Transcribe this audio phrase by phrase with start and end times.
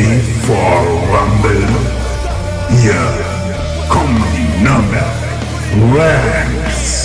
[0.00, 0.56] ready for
[1.12, 1.68] Rumble?
[2.80, 2.94] Hier
[3.88, 5.04] kommen die Nürnberg
[5.94, 6.98] Ranks.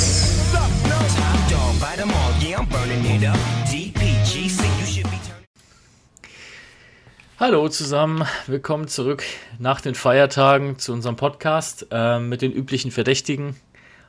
[7.37, 9.23] Hallo zusammen, willkommen zurück
[9.59, 13.57] nach den Feiertagen zu unserem Podcast äh, mit den üblichen Verdächtigen.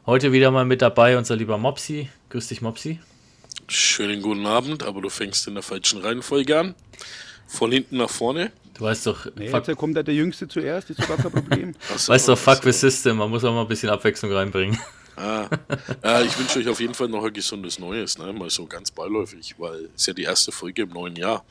[0.06, 2.09] Heute wieder mal mit dabei unser lieber Mopsi.
[2.30, 3.00] Grüß dich, Mopsi.
[3.66, 6.74] Schönen guten Abend, aber du fängst in der falschen Reihenfolge an.
[7.48, 8.52] Von hinten nach vorne.
[8.76, 11.72] Du weißt doch, Nee, fuck, jetzt kommt der Jüngste zuerst, ist doch gar kein Problem.
[11.96, 12.88] So, weißt doch, fuck ach the so.
[12.88, 14.78] system, man muss auch mal ein bisschen Abwechslung reinbringen.
[15.16, 15.48] Ah.
[16.04, 18.30] Ja, ich wünsche euch auf jeden Fall noch ein gesundes Neues, ne?
[18.34, 21.42] mal so ganz beiläufig, weil es ja die erste Folge im neuen Jahr.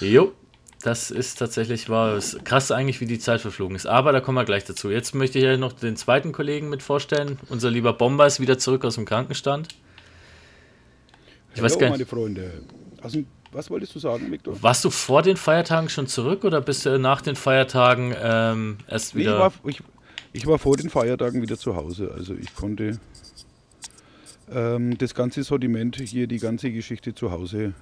[0.00, 0.34] Jo,
[0.82, 2.16] das ist tatsächlich wahr.
[2.16, 3.86] Ist krass eigentlich, wie die Zeit verflogen ist.
[3.86, 4.90] Aber da kommen wir gleich dazu.
[4.90, 7.38] Jetzt möchte ich ja noch den zweiten Kollegen mit vorstellen.
[7.48, 9.68] Unser lieber Bomber ist wieder zurück aus dem Krankenstand.
[11.54, 12.10] Ich weiß Hallo, gar meine nicht.
[12.10, 12.52] Freunde.
[13.02, 14.60] Aus dem, was wolltest du sagen, Viktor?
[14.62, 19.14] Warst du vor den Feiertagen schon zurück oder bist du nach den Feiertagen ähm, erst
[19.14, 19.38] Nee, ich, wieder?
[19.38, 19.82] war, ich,
[20.32, 22.12] ich war vor den Feiertagen wieder zu Hause.
[22.14, 22.98] Also ich konnte
[24.50, 27.74] ähm, das ganze Sortiment hier, die ganze Geschichte zu Hause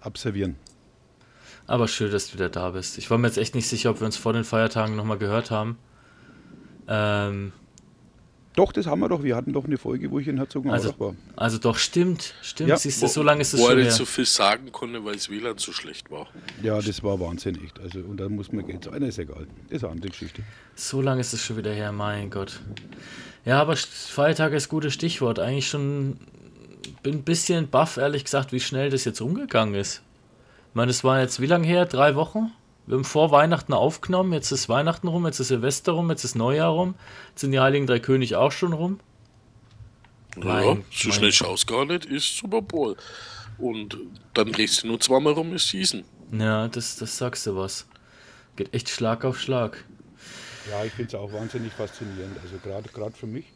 [0.00, 0.56] absolvieren.
[1.66, 2.96] Aber schön, dass du wieder da bist.
[2.98, 5.50] Ich war mir jetzt echt nicht sicher, ob wir uns vor den Feiertagen nochmal gehört
[5.50, 5.78] haben.
[6.88, 7.52] Ähm,
[8.56, 9.22] Doch, das haben wir doch.
[9.22, 11.14] Wir hatten doch eine Folge, wo ich in Herzogenaurach also, war.
[11.36, 12.34] also doch, stimmt.
[12.42, 12.76] Stimmt, Ja.
[12.76, 15.14] siehst du, so lange ist es Wo er schon nicht so viel sagen konnte, weil
[15.14, 16.26] das WLAN so schlecht war.
[16.62, 17.78] Ja, das war Wahnsinn echt.
[17.78, 19.02] Also, und da muss man Geld zahlen.
[19.02, 19.46] Ist egal.
[19.68, 20.42] Das ist eine andere Geschichte.
[20.74, 22.60] So lange ist es schon wieder her, mein Gott.
[23.44, 25.38] Ja, aber St- Feiertage ist gutes Stichwort.
[25.38, 26.16] Eigentlich schon
[27.02, 30.02] bin ein bisschen baff, ehrlich gesagt, wie schnell das jetzt umgegangen ist.
[30.70, 31.84] Ich meine, es war jetzt wie lange her?
[31.86, 32.50] Drei Wochen?
[32.86, 36.36] Wir haben vor Weihnachten aufgenommen, jetzt ist Weihnachten rum, jetzt ist Silvester rum, jetzt ist
[36.36, 36.94] Neujahr rum,
[37.30, 39.00] jetzt sind die Heiligen Drei König auch schon rum.
[40.36, 42.96] Ja, Mein- so mein- schnell schaust gar nicht, ist Super Bowl.
[43.58, 43.96] Und
[44.34, 46.04] dann drehst du nur zweimal rum, ist Season.
[46.32, 47.86] Ja, das, das sagst du was.
[48.54, 49.84] Geht echt Schlag auf Schlag.
[50.70, 52.36] Ja, ich finde es auch wahnsinnig faszinierend.
[52.42, 53.46] Also gerade gerade für mich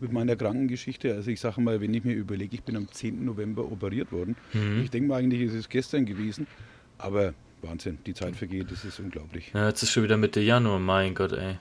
[0.00, 1.14] mit meiner Krankengeschichte.
[1.14, 3.24] Also ich sage mal, wenn ich mir überlege, ich bin am 10.
[3.24, 4.36] November operiert worden.
[4.82, 6.46] Ich denke mal eigentlich, ist es gestern gewesen.
[6.98, 9.50] Aber Wahnsinn, die Zeit vergeht, das ist unglaublich.
[9.54, 11.58] Ja, jetzt ist schon wieder Mitte Januar, mein Gott, ey.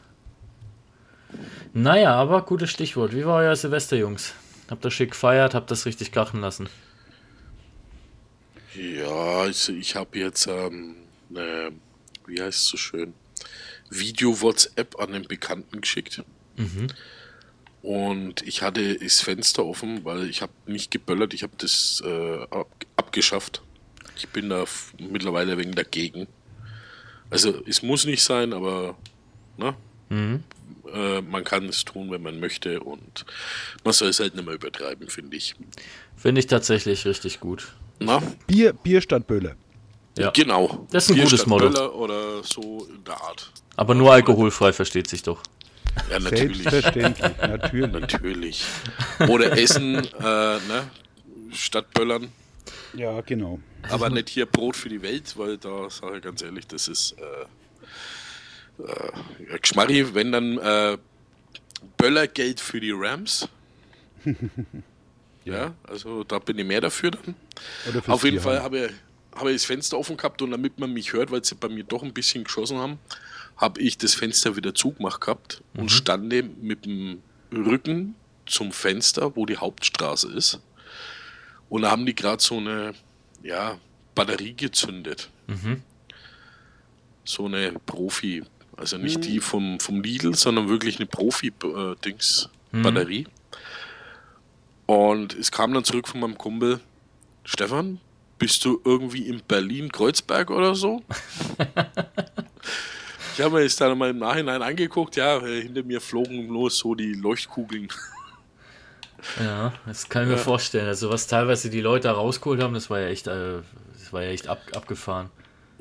[1.74, 3.14] Naja, aber gutes Stichwort.
[3.14, 4.34] Wie war euer Silvester, Jungs?
[4.70, 6.70] Habt ihr schick gefeiert, habt das richtig krachen lassen?
[8.76, 10.96] Ja, also ich habe jetzt, ähm,
[11.30, 11.72] ne,
[12.28, 13.14] wie heißt es so schön,
[13.90, 16.24] Video-WhatsApp an den Bekannten geschickt.
[17.82, 22.44] Und ich hatte das Fenster offen, weil ich habe nicht geböllert, ich habe das äh,
[22.52, 22.68] ab,
[22.98, 23.62] abgeschafft.
[24.16, 24.66] Ich bin da
[24.98, 26.28] mittlerweile wegen dagegen.
[27.30, 28.96] Also es muss nicht sein, aber
[29.58, 29.76] ne?
[30.94, 33.26] Äh, man kann es tun, wenn man möchte und
[33.84, 35.56] man soll es halt nicht mehr übertreiben, finde ich.
[36.16, 37.72] Finde ich tatsächlich richtig gut.
[38.00, 38.22] Na?
[38.48, 39.56] Bier, Bier statt Böller.
[40.18, 40.32] Ja.
[40.32, 40.88] Genau.
[40.92, 41.46] Das ist ein Bier gutes.
[41.46, 43.52] Böller Oder so in der Art.
[43.76, 45.42] Aber nur alkoholfrei, versteht sich doch.
[46.10, 46.64] Ja, natürlich.
[46.64, 47.92] Selbstverständlich, natürlich.
[47.92, 48.66] natürlich.
[49.28, 50.90] Oder Essen, äh, ne?
[51.54, 52.30] Statt Böllern.
[52.94, 53.60] Ja, genau.
[53.90, 57.16] Aber nicht hier Brot für die Welt, weil da sage ich ganz ehrlich, das ist
[57.18, 59.12] äh, äh,
[59.50, 60.98] ja, Geschmarri, wenn dann äh,
[61.98, 63.48] Böllergeld für die Rams.
[65.46, 67.36] ja, also da bin ich mehr dafür dann.
[68.08, 68.40] Auf jeden.
[68.40, 68.92] Fall habe ich,
[69.36, 71.84] habe ich das Fenster offen gehabt und damit man mich hört, weil sie bei mir
[71.84, 73.00] doch ein bisschen geschossen haben,
[73.58, 79.46] habe ich das Fenster wieder zugemacht gehabt und stande mit dem Rücken zum Fenster, wo
[79.46, 80.60] die Hauptstraße ist.
[81.70, 82.94] Und da haben die gerade so eine
[83.44, 83.78] ja,
[84.16, 85.30] Batterie gezündet.
[87.24, 88.44] So eine Profi,
[88.76, 93.28] also nicht die vom, vom Lidl, sondern wirklich eine Profi-Dings-Batterie.
[94.88, 96.80] Und es kam dann zurück von meinem Kumpel,
[97.44, 98.00] Stefan,
[98.40, 101.04] bist du irgendwie in Berlin-Kreuzberg oder so?
[103.34, 106.72] ich habe mir das dann mal im Nachhinein angeguckt, ja, äh, hinter mir flogen nur
[106.72, 107.90] so die Leuchtkugeln.
[109.40, 110.88] Ja, das kann ich mir vorstellen.
[110.88, 113.62] Also was teilweise die Leute da rausgeholt haben, das war ja echt, äh,
[113.94, 115.30] das war ja echt ab, abgefahren.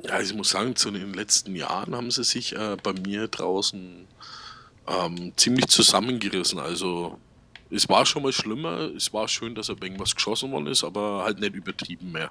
[0.01, 4.07] Ja, ich muss sagen, zu den letzten Jahren haben sie sich äh, bei mir draußen
[4.87, 6.59] ähm, ziemlich zusammengerissen.
[6.59, 7.19] Also
[7.69, 11.23] es war schon mal schlimmer, es war schön, dass er irgendwas geschossen worden ist, aber
[11.23, 12.29] halt nicht übertrieben mehr.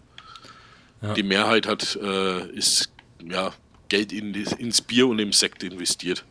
[1.03, 1.15] Ja.
[1.15, 2.91] Die Mehrheit hat äh, ist
[3.25, 3.53] ja
[3.89, 6.25] Geld in ins Bier und im Sekt investiert.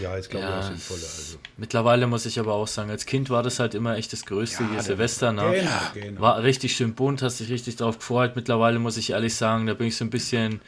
[0.00, 1.02] Ja, ist glaube ich Ja, auch sinnvoller.
[1.02, 1.38] Also.
[1.56, 4.68] Mittlerweile muss ich aber auch sagen, als Kind war das halt immer echt das größte
[4.70, 5.32] hier Silvester.
[5.32, 5.42] Ne?
[5.52, 6.20] Genau, genau.
[6.20, 8.36] War richtig schön bunt, hast dich richtig drauf gefreut.
[8.36, 10.60] Mittlerweile muss ich ehrlich sagen, da bin ich so ein bisschen,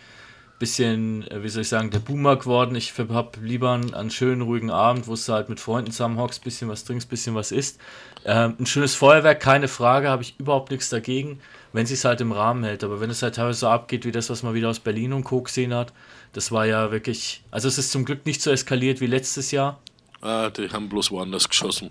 [0.58, 2.76] bisschen, äh, wie soll ich sagen, der Boomer geworden.
[2.76, 6.68] Ich habe lieber einen, einen, schönen, ruhigen Abend, wo du halt mit Freunden zusammenhockst, bisschen
[6.68, 7.80] was trinkst, bisschen was isst.
[8.24, 11.40] Ähm, ein schönes Feuerwerk, keine Frage, habe ich überhaupt nichts dagegen,
[11.72, 12.84] wenn es sich halt im Rahmen hält.
[12.84, 15.24] Aber wenn es halt teilweise so abgeht, wie das, was man wieder aus Berlin und
[15.24, 15.42] Co.
[15.42, 15.92] gesehen hat,
[16.32, 19.80] das war ja wirklich, also es ist zum Glück nicht so eskaliert wie letztes Jahr.
[20.20, 21.90] Ah, die haben bloß woanders geschossen.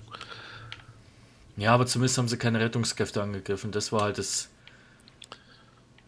[1.57, 3.71] Ja, aber zumindest haben sie keine Rettungskräfte angegriffen.
[3.71, 4.49] Das war halt das,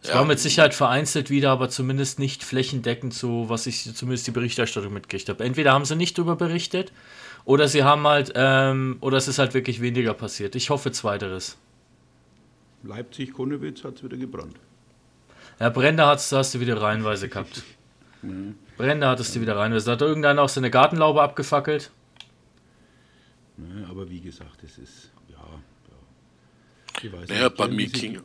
[0.02, 0.16] es ja.
[0.16, 4.92] war mit Sicherheit vereinzelt wieder, aber zumindest nicht flächendeckend so, was ich zumindest die Berichterstattung
[4.92, 5.44] mitgekriegt habe.
[5.44, 6.92] Entweder haben sie nicht darüber berichtet
[7.44, 10.56] oder sie haben halt, ähm, oder es ist halt wirklich weniger passiert.
[10.56, 11.56] Ich hoffe zweiteres.
[12.82, 14.56] Leipzig-Konnewitz hat es wieder gebrannt.
[15.60, 17.62] Ja, Brände hat's, hast du wieder reihenweise gehabt.
[18.24, 18.54] mhm.
[18.76, 19.90] Brände hattest du wieder reinweise.
[19.90, 21.90] Hat irgendeiner auch seine Gartenlaube abgefackelt?
[23.56, 27.02] Ne, aber wie gesagt, es ist, ja, ja.
[27.02, 28.20] Ich weiß naja, bei mir ging.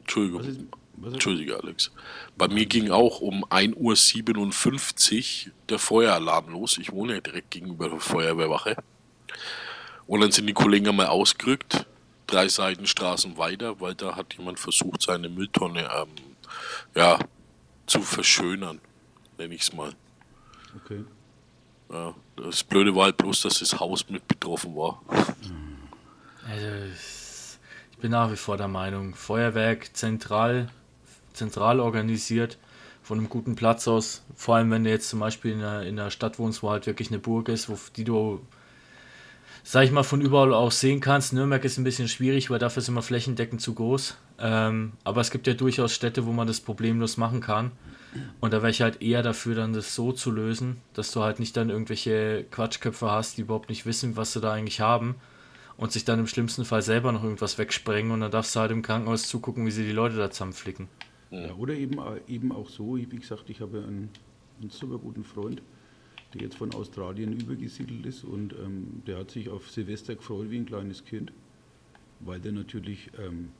[0.00, 0.68] Entschuldigung.
[1.04, 1.90] Entschuldige, Alex.
[2.38, 6.78] Bei mir ging auch um 1.57 Uhr der Feueralarm los.
[6.78, 8.76] Ich wohne ja direkt gegenüber der Feuerwehrwache.
[10.06, 11.86] Und dann sind die Kollegen einmal ausgerückt,
[12.26, 16.08] drei Seitenstraßen weiter, weil da hat jemand versucht, seine Mülltonne ähm,
[16.94, 17.18] ja,
[17.86, 18.80] zu verschönern,
[19.38, 19.92] nenne ich es mal.
[20.84, 21.04] Okay.
[21.90, 25.02] Ja, das Blöde war halt bloß, dass das Haus mit betroffen war.
[26.48, 26.68] Also,
[27.90, 30.68] ich bin nach wie vor der Meinung, Feuerwerk zentral
[31.36, 32.58] zentral organisiert,
[33.02, 34.22] von einem guten Platz aus.
[34.34, 36.86] Vor allem, wenn du jetzt zum Beispiel in einer, in einer Stadt wohnst, wo halt
[36.86, 38.40] wirklich eine Burg ist, wo, die du,
[39.62, 41.32] sag ich mal, von überall aus sehen kannst.
[41.32, 44.16] Nürnberg ist ein bisschen schwierig, weil dafür sind wir flächendeckend zu groß.
[44.40, 47.70] Ähm, aber es gibt ja durchaus Städte, wo man das problemlos machen kann.
[48.40, 51.40] Und da wäre ich halt eher dafür, dann das so zu lösen, dass du halt
[51.40, 55.16] nicht dann irgendwelche Quatschköpfe hast, die überhaupt nicht wissen, was sie da eigentlich haben
[55.76, 58.70] und sich dann im schlimmsten Fall selber noch irgendwas wegsprengen und dann darfst du halt
[58.70, 60.88] im Krankenhaus zugucken, wie sie die Leute da zusammenflicken.
[61.30, 61.98] Ja, oder eben,
[62.28, 64.10] eben auch so, wie gesagt, ich habe einen,
[64.60, 65.60] einen super guten Freund,
[66.32, 70.58] der jetzt von Australien übergesiedelt ist und ähm, der hat sich auf Silvester gefreut wie
[70.58, 71.32] ein kleines Kind,
[72.20, 73.50] weil der natürlich ähm,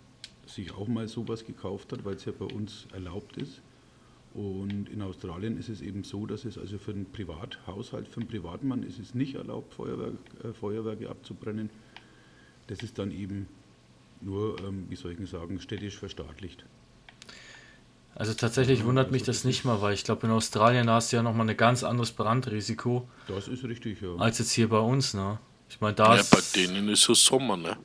[0.46, 3.60] sich auch mal sowas gekauft hat, weil es ja bei uns erlaubt ist.
[4.36, 8.28] Und in Australien ist es eben so, dass es also für einen Privathaushalt, für einen
[8.28, 10.12] Privatmann ist es nicht erlaubt, Feuerwerk,
[10.44, 11.70] äh, Feuerwerke abzubrennen.
[12.66, 13.48] Das ist dann eben
[14.20, 16.66] nur, ähm, wie soll ich sagen, städtisch verstaatlicht.
[18.14, 21.22] Also tatsächlich wundert mich das nicht mal, weil ich glaube, in Australien hast du ja
[21.22, 23.08] nochmal ein ganz anderes Brandrisiko.
[23.28, 24.16] Das ist richtig, ja.
[24.16, 25.38] Als jetzt hier bei uns, ne?
[25.70, 27.78] Ich meine, da Ja, bei denen ist es Sommer, ne?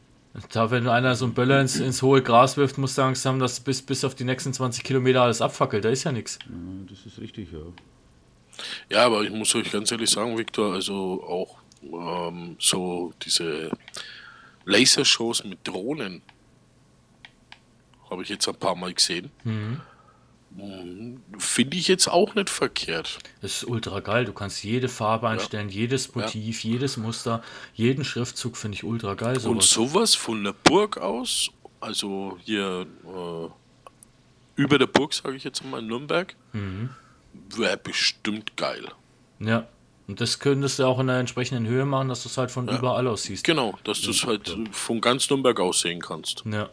[0.51, 3.39] Da, wenn einer so einen Böller ins, ins hohe Gras wirft, musst du Angst haben,
[3.39, 5.83] dass bis, bis auf die nächsten 20 Kilometer alles abfackelt.
[5.83, 6.39] Da ist ja nichts.
[6.89, 7.59] Das ist richtig, ja.
[8.89, 13.71] Ja, aber ich muss euch ganz ehrlich sagen, Viktor, also auch ähm, so diese
[14.65, 16.21] Lasershows mit Drohnen
[18.09, 19.31] habe ich jetzt ein paar Mal gesehen.
[19.43, 19.81] Mhm.
[21.37, 23.19] Finde ich jetzt auch nicht verkehrt.
[23.41, 24.25] Das ist ultra geil.
[24.25, 25.75] Du kannst jede Farbe einstellen, ja.
[25.75, 26.71] jedes Motiv, ja.
[26.71, 27.41] jedes Muster,
[27.73, 29.39] jeden Schriftzug finde ich ultra geil.
[29.39, 29.53] Sowas.
[29.53, 31.49] Und sowas von der Burg aus,
[31.79, 36.89] also hier äh, über der Burg, sage ich jetzt mal, in Nürnberg, mhm.
[37.55, 38.87] wäre bestimmt geil.
[39.39, 39.67] Ja.
[40.07, 42.67] Und das könntest du auch in der entsprechenden Höhe machen, dass du es halt von
[42.67, 42.77] ja.
[42.77, 43.45] überall aus siehst.
[43.45, 46.43] Genau, dass du es halt von ganz Nürnberg aus sehen kannst.
[46.45, 46.69] Ja.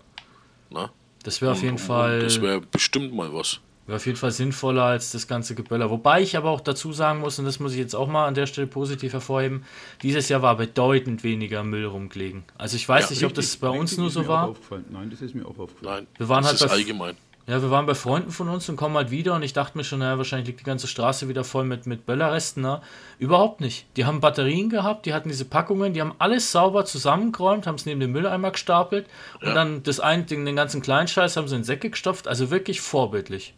[0.70, 0.90] Na?
[1.22, 2.20] Das wäre auf jeden Fall.
[2.20, 3.60] Das wäre bestimmt mal was.
[3.88, 5.88] Wäre auf jeden Fall sinnvoller als das ganze Geböller.
[5.88, 8.34] Wobei ich aber auch dazu sagen muss, und das muss ich jetzt auch mal an
[8.34, 9.64] der Stelle positiv hervorheben,
[10.02, 12.44] dieses Jahr war bedeutend weniger Müll rumgelegen.
[12.58, 14.54] Also ich weiß ja, nicht, richtig, ob das bei uns nur so war.
[14.90, 16.04] Nein, das ist mir auch aufgefallen.
[16.04, 17.16] Nein, wir waren das halt ist allgemein.
[17.46, 19.84] Ja, wir waren bei Freunden von uns und kommen halt wieder und ich dachte mir
[19.84, 22.62] schon, naja, wahrscheinlich liegt die ganze Straße wieder voll mit, mit Böllerresten.
[22.62, 22.82] Ne?
[23.18, 23.86] Überhaupt nicht.
[23.96, 27.86] Die haben Batterien gehabt, die hatten diese Packungen, die haben alles sauber zusammengeräumt, haben es
[27.86, 29.06] neben dem Mülleimer gestapelt
[29.40, 32.28] und dann das ein, den, den ganzen kleinen Scheiß haben sie in Säcke gestopft.
[32.28, 33.54] Also wirklich vorbildlich.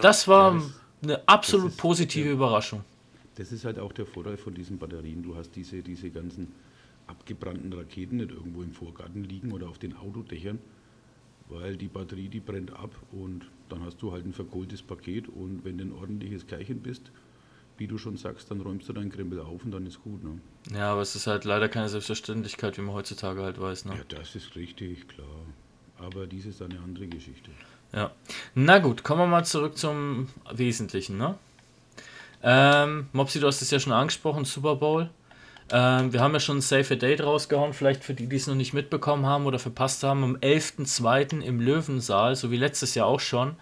[0.00, 0.72] Das war das
[1.02, 2.34] eine absolut ist, positive ja.
[2.34, 2.84] Überraschung.
[3.34, 5.22] Das ist halt auch der Vorteil von diesen Batterien.
[5.22, 6.52] Du hast diese, diese ganzen
[7.06, 10.58] abgebrannten Raketen nicht irgendwo im Vorgarten liegen oder auf den Autodächern,
[11.48, 15.64] weil die Batterie, die brennt ab und dann hast du halt ein verkohltes Paket und
[15.64, 17.10] wenn du ein ordentliches Kerlchen bist,
[17.78, 20.22] wie du schon sagst, dann räumst du deinen Krempel auf und dann ist gut.
[20.22, 20.38] Ne?
[20.72, 23.86] Ja, aber es ist halt leider keine Selbstverständlichkeit, wie man heutzutage halt weiß.
[23.86, 23.94] Ne?
[23.96, 25.26] Ja, das ist richtig, klar.
[25.98, 27.50] Aber dies ist eine andere Geschichte.
[27.94, 28.10] Ja.
[28.54, 31.34] Na gut, kommen wir mal zurück zum Wesentlichen, ne?
[32.42, 35.10] Ähm, Mopsi, du hast es ja schon angesprochen, Super Bowl.
[35.70, 38.46] Ähm, wir haben ja schon ein Save a Date rausgehauen, vielleicht für die, die es
[38.46, 40.24] noch nicht mitbekommen haben oder verpasst haben.
[40.24, 41.40] Am 11.02.
[41.40, 43.56] im Löwensaal, so wie letztes Jahr auch schon,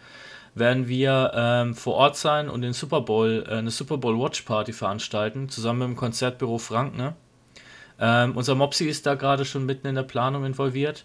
[0.54, 4.42] werden wir ähm, vor Ort sein und den Super Bowl, äh, eine Super Bowl Watch
[4.42, 7.14] Party veranstalten, zusammen mit dem Konzertbüro Frank, ne?
[8.00, 11.04] Ähm, unser Mopsi ist da gerade schon mitten in der Planung involviert.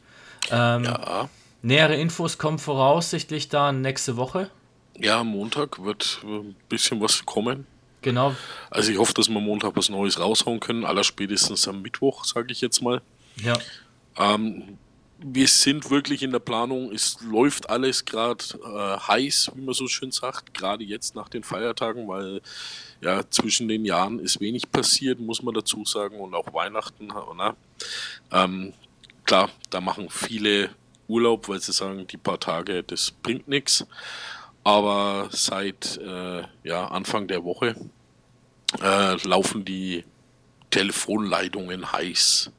[0.49, 1.29] Ähm, ja.
[1.61, 4.49] Nähere Infos kommen voraussichtlich dann nächste Woche.
[4.97, 7.65] Ja, am Montag wird äh, ein bisschen was kommen.
[8.01, 8.35] Genau.
[8.69, 10.85] Also ich hoffe, dass wir Montag was Neues raushauen können.
[10.85, 13.01] Allerspätestens am Mittwoch, sage ich jetzt mal.
[13.37, 13.57] Ja.
[14.17, 14.77] Ähm,
[15.17, 16.91] wir sind wirklich in der Planung.
[16.91, 20.53] Es läuft alles gerade äh, heiß, wie man so schön sagt.
[20.53, 22.41] Gerade jetzt nach den Feiertagen, weil
[23.01, 26.19] ja zwischen den Jahren ist wenig passiert, muss man dazu sagen.
[26.19, 27.11] Und auch Weihnachten.
[27.35, 27.55] Na?
[28.31, 28.73] Ähm,
[29.25, 30.69] klar, da machen viele
[31.07, 33.85] Urlaub, weil sie sagen, die paar Tage, das bringt nichts.
[34.63, 37.75] Aber seit äh, ja, Anfang der Woche
[38.81, 40.03] äh, laufen die
[40.71, 42.51] Telefonleitungen heiß.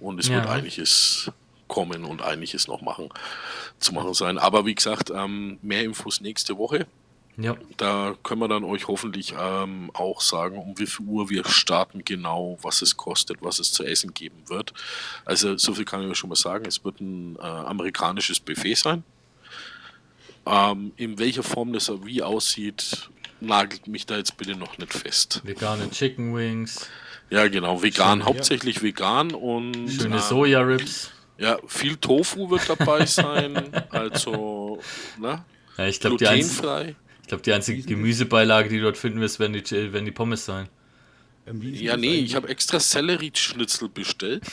[0.00, 0.36] Und es Ja.
[0.36, 1.30] wird einiges
[1.68, 3.10] kommen und einiges noch machen,
[3.78, 4.38] zu machen sein.
[4.38, 6.86] Aber wie gesagt, ähm, mehr Infos nächste Woche.
[7.36, 7.56] Ja.
[7.76, 12.04] Da können wir dann euch hoffentlich ähm, auch sagen, um wie viel Uhr wir starten
[12.04, 14.74] genau, was es kostet, was es zu essen geben wird.
[15.24, 16.66] Also so viel kann ich euch schon mal sagen.
[16.66, 19.04] Es wird ein äh, amerikanisches Buffet sein.
[20.46, 23.08] Ähm, in welcher Form das wie aussieht,
[23.40, 25.40] nagelt mich da jetzt bitte noch nicht fest.
[25.44, 26.88] Vegane Chicken Wings,
[27.30, 28.24] Ja, genau, vegan, Schön, ja.
[28.26, 31.10] hauptsächlich vegan und schöne ähm, Soja-Ribs.
[31.38, 34.80] ja, viel Tofu wird dabei sein, also
[35.18, 35.44] ne,
[35.78, 36.60] Ja, ich glaube, die, einz
[37.30, 37.36] glutenfrei.
[37.36, 40.44] ich glaub, die einzige Gemüsebeilage, die du dort finden wirst, werden die, werden die Pommes
[40.44, 40.68] sein.
[41.46, 44.44] Ähm, Ja, nee, ich habe extra Sellerieschnitzel bestellt.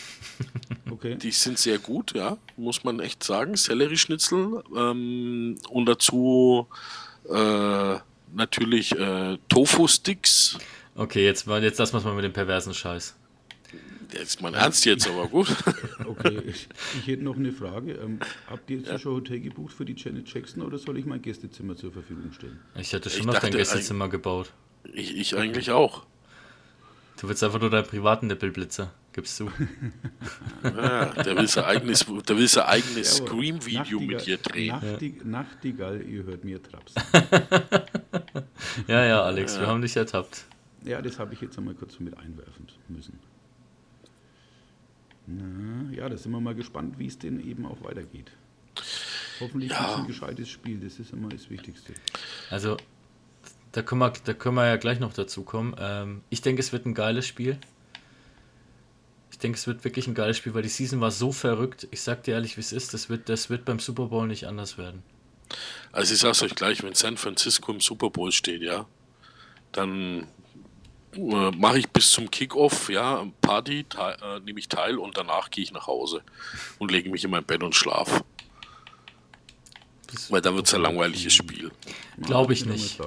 [0.90, 1.16] Okay.
[1.16, 3.56] Die sind sehr gut, ja, muss man echt sagen.
[3.56, 6.68] Sellerieschnitzel ähm, und dazu
[7.30, 7.98] äh,
[8.34, 10.58] natürlich äh, Tofu-Sticks.
[10.96, 13.16] Okay, jetzt, jetzt lassen wir es mal mit dem perversen Scheiß.
[14.12, 15.48] Das ist mein Ernst jetzt, aber gut.
[16.06, 16.68] Okay, ich,
[17.00, 17.94] ich hätte noch eine Frage.
[17.94, 21.22] Ähm, habt ihr jetzt schon Hotel gebucht für die Janet Jackson oder soll ich mein
[21.22, 22.60] Gästezimmer zur Verfügung stellen?
[22.76, 24.54] Ich hatte schon Ich mal auf dein Gästezimmer gebaut.
[24.94, 26.06] Ich, ich eigentlich auch.
[27.20, 28.94] Du willst einfach nur deinen privaten Nippelblitzer.
[29.12, 29.52] Gibst du.
[30.64, 33.28] Ja, der will sein eigenes, der will sein eigenes Jawohl.
[33.28, 34.76] Scream-Video mit dir drehen.
[34.80, 36.94] Nachtig Nachtigall, ihr hört mir Traps.
[38.88, 40.46] Ja, ja, Alex, wir haben dich ertappt.
[40.84, 43.20] Ja, das habe ich jetzt einmal kurz mit einwerfen müssen.
[45.28, 48.32] Na, ja, da sind wir mal gespannt, wie es denn eben auch weitergeht.
[49.40, 49.96] Hoffentlich Ja.
[49.98, 51.94] ein gescheites Spiel, das ist immer das Wichtigste.
[52.50, 52.78] Also,
[53.74, 55.76] da können wir, da können wir ja gleich noch dazu kommen.
[55.80, 57.58] Ähm, ich denke, es wird ein geiles Spiel.
[59.32, 61.88] Ich denke, es wird wirklich ein geiles Spiel, weil die Season war so verrückt.
[61.92, 62.94] Ich sag dir ehrlich, wie es ist.
[62.94, 65.04] Das wird, das wird beim Super Bowl nicht anders werden.
[65.92, 68.88] Also ich sag's euch gleich, wenn San Francisco im Super Bowl steht, ja,
[69.72, 70.26] dann
[71.18, 75.64] äh, mache ich bis zum Kickoff, ja, Party, äh, nehme ich teil und danach gehe
[75.64, 76.22] ich nach Hause
[76.80, 78.24] und lege mich in mein Bett und schlaf.
[80.30, 81.72] Weil dann wird's ein langweiliges Spiel.
[82.22, 82.98] Glaube ich nicht.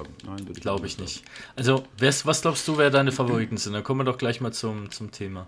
[0.61, 1.23] Glaube ich nicht.
[1.55, 3.73] Also, wer's, was glaubst du, wer deine Favoriten sind?
[3.73, 5.47] Dann kommen wir doch gleich mal zum, zum Thema.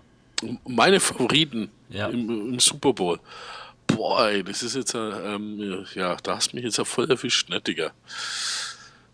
[0.66, 2.08] Meine Favoriten Ja.
[2.08, 3.20] im, im Super Bowl.
[3.86, 7.08] Boah, ey, das ist jetzt, äh, ähm, ja, da hast du mich jetzt ja voll
[7.08, 7.92] erwischt, ne, Digga.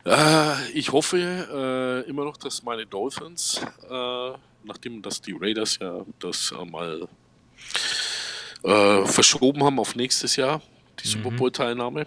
[0.04, 4.30] Äh, ich hoffe äh, immer noch, dass meine Dolphins, äh,
[4.64, 7.06] nachdem dass die Raiders ja das äh, mal
[8.62, 10.62] äh, verschoben haben auf nächstes Jahr,
[11.02, 12.06] die Super Bowl-Teilnahme,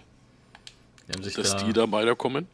[1.06, 2.48] dass da, die da weiterkommen.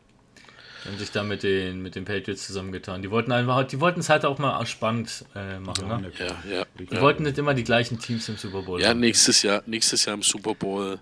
[0.84, 3.00] die haben sich da mit den, mit den Patriots zusammengetan.
[3.00, 5.88] Die wollten einfach, die wollten es halt auch mal spannend äh, machen.
[5.88, 6.12] Ja, ne?
[6.18, 6.66] Ja, ja.
[6.78, 7.00] Die ja.
[7.00, 10.22] wollten nicht immer die gleichen Teams im Super Bowl ja, nächstes Jahr, nächstes Jahr im
[10.22, 10.98] Super Bowl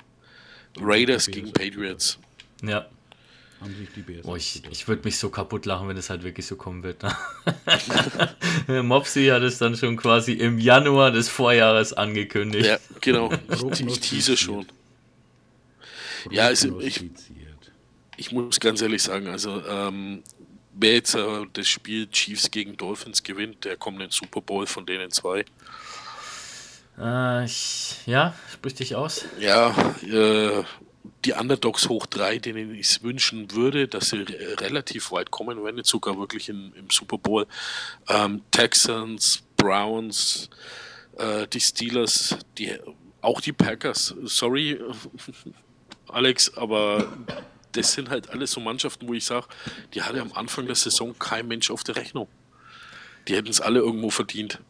[0.80, 2.18] Raiders gegen Patriots.
[2.62, 2.86] Ja.
[3.60, 6.22] Haben sich die Bears Boah, ich, ich würde mich so kaputt lachen, wenn es halt
[6.22, 7.02] wirklich so kommen wird.
[7.02, 8.82] Ne?
[8.82, 12.66] Mopsy hat es dann schon quasi im Januar des Vorjahres angekündigt.
[12.66, 13.32] Ja, genau.
[13.72, 14.66] Ich, ich tease schon.
[16.30, 17.04] Ja, also ich-.
[18.16, 20.24] Ich muss ganz ehrlich sagen, also ähm,
[20.74, 24.66] wer jetzt äh, das Spiel Chiefs gegen Dolphins gewinnt, der kommt in den Super Bowl
[24.66, 25.44] von denen zwei.
[26.98, 29.24] Äh, ich, ja, sprich dich aus.
[29.38, 29.70] Ja,
[30.02, 30.64] äh,
[31.28, 35.62] die Underdogs hoch drei, denen ich es wünschen würde, dass sie re relativ weit kommen,
[35.62, 37.46] wenn nicht sogar wirklich in, im Super Bowl.
[38.08, 40.48] Ähm, Texans, Browns,
[41.18, 42.72] äh, die Steelers, die,
[43.20, 44.14] auch die Packers.
[44.24, 44.80] Sorry,
[46.08, 47.12] Alex, aber
[47.72, 49.48] das sind halt alles so Mannschaften, wo ich sage,
[49.92, 52.26] die hatte am Anfang der Saison kein Mensch auf der Rechnung.
[53.28, 54.60] Die hätten es alle irgendwo verdient,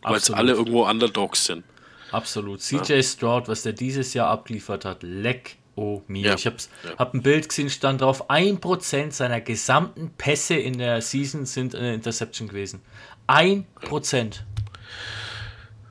[0.00, 1.62] weil es alle irgendwo Underdogs sind.
[2.10, 2.60] Absolut.
[2.60, 6.26] CJ Stroud, was der dieses Jahr abgeliefert hat, leck oh mir.
[6.28, 6.34] Ja.
[6.34, 6.96] Ich hab's, Ja.
[6.98, 11.94] hab ein Bild gesehen, stand drauf, 1% seiner gesamten Pässe in der Season sind eine
[11.94, 12.80] Interception gewesen.
[13.26, 14.42] 1%.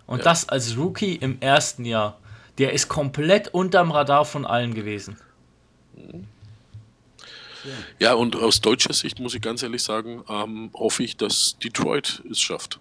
[0.08, 2.18] Und das als Rookie im ersten Jahr.
[2.58, 5.16] Der ist komplett unterm Radar von allen gewesen.
[8.00, 12.24] Ja, und aus deutscher Sicht muss ich ganz ehrlich sagen, ähm, hoffe ich, dass Detroit
[12.30, 12.80] es schafft.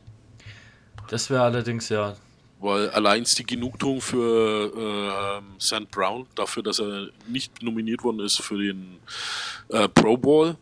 [1.08, 2.16] Das wäre allerdings ja,
[2.60, 5.90] weil allein die Genugtuung für äh, St.
[5.90, 8.98] Brown, dafür, dass er nicht nominiert worden ist für den
[9.68, 10.56] äh, Pro Bowl,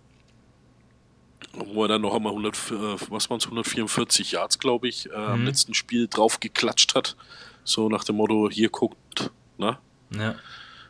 [1.53, 5.45] wo er dann noch einmal 100, äh, was waren 144 Yards, glaube ich, äh, am
[5.45, 7.17] letzten Spiel drauf geklatscht hat.
[7.65, 9.79] So nach dem Motto, hier guckt, ne,
[10.11, 10.37] Ja.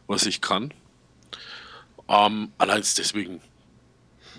[0.06, 0.72] was ich kann.
[2.08, 3.40] Ähm, allein deswegen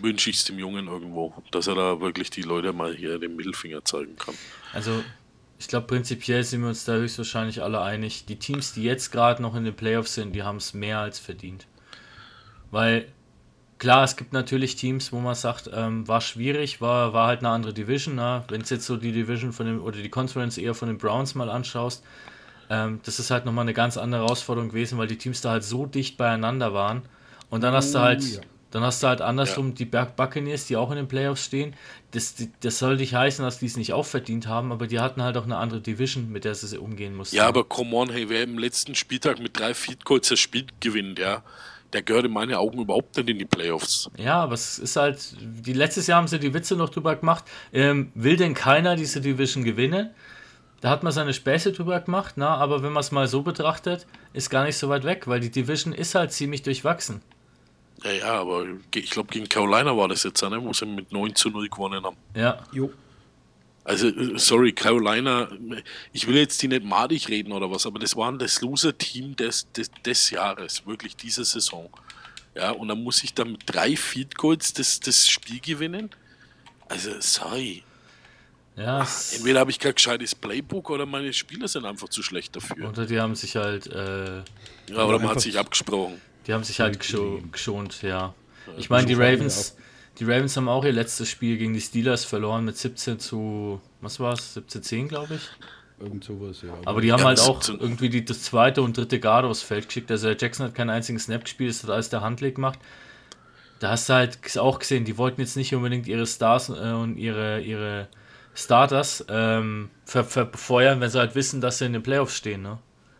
[0.01, 3.35] wünsche ich es dem Jungen irgendwo, dass er da wirklich die Leute mal hier den
[3.35, 4.35] Mittelfinger zeigen kann.
[4.73, 5.03] Also,
[5.59, 8.25] ich glaube, prinzipiell sind wir uns da höchstwahrscheinlich alle einig.
[8.25, 11.19] Die Teams, die jetzt gerade noch in den Playoffs sind, die haben es mehr als
[11.19, 11.67] verdient.
[12.71, 13.07] Weil,
[13.77, 17.49] klar, es gibt natürlich Teams, wo man sagt, ähm, war schwierig, war, war halt eine
[17.49, 18.15] andere Division.
[18.15, 18.45] Ne?
[18.47, 21.35] Wenn es jetzt so die Division von dem, oder die Conference eher von den Browns
[21.35, 22.05] mal anschaust,
[22.69, 25.65] ähm, das ist halt nochmal eine ganz andere Herausforderung gewesen, weil die Teams da halt
[25.65, 27.01] so dicht beieinander waren.
[27.49, 28.39] Und dann hast du halt, ja.
[28.71, 31.75] Dann hast du halt andersrum die Berg Buccaneers, die auch in den Playoffs stehen.
[32.11, 35.23] Das, das soll nicht heißen, dass die es nicht auch verdient haben, aber die hatten
[35.23, 37.35] halt auch eine andere Division, mit der sie umgehen mussten.
[37.35, 40.67] Ja, aber come on, hey, wer im letzten Spieltag mit drei Feed Goals das Spiel
[40.79, 41.41] gewinnt, ja,
[41.93, 44.09] der gehört in meine Augen überhaupt nicht in die Playoffs.
[44.17, 47.45] Ja, aber es ist halt, die letztes Jahr haben sie die Witze noch drüber gemacht.
[47.73, 50.11] Ähm, will denn keiner diese Division gewinnen?
[50.81, 54.05] Da hat man seine Späße drüber gemacht, na, aber wenn man es mal so betrachtet,
[54.31, 57.21] ist gar nicht so weit weg, weil die Division ist halt ziemlich durchwachsen.
[58.03, 58.65] Ja, ja, aber
[58.95, 62.03] ich glaube, gegen Carolina war das jetzt, ne, wo sie mit 9 zu 0 gewonnen
[62.03, 62.17] haben.
[62.35, 62.91] Ja, Jo.
[63.85, 65.47] Also, äh, sorry, Carolina,
[66.13, 69.71] ich will jetzt die nicht madig reden oder was, aber das waren das Loser-Team des,
[69.71, 71.89] des, des Jahres, wirklich diese Saison.
[72.53, 76.11] Ja, und dann muss ich dann mit drei Feed Goals das, das Spiel gewinnen.
[76.87, 77.83] Also, sorry.
[78.75, 82.89] ja, Entweder habe ich kein gescheites Playbook oder meine Spieler sind einfach zu schlecht dafür.
[82.89, 84.43] oder die haben sich halt, äh,
[84.91, 86.21] Ja, oder man hat sich abgesprochen.
[86.47, 88.35] Die haben sich halt gescho geschont, ja.
[88.75, 89.75] Ich meine, die Ravens,
[90.19, 94.19] die Ravens haben auch ihr letztes Spiel gegen die Steelers verloren mit 17 zu, was
[94.19, 95.53] war's, 17-10, glaube ich.
[95.99, 96.81] Irgend sowas, ja.
[96.85, 99.87] Aber die haben Ja, halt auch irgendwie die, das zweite und dritte Garde aufs Feld
[99.87, 100.09] geschickt.
[100.11, 102.79] Also der Jackson hat keinen einzigen Snap gespielt, das hat alles der Handleg gemacht.
[103.79, 107.17] Da hast du halt auch gesehen, die wollten jetzt nicht unbedingt ihre Stars äh, und
[107.17, 108.09] ihre, ihre
[108.53, 112.61] Starters ähm, ver verfeuern, wenn sie halt wissen, dass sie in den Playoffs stehen.
[112.61, 112.79] Ne?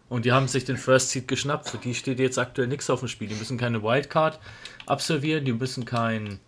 [0.10, 1.70] Und die haben sich den First Seed geschnappt.
[1.70, 3.28] Für die steht jetzt aktuell nichts auf dem Spiel.
[3.28, 4.40] Die müssen keine Wildcard
[4.88, 6.40] absolvieren, die müssen kein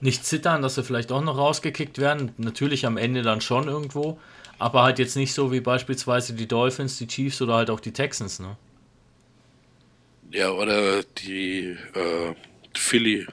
[0.00, 2.32] nicht zittern, dass sie vielleicht auch noch rausgekickt werden.
[2.38, 4.18] Natürlich am Ende dann schon irgendwo,
[4.58, 7.92] aber halt jetzt nicht so wie beispielsweise die Dolphins, die Chiefs oder halt auch die
[7.92, 8.38] Texans.
[8.40, 8.56] Ne?
[10.32, 12.34] Ja, oder die äh,
[12.74, 13.26] Philly.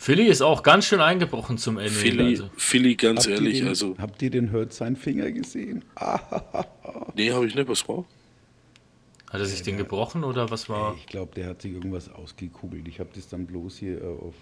[0.00, 1.90] Philly ist auch ganz schön eingebrochen zum Ende.
[1.90, 2.48] Philly, also.
[2.56, 3.96] Philly ganz Habt ehrlich, den, also.
[3.98, 5.84] Habt ihr den Hurt seinen Finger gesehen?
[7.14, 8.04] Nee, habe ich nicht, was war?
[9.30, 10.94] Hat er sich den gebrochen oder was war?
[10.96, 12.88] ich glaube, der hat sich irgendwas ausgekugelt.
[12.88, 14.34] Ich habe das dann bloß hier äh, auf.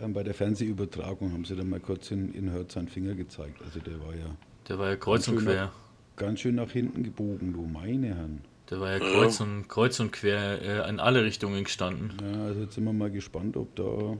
[0.00, 3.60] Ähm, bei der Fernsehübertragung haben sie dann mal kurz in, in Hurt seinen Finger gezeigt.
[3.62, 4.34] Also der war ja
[4.68, 5.70] Der war ja kreuz und quer.
[6.16, 8.40] ganz schön nach hinten gebogen, du meine Herren.
[8.70, 12.12] Der war ja kreuz und, kreuz und quer äh, in alle Richtungen gestanden.
[12.22, 14.16] Ja, also jetzt sind wir mal gespannt, ob da,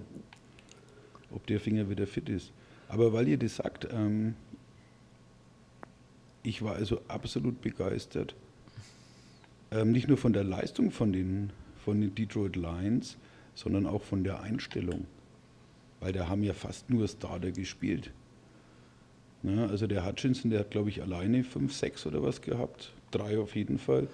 [1.31, 2.53] ob der Finger wieder fit ist.
[2.89, 4.35] Aber weil ihr das sagt, ähm,
[6.43, 8.35] ich war also absolut begeistert.
[9.71, 11.51] Ähm, nicht nur von der Leistung von den,
[11.83, 13.17] von den Detroit Lions,
[13.55, 15.07] sondern auch von der Einstellung.
[16.01, 18.13] Weil da haben ja fast nur Starter gespielt.
[19.43, 22.93] Ne, also der Hutchinson, der hat glaube ich alleine 5, 6 oder was gehabt.
[23.11, 24.07] Drei auf jeden Fall.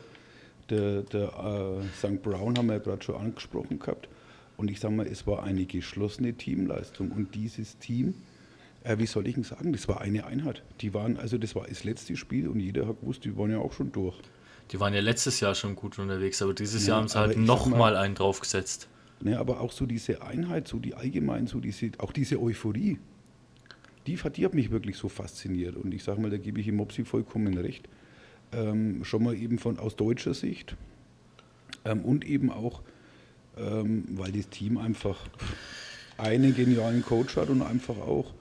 [0.70, 2.22] Der, der äh, St.
[2.22, 4.08] Brown haben wir ja gerade schon angesprochen gehabt.
[4.56, 7.10] Und ich sage mal, es war eine geschlossene Teamleistung.
[7.10, 8.14] Und dieses Team,
[8.84, 10.62] äh, wie soll ich denn sagen, das war eine Einheit.
[10.80, 13.58] Die waren, also das war das letzte Spiel und jeder hat gewusst, die waren ja
[13.58, 14.16] auch schon durch.
[14.70, 17.36] Die waren ja letztes Jahr schon gut unterwegs, aber dieses Ja, Jahr haben sie halt
[17.36, 18.88] nochmal mal- einen draufgesetzt.
[19.22, 22.98] Ne, aber auch so diese Einheit, so die allgemein, so diese, auch diese Euphorie,
[24.06, 25.76] die, hat- die hat mich wirklich so fasziniert.
[25.76, 27.86] Und ich sage mal, da gebe ich ihm Mopsi vollkommen recht.
[28.52, 30.76] Ähm, schon mal eben von aus deutscher Sicht.
[31.84, 32.82] Ähm, und eben auch,
[33.56, 35.18] ähm, weil das Team einfach
[36.18, 38.34] einen genialen Coach hat und einfach auch,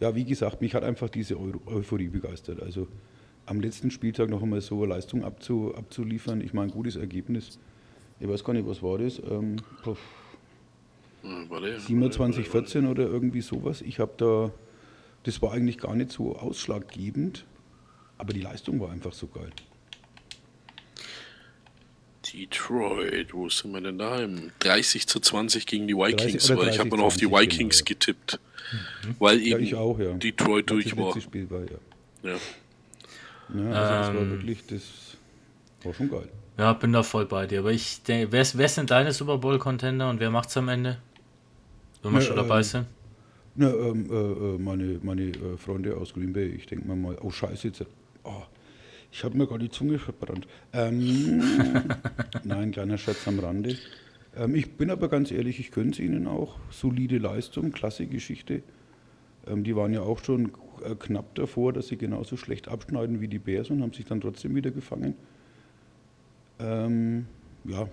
[0.00, 2.62] ja, wie gesagt, mich hat einfach diese Eu Euphorie begeistert.
[2.62, 2.86] Also
[3.46, 7.58] am letzten Spieltag noch einmal so eine Leistung abzu abzuliefern, ich meine, gutes Ergebnis.
[8.20, 9.20] Ich weiß gar nicht, was war das?
[9.28, 9.96] Ähm, puh,
[11.24, 13.82] Äh, warte, 27, 14 oder irgendwie sowas.
[13.82, 14.52] Ich habe da,
[15.24, 17.44] das war eigentlich gar nicht so ausschlaggebend,
[18.18, 19.50] aber die Leistung war einfach so geil.
[22.32, 24.52] Detroit, wo sind wir denn daheim?
[24.60, 27.28] 30 zu 20 gegen die Vikings, 30 oder weil ich habe 30, noch auf die
[27.28, 27.94] 20, Vikings genau, ja.
[27.94, 28.40] getippt.
[29.18, 30.12] Weil Ja, eben ich auch, ja.
[30.14, 31.14] Detroit Weil durch war.
[31.50, 31.78] war, ja.
[32.22, 32.40] Ja.
[33.54, 34.30] ja also das war Ähm.
[34.30, 34.82] wirklich, das
[35.82, 36.28] war schon geil.
[36.58, 37.60] Ja, bin da voll bei dir.
[37.60, 40.98] Aber ich denke, wer, wer sind deine Super Bowl-Contender und wer macht's am Ende?
[42.02, 42.86] Wenn wir Ne, schon dabei ähm, sind.
[43.54, 44.14] Na, ähm, äh,
[44.54, 47.84] äh, meine meine äh, Freunde aus Green Bay, ich denke mal mal, oh scheiße, jetzt
[48.28, 48.42] Oh,
[49.10, 50.46] ich habe mir gar die Zunge verbrannt.
[50.74, 51.42] Ähm,
[52.44, 53.76] nein, kleiner Schatz am Rande.
[54.36, 56.58] Ähm, ich bin aber ganz ehrlich, ich gönne es ihnen auch.
[56.70, 58.62] Solide Leistung, klasse Geschichte.
[59.46, 60.52] Ähm, die waren ja auch schon
[60.84, 64.20] äh, knapp davor, dass sie genauso schlecht abschneiden wie die Bears und haben sich dann
[64.20, 65.14] trotzdem wieder gefangen.
[66.58, 67.26] Ähm,
[67.64, 67.88] ja,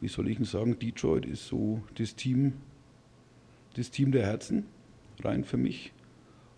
[0.00, 2.54] wie soll ich denn sagen, Detroit ist so das Team,
[3.74, 4.64] das Team der Herzen,
[5.22, 5.92] rein für mich.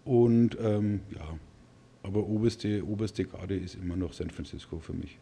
[0.04, 1.38] Und ähm, ja,
[2.02, 5.18] aber oberste, oberste Garde ist immer noch San Francisco für mich.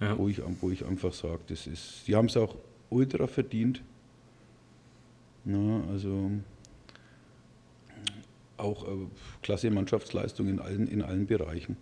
[0.00, 0.16] Ja.
[0.16, 2.54] Wo, ich, wo ich einfach sage, das ist, die haben es auch
[2.90, 3.82] ultra verdient.
[5.44, 6.30] Na, also
[8.56, 9.06] auch äh,
[9.42, 11.76] klasse Mannschaftsleistung in allen, in allen Bereichen.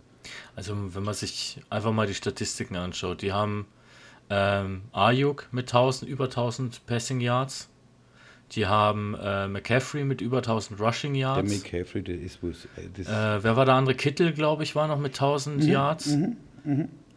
[0.55, 3.65] Also wenn man sich einfach mal die Statistiken anschaut, die haben
[4.29, 7.69] ähm, Ayuk mit 1000, über 1000 Passing Yards.
[8.53, 11.51] Die haben äh, McCaffrey mit über 1000 Rushing Der Yards.
[11.63, 12.65] McCaffrey, der ist was.
[12.77, 13.95] äh, Äh, wer war der andere?
[13.95, 16.17] Kittel, glaube ich, war noch mit 1000 Yards.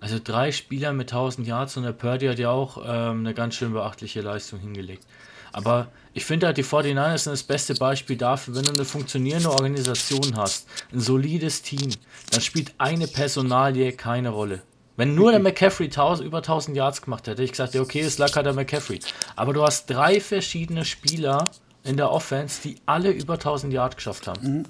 [0.01, 3.55] Also drei Spieler mit 1000 Yards und der Purdy hat ja auch ähm, eine ganz
[3.55, 5.05] schön beachtliche Leistung hingelegt.
[5.53, 9.51] Aber ich finde halt, die 49ers sind das beste Beispiel dafür, wenn du eine funktionierende
[9.51, 11.91] Organisation hast, ein solides Team,
[12.31, 14.63] dann spielt eine Personalie keine Rolle.
[15.01, 18.01] Wenn nur der McCaffrey 1000, über 1000 Yards gemacht hätte, hätte ich gesagt, ja, okay,
[18.01, 19.01] es lag halt der McCaffrey.
[19.35, 21.53] Aber du hast drei verschiedene Spieler
[21.85, 24.67] in der Offense, die alle über 1000 Yards geschafft haben.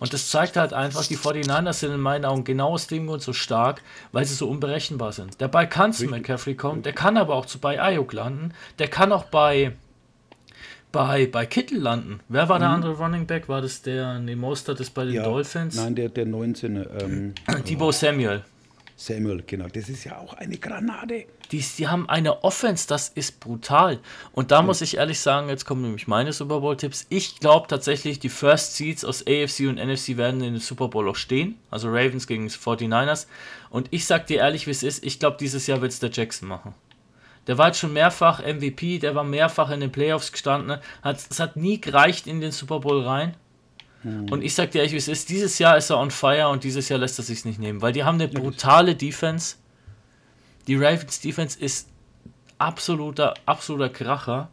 [0.00, 3.22] Und das zeigt halt einfach, die 49ers sind in meinen Augen genau aus dem Grund
[3.22, 3.80] so stark,
[4.12, 5.40] weil sie so unberechenbar sind.
[5.40, 8.88] Der Ball kann zu McCaffrey kommen, der kann aber auch zu bei Ayuk landen, der
[8.88, 9.72] kann auch bei,
[10.92, 12.20] bei, bei Kittel landen.
[12.28, 13.48] Wer war der andere Running Back?
[13.48, 15.76] War das der, nee, Mostert ist bei den ja, Dolphins?
[15.76, 16.86] Nein, der, der 19.
[17.00, 17.34] Ähm,
[17.66, 18.44] Debo Samuel.
[19.04, 19.66] Samuel, genau.
[19.66, 21.26] Das ist ja auch eine Granate.
[21.50, 23.98] Die, die haben eine Offense, das ist brutal.
[24.32, 27.06] Und da muss ich ehrlich sagen, jetzt kommen nämlich meine Super Bowl-Tipps.
[27.08, 31.08] Ich glaube tatsächlich, die First Seeds aus AFC und NFC werden in den Super Bowl
[31.08, 31.58] auch stehen.
[31.70, 33.26] Also Ravens gegen die 49ers.
[33.70, 36.10] Und ich sag dir ehrlich, wie es ist, ich glaube, dieses Jahr wird es der
[36.10, 36.74] Jackson machen.
[37.48, 40.78] Der war jetzt schon mehrfach MVP, der war mehrfach in den Playoffs gestanden.
[41.02, 43.34] Hat, es hat nie gereicht in den Super Bowl rein.
[44.04, 46.64] Und ich sag dir ehrlich, wie es ist, dieses Jahr ist er on fire und
[46.64, 49.56] dieses Jahr lässt er sich nicht nehmen, weil die haben eine brutale Defense.
[50.66, 51.88] Die Ravens Defense ist
[52.58, 54.48] absoluter, absoluter Kracher.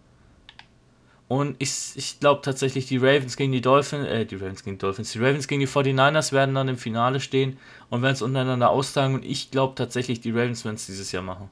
[1.28, 4.82] Und ich, ich glaube tatsächlich, die Ravens gegen die Dolphins, äh, die Ravens gegen die
[4.82, 7.58] Dolphins, die Ravens gegen die 49ers werden dann im Finale stehen
[7.90, 9.14] und werden es untereinander austragen.
[9.14, 11.50] Und ich glaube tatsächlich, die Ravens werden es dieses Jahr machen.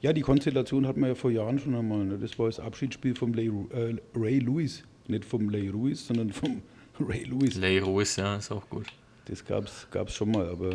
[0.00, 2.04] Ja, die Konstellation hatten wir ja vor Jahren schon einmal.
[2.04, 2.18] Ne?
[2.18, 4.82] Das war das Abschiedsspiel Ray, äh, Ray Lewis.
[5.08, 6.62] Nicht vom Ray Lewis, sondern vom
[7.00, 7.56] Ray Lewis.
[7.56, 8.86] Lay Ruiz, ja, ist auch gut.
[9.26, 10.70] Das gab es schon mal, aber.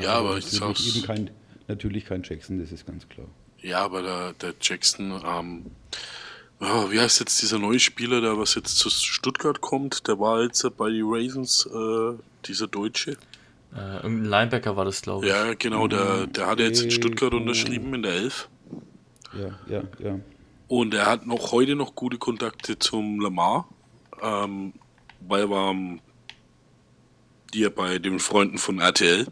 [0.00, 1.30] Ja, aber ich sag's- eben kein,
[1.66, 3.26] natürlich kein Jackson, das ist ganz klar.
[3.60, 5.66] Ja, aber der, der Jackson, ähm,
[6.60, 10.06] ja, wie heißt jetzt dieser neue Spieler, der was jetzt zu Stuttgart kommt?
[10.08, 13.12] Der war jetzt bei den Ravens, äh, dieser Deutsche.
[13.76, 15.32] Äh, irgendein Linebacker war das, glaube ich.
[15.32, 18.48] Ja, genau, der, der hat jetzt in Stuttgart unterschrieben in der Elf.
[19.38, 20.18] Ja, ja, ja.
[20.68, 23.68] Und er hat noch heute noch gute Kontakte zum Lamar,
[24.22, 24.74] ähm,
[25.26, 25.74] weil er war
[27.52, 29.26] hier bei den Freunden von RTL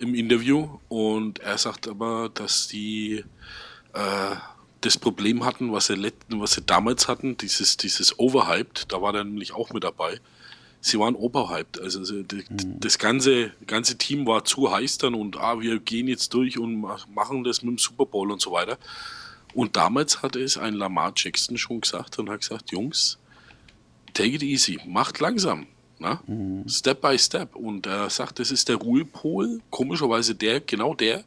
[0.00, 3.24] im Interview und er sagt aber, dass die
[3.92, 4.36] äh,
[4.80, 9.24] das Problem hatten, was sie, was sie damals hatten, dieses, dieses Overhyped, da war er
[9.24, 10.18] nämlich auch mit dabei.
[10.80, 15.38] Sie waren overhyped, also sie- die, das ganze, ganze Team war zu heiß dann und
[15.38, 18.50] ah, wir gehen jetzt durch und mach- machen das mit dem Super Bowl und so
[18.52, 18.76] weiter.
[19.54, 23.18] Und damals hatte es ein Lamar Jackson schon gesagt und hat gesagt, Jungs,
[24.12, 25.66] take it easy, macht langsam.
[25.98, 26.20] Na?
[26.66, 27.54] Step by step.
[27.54, 31.24] Und er sagt, das ist der Ruhepol, komischerweise der, genau der,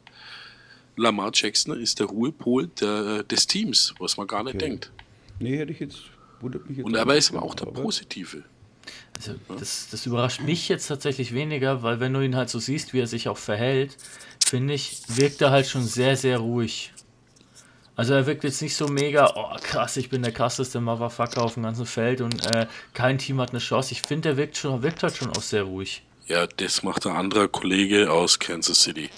[0.96, 4.66] Lamar Jackson ist der Ruhepol der, des Teams, was man gar nicht Okay.
[4.66, 4.90] denkt.
[5.38, 5.98] Nee, hätte ich jetzt.
[6.40, 8.44] Wundert mich jetzt Und nicht, ist aber auch der Positive.
[9.16, 12.92] Also das, das überrascht mich jetzt tatsächlich weniger, weil wenn du ihn halt so siehst,
[12.92, 13.96] wie er sich auch verhält,
[14.44, 16.92] finde ich, wirkt er halt schon sehr, sehr ruhig.
[17.98, 21.54] Also er wirkt jetzt nicht so mega, oh krass, ich bin der krasseste Motherfucker auf
[21.54, 23.90] dem ganzen Feld und äh, kein Team hat eine Chance.
[23.90, 26.04] Ich finde, er wirkt, schon, wirkt halt schon auch sehr ruhig.
[26.28, 29.10] Ja, das macht ein anderer Kollege aus Kansas City.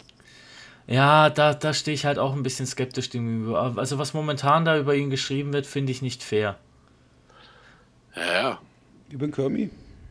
[0.86, 3.76] Ja, da, da stehe ich halt auch ein bisschen skeptisch dem gegenüber.
[3.76, 6.56] Also was momentan da über ihn geschrieben wird, finde ich nicht fair.
[8.16, 8.60] Ja, ja.
[9.10, 9.68] Über den Kirby?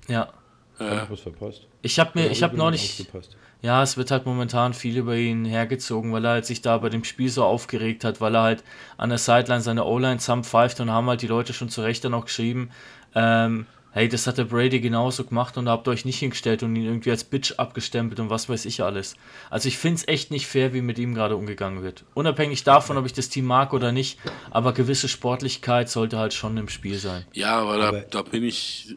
[0.07, 0.31] Ja.
[0.77, 1.65] Hab ich was verpasst?
[1.81, 3.35] Ich habe mir, ich hab habe neulich, aufgepasst?
[3.61, 6.87] Ja, es wird halt momentan viel über ihn hergezogen, weil er halt sich da bei
[6.89, 8.63] dem Spiel so aufgeregt hat, weil er halt
[8.97, 12.13] an der Sideline seine O-Line zusammenpfeift und haben halt die Leute schon zu Recht dann
[12.13, 12.69] auch geschrieben,
[13.15, 16.63] ähm, hey, das hat der Brady genauso gemacht und da habt ihr euch nicht hingestellt
[16.63, 19.15] und ihn irgendwie als Bitch abgestempelt und was weiß ich alles.
[19.49, 22.05] Also ich finde es echt nicht fair, wie mit ihm gerade umgegangen wird.
[22.13, 24.19] Unabhängig davon, ob ich das Team mag oder nicht,
[24.51, 27.25] aber gewisse Sportlichkeit sollte halt schon im Spiel sein.
[27.33, 28.95] Ja, aber da, Aber- da bin ich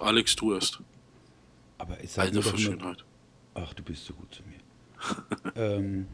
[0.00, 0.80] Alex, du erst.
[1.78, 3.04] Aber es sag Alter Schönheit.
[3.54, 5.52] Ach, du bist so gut zu mir.
[5.56, 6.06] ähm,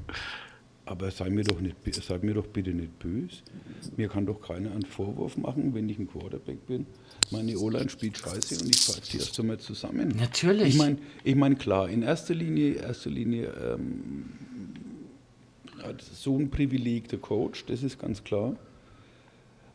[0.90, 3.42] aber sei mir, doch nicht, sei mir doch bitte nicht böse.
[3.96, 6.86] Mir kann doch keiner einen Vorwurf machen, wenn ich ein Quarterback bin.
[7.30, 10.08] Meine O-Line spielt scheiße und ich pfeife die erst einmal zusammen.
[10.18, 10.70] Natürlich.
[10.70, 14.30] Ich meine, ich mein, klar, in erster Linie, erster Linie ähm,
[15.80, 18.56] hat so ein Privileg der Coach, das ist ganz klar.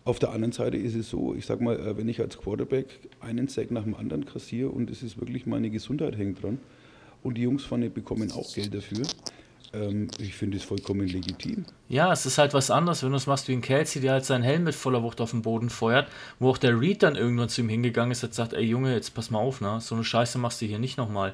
[0.04, 2.88] Auf der anderen Seite ist es so, ich sag mal, äh, wenn ich als Quarterback
[3.22, 6.60] einen Sack nach dem anderen kassiere und es ist wirklich meine Gesundheit hängt dran
[7.26, 9.06] und die Jungs vorne bekommen auch Geld dafür,
[9.74, 11.66] ähm, ich finde es vollkommen legitim.
[11.90, 14.26] Ja, es ist halt was anderes, wenn du es machst wie ein Kelsey, der halt
[14.26, 16.08] seinen Helm mit voller Wucht auf den Boden feuert,
[16.40, 19.14] wo auch der Reed dann irgendwann zu ihm hingegangen ist und sagt, ey Junge, jetzt
[19.16, 19.80] pass mal auf, ne?
[19.82, 21.34] So eine Scheiße machst du hier nicht nochmal.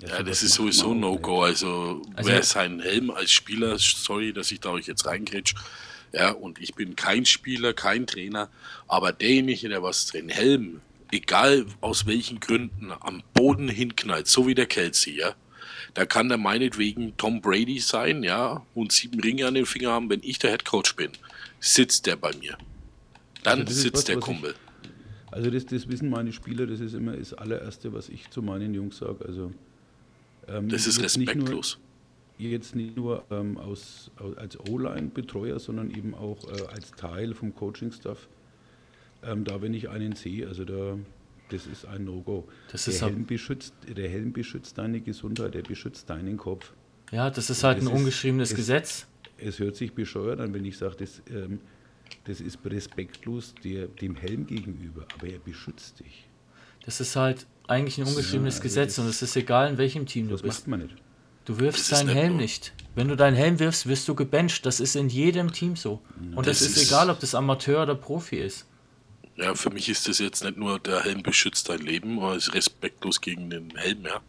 [0.00, 1.42] Ja, das ist sowieso ein No-Go.
[1.42, 5.54] Also, Also- wer seinen Helm als Spieler, sorry, dass ich da euch jetzt reingrätsch,
[6.12, 8.48] ja, und ich bin kein Spieler, kein Trainer,
[8.86, 10.80] aber derjenige, der was den Helm,
[11.12, 15.34] egal aus welchen Gründen, am Boden hinknallt, so wie der Kelsey, ja,
[15.94, 20.10] da kann der meinetwegen Tom Brady sein, ja, und sieben Ringe an den Finger haben,
[20.10, 21.12] wenn ich der Headcoach bin,
[21.60, 22.56] sitzt der bei mir.
[23.42, 24.54] Dann Also sitzt was, der was ich- Kumpel.
[25.30, 28.72] Also das, das wissen meine Spieler, das ist immer das allererste, was ich zu meinen
[28.74, 29.24] Jungs sage.
[29.26, 29.52] Also,
[30.48, 31.78] ähm, Das ist jetzt nicht nur- respektlos.
[32.38, 37.54] jetzt nicht nur ähm, aus, aus, als O-Line-Betreuer, sondern eben auch äh, als Teil vom
[37.54, 38.26] Coaching-Staff.
[39.22, 40.96] Ähm, da, wenn ich einen sehe, also da,
[41.50, 42.46] das ist ein No-Go.
[42.70, 46.72] Das Der ab- Helm, beschützt, der Helm beschützt deine Gesundheit, der beschützt deinen Kopf.
[47.10, 49.06] Ja, das ist halt Das ein ist- ungeschriebenes es- Gesetz.
[49.38, 51.60] Es hört sich bescheuert an, wenn ich sage, das, ähm,
[52.24, 56.26] das ist respektlos der, dem Helm gegenüber, aber er beschützt dich.
[56.84, 60.06] Das ist halt eigentlich ein ungeschriebenes also Gesetz das- und es ist egal, in welchem
[60.06, 60.60] Team du Das bist.
[60.60, 60.94] macht man nicht.
[61.44, 62.72] Du wirfst Das deinen nicht Helm nur- nicht.
[62.94, 64.66] Wenn du deinen Helm wirfst, wirst du gebencht.
[64.66, 66.00] Das ist in jedem Team so.
[66.34, 68.66] Und Das es ist, ist- egal, ob das Amateur oder Profi ist.
[69.38, 72.54] Ja, für mich ist das jetzt nicht nur der Helm beschützt dein Leben oder ist
[72.54, 74.20] respektlos gegen den Helm, ja,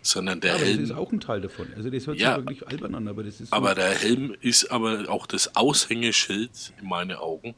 [0.00, 0.84] sondern der Ja, aber das Helm.
[0.84, 1.68] ist auch ein Teil davon.
[1.76, 2.36] Also das hört Ja.
[2.36, 6.72] sich wirklich albern an, aber das ist aber der Helm ist aber auch das Aushängeschild
[6.80, 7.54] in meinen Augen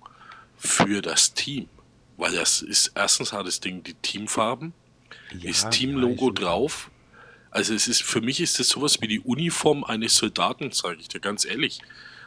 [0.56, 1.68] für das Team,
[2.16, 4.72] weil das ist erstens hat das Ding die Teamfarben,
[5.38, 6.90] Ja, ist Teamlogo drauf.
[7.52, 11.08] Also es ist für mich ist das sowas wie die Uniform eines Soldaten, sage ich
[11.08, 11.78] dir ganz ehrlich,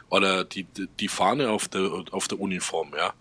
[0.08, 3.12] oder die die- die Fahne auf der auf der Uniform, ja.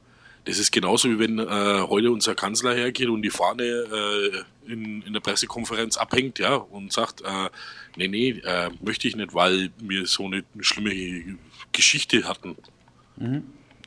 [0.50, 1.46] Das ist genauso wie wenn äh,
[1.88, 6.92] heute unser Kanzler hergeht und die Fahne äh, in, in der Pressekonferenz abhängt, ja, und
[6.92, 7.50] sagt, äh,
[7.96, 11.38] nee, nee, äh, möchte ich nicht, weil wir so eine schlimme
[11.72, 12.56] Geschichte hatten.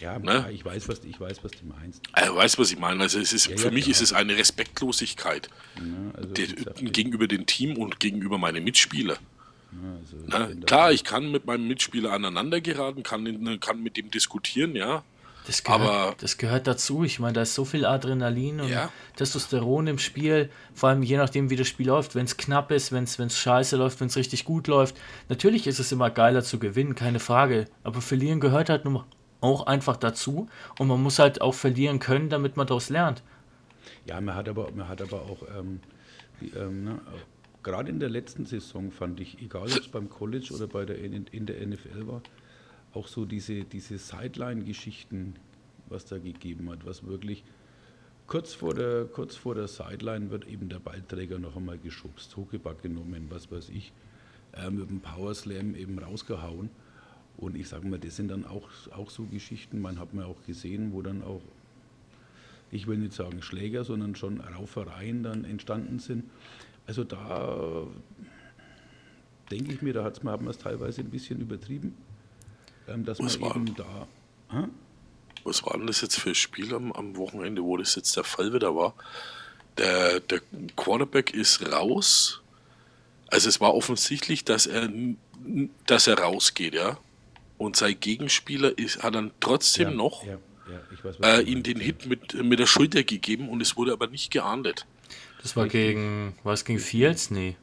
[0.01, 0.51] Ja, Ne?
[0.53, 2.03] ich weiß, was ich weiß, was du meinst.
[2.14, 3.01] Äh, weißt was ich meine?
[3.03, 3.92] Also es ist Ja, für ja, mich klar.
[3.92, 5.83] ist es eine Respektlosigkeit Ja,
[6.16, 9.18] also, de- wie gesagt, gegenüber dem Team und gegenüber meinen Mitspielern.
[9.72, 10.48] also, Ne?
[10.51, 14.75] wenn da- Klar, ich kann mit meinem Mitspieler aneinander geraten, kann, kann mit dem diskutieren,
[14.77, 15.05] ja.
[15.46, 17.02] Das gehört, Aber- das gehört dazu.
[17.05, 18.90] Ich meine, da ist so viel Adrenalin und Ja.
[19.16, 22.14] Testosteron im Spiel, vor allem je nachdem, wie das Spiel läuft.
[22.14, 24.96] Wenn es knapp ist, wenn es scheiße läuft, wenn es richtig gut läuft.
[25.28, 27.66] Natürlich ist es immer geiler zu gewinnen, keine Frage.
[27.83, 29.05] Aber verlieren gehört halt nur
[29.40, 30.48] auch einfach dazu.
[30.78, 33.22] Und man muss halt auch verlieren können, damit man daraus lernt.
[34.07, 35.81] Ja, man hat aber, man hat aber auch, ähm,
[36.40, 40.09] die, ähm, ne, auch gerade in der letzten Saison fand ich, egal ob es beim
[40.09, 42.22] College oder bei der, in, in der NFL war,
[42.94, 45.35] auch so diese, diese Sideline-Geschichten,
[45.88, 47.44] was da gegeben hat, was wirklich
[48.26, 52.83] kurz vor der, kurz vor der Sideline wird eben der Ballträger noch einmal geschubst, Huckeback
[52.83, 53.92] genommen, was weiß ich,
[54.52, 56.70] äh, mit dem Power Slam eben rausgehauen.
[57.38, 60.42] Und ich sage mal, das sind dann auch, auch so Geschichten, man hat mir auch
[60.46, 61.42] gesehen, wo dann auch
[62.72, 66.24] ich will nicht sagen Schläger, sondern schon Raufereien dann entstanden sind.
[66.87, 67.87] Also da
[69.50, 71.94] denke ich mir, da hat's, hat man es teilweise ein bisschen übertrieben,
[72.88, 73.57] ähm, dass Was man war?
[73.57, 74.07] eben da...
[74.51, 74.64] Hä?
[75.45, 78.25] Was war denn das jetzt für ein Spiel am, am Wochenende, wo das jetzt der
[78.25, 78.95] Fall wieder war?
[79.79, 80.40] Der, der
[80.77, 82.42] Quarterback ist raus.
[83.29, 84.88] Also es war offensichtlich, dass er,
[85.87, 86.99] dass er rausgeht, ja.
[87.59, 91.42] Und sein Gegenspieler ist, hat dann trotzdem Ja, noch Ja, ja, ich weiß, was äh,
[91.42, 91.81] ihm den.
[91.81, 94.87] Hit mit, mit der Schulter gegeben und es wurde aber nicht geahndet.
[95.42, 97.31] Das war gegen, war es gegen Fields?
[97.31, 97.57] Nee.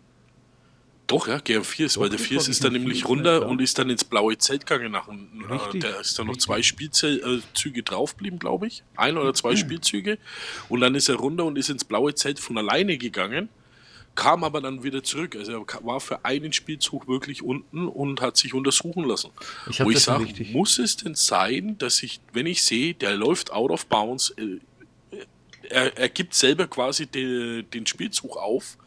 [1.10, 3.48] Doch, ja, gegen Fiers, Doch, weil der das Fiers war ist gegen dann nämlich runter
[3.48, 4.92] und ist dann ins blaue Zelt gegangen.
[4.92, 8.84] Nach, dem- äh, Richtig, der ist dann noch zwei Spielzüge draufgeblieben, glaube ich.
[8.96, 10.18] Ein oder zwei Spielzüge.
[10.70, 13.50] Und dann ist er runter und ist ins blaue Zelt von alleine gegangen.
[14.16, 15.36] Kam aber dann wieder zurück.
[15.36, 19.32] Also er war für einen Spielzug wirklich unten und hat sich untersuchen lassen.
[19.70, 23.52] Ich Wo ich sage, muss es denn sein, dass ich, wenn ich sehe, der läuft
[23.52, 24.60] out of bounds, äh,
[25.70, 28.78] er, er gibt selber quasi de, den Spielzug auf.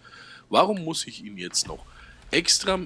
[0.51, 1.85] Warum muss ich ihn jetzt noch
[2.33, 2.81] extra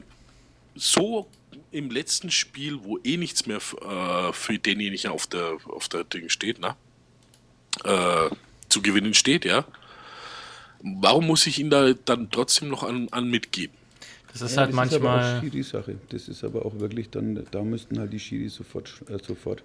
[0.74, 1.28] so
[1.72, 6.28] im letzten Spiel, wo eh nichts mehr äh, für denjenigen auf der, auf der Ding
[6.28, 6.76] steht, ne?
[7.84, 8.30] Äh,
[8.68, 9.66] zu gewinnen steht, ja?
[10.82, 13.76] Warum muss ich ihn da dann trotzdem noch an, an mitgeben?
[14.32, 15.40] Das ist Ja, halt das Ist aber auch manchmal.
[15.40, 16.00] Schiri-Sache.
[16.10, 19.64] Das ist aber auch wirklich dann, da müssten halt die Schiris sofort, äh, sofort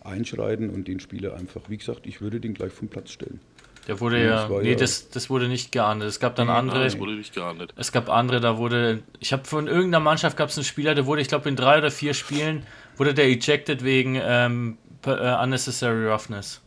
[0.00, 3.40] einschreiten und den Spieler einfach, wie gesagt, ich würde den gleich vom Platz stellen.
[3.88, 4.60] Der wurde Ja, ja.
[4.60, 6.08] Nee, ja- das, das wurde nicht geahndet.
[6.08, 6.84] Es gab dann Ah, andere.
[6.84, 7.72] das wurde nicht geahndet.
[7.76, 9.02] Es gab andere, da wurde.
[9.18, 11.78] Ich habe von irgendeiner Mannschaft gab es einen Spieler, der wurde, ich glaube, in drei
[11.78, 12.64] oder vier Spielen
[12.96, 16.60] wurde der ejected wegen ähm, per- äh, unnecessary roughness.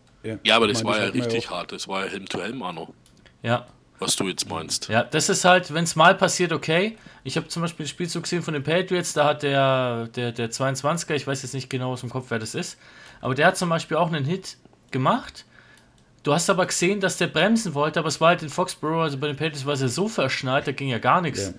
[0.43, 1.71] Ja, aber ich das meine, war ja richtig hart.
[1.71, 2.93] Das war ja Helm to Helm, Arno.
[3.43, 3.65] Ja.
[3.99, 4.89] Was du jetzt meinst.
[4.89, 6.97] Ja, das ist halt, wenn es mal passiert, okay.
[7.23, 10.51] Ich habe zum Beispiel den Spielzug gesehen von den Patriots, da hat der, der, der
[10.51, 12.77] 22er, ich weiß jetzt nicht genau aus dem Kopf, wer das ist,
[13.21, 14.57] aber der hat zum Beispiel auch einen Hit
[14.91, 15.45] gemacht.
[16.25, 19.19] Du hast aber gesehen, dass der bremsen wollte, aber es war halt in Foxborough, also
[19.19, 21.49] bei den Patriots war es ja so verschneit, da ging ja gar nichts.
[21.49, 21.53] Ja.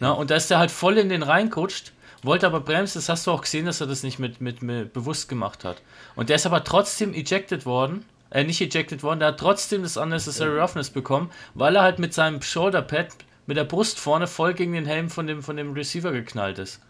[0.00, 3.26] Na, und da ist er halt voll in den reinkutscht, wollte aber bremsen, das hast
[3.26, 5.80] du auch gesehen, dass er das nicht mit, mit, mit bewusst gemacht hat.
[6.14, 9.96] Und der ist aber trotzdem ejected worden, äh, nicht ejected worden, der hat trotzdem das
[9.96, 13.08] Unnecessary Roughness bekommen, weil er halt mit seinem Shoulderpad
[13.46, 16.82] mit der Brust vorne voll gegen den Helm von dem, von dem Receiver geknallt ist.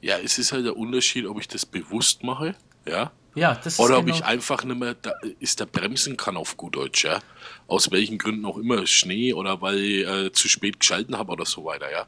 [0.00, 3.78] Ja, es ist halt der Unterschied, ob ich das bewusst mache, ja, Ja, das ist
[3.80, 7.04] oder ob genau, ich einfach nicht mehr, da ist der bremsen kann auf gut Deutsch,
[7.04, 7.20] ja.
[7.68, 11.44] Aus welchen Gründen auch immer, Schnee oder weil ich äh, zu spät geschalten habe oder
[11.46, 12.06] so weiter, ja.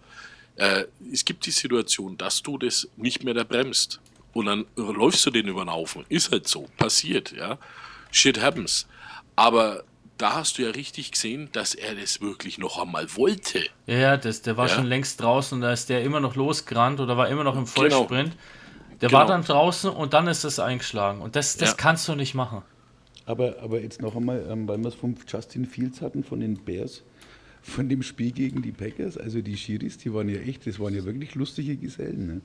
[0.56, 4.00] Äh, es gibt die Situation, dass du das nicht mehr da bremst
[4.32, 6.04] und dann läufst du den über den Haufen.
[6.08, 7.58] Ist halt so, passiert, ja.
[8.10, 8.86] Shit happens.
[9.36, 9.84] Aber
[10.16, 13.64] da hast du ja richtig gesehen, dass er das wirklich noch einmal wollte.
[13.86, 14.74] Ja, das, der war Ja.
[14.74, 17.66] schon längst draußen und da ist der immer noch losgerannt oder war immer noch im
[17.66, 18.32] Vollsprint.
[19.00, 19.20] Der Genau.
[19.20, 21.20] war dann draußen und dann ist es eingeschlagen.
[21.20, 21.74] Und das, das Ja.
[21.76, 22.62] kannst du nicht machen.
[23.26, 26.54] Aber, aber jetzt noch einmal, ähm, weil wir es von Justin Fields hatten, von den
[26.56, 27.02] Bears,
[27.62, 30.94] von dem Spiel gegen die Packers, also die Schiris, die waren ja echt, das waren
[30.94, 32.26] ja wirklich lustige Gesellen.
[32.26, 32.40] Ne?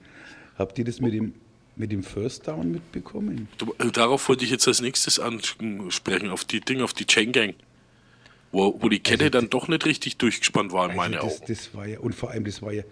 [0.57, 1.33] Habt ihr das mit dem,
[1.75, 3.47] mit dem First Down mitbekommen?
[3.79, 7.55] Äh, darauf wollte ich jetzt als nächstes ansprechen, auf die Ding, auf die Chain Gang.
[8.51, 11.45] Wo, wo die Kette dann doch nicht richtig durchgespannt war, in meine Also das, Augen.
[11.47, 12.83] das war ja, und vor allem, das war ja,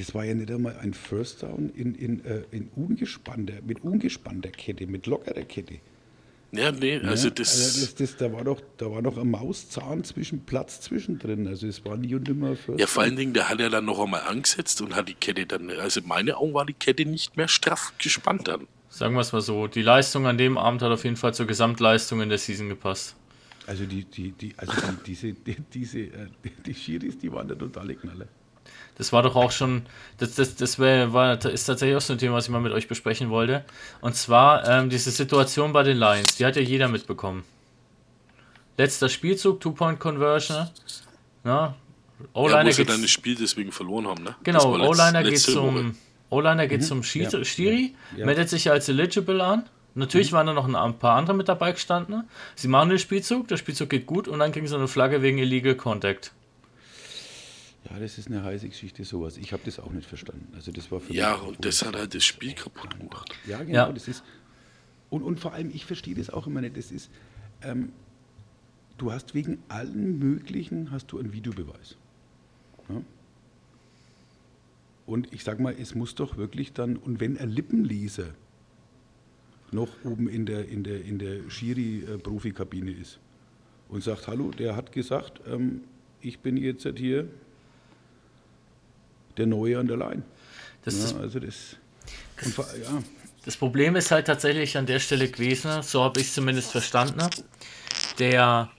[0.00, 4.48] das war ja nicht einmal ein First Down in, in, äh, in ungespannter, mit ungespannter
[4.48, 5.74] Kette, mit lockerer Kette.
[6.52, 9.30] Ja, nee, also Ja, das, also das, das, da war doch, da war doch ein
[9.30, 11.46] Mauszahn zwischen Platz zwischendrin.
[11.46, 13.84] Also es war nie und nimmer First Ja, vor allen Dingen, der hat ja dann
[13.84, 17.04] noch einmal angesetzt und hat die Kette dann, also in meine Augen war die Kette
[17.04, 18.66] nicht mehr straff gespannt dann.
[18.88, 19.66] Sagen wir es mal so.
[19.66, 23.16] Die Leistung an dem Abend hat auf jeden Fall zur Gesamtleistung in der Season gepasst.
[23.66, 26.26] Also die, die, die, also die, diese, die, diese, äh,
[26.64, 28.26] die Schiris, die waren der totale Knaller.
[29.00, 29.86] Das war doch auch schon,
[30.18, 32.72] das, das, das wär, war, ist tatsächlich auch so ein Thema, was ich mal mit
[32.72, 33.64] euch besprechen wollte.
[34.02, 37.44] Und zwar ähm, diese Situation bei den Lions, die hat ja jeder mitbekommen.
[38.76, 40.68] Letzter Spielzug, Two-Point-Conversion.
[41.44, 41.74] Na, Ja,
[42.34, 44.34] O-Liner wo sie geht's- dann das Spiel deswegen verloren haben, ne?
[44.42, 45.94] Genau, O-Liner geht zum
[46.28, 48.26] O-Liner geht zum Schied- Ja, Stiri, ja.
[48.26, 49.64] meldet sich als eligible an.
[49.94, 52.24] Natürlich waren da noch ein, ein paar andere mit dabei gestanden.
[52.54, 55.38] Sie machen den Spielzug, der Spielzug geht gut und dann kriegen sie eine Flagge wegen
[55.38, 56.32] Illegal Contact.
[57.90, 59.36] Ja, das ist eine heiße Geschichte, sowas.
[59.36, 60.52] Ich habe das auch nicht verstanden.
[60.54, 63.34] Also das war für Ja, mich und das hat halt das Spiel kaputt gemacht.
[63.46, 63.72] Ja, genau.
[63.72, 63.92] Ja.
[63.92, 64.22] Das ist,
[65.10, 66.76] und, und vor allem, ich verstehe das auch immer nicht.
[66.76, 67.10] Das ist,
[67.62, 67.90] ähm,
[68.96, 71.96] du hast wegen allen möglichen, hast du einen Videobeweis.
[72.88, 73.02] Ja?
[75.06, 78.28] Und ich sag mal, es muss doch wirklich dann, und wenn ein Lippenleser
[79.72, 83.18] noch oben in der, in der, in der Schiri-Profikabine ist
[83.88, 85.82] und sagt, hallo, der hat gesagt, ähm,
[86.20, 87.28] ich bin jetzt hier
[89.40, 90.22] der Neue an der Line.
[90.84, 91.76] Das ja, das, also das,
[92.44, 93.02] und, vor- ja,
[93.44, 97.28] das Problem ist halt tatsächlich an der Stelle gewesen, so habe ich es zumindest verstanden.
[98.18, 98.70] Der,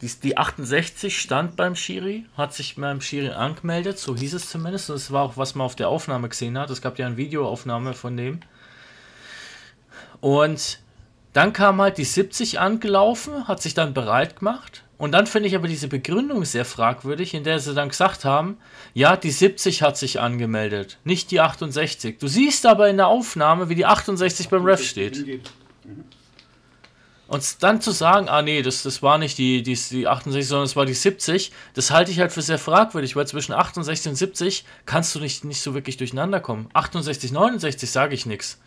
[0.00, 4.90] die, die 68 stand beim Schiri, hat sich beim Schiri angemeldet, so hieß es zumindest.
[4.90, 6.70] Und das war auch, was man auf der Aufnahme gesehen hat.
[6.70, 8.40] Es gab ja eine Videoaufnahme von dem.
[10.20, 10.80] Und
[11.32, 14.82] dann kam halt die 70 angelaufen, hat sich dann bereit gemacht.
[14.98, 18.56] Und dann finde ich aber diese Begründung sehr fragwürdig, in der sie dann gesagt haben,
[18.94, 22.18] ja, die 70 hat sich angemeldet, nicht die 68.
[22.18, 25.24] Du siehst aber in der Aufnahme, wie die 68 beim Ref steht.
[27.28, 30.64] Und dann zu sagen, ah nee, das, das war nicht die, die, die 68, sondern
[30.64, 34.16] es war die 70, das halte ich halt für sehr fragwürdig, weil zwischen 68 und
[34.16, 36.70] 70 kannst du nicht, nicht so wirklich durcheinander kommen.
[36.72, 38.58] 68, 69 sage ich nichts.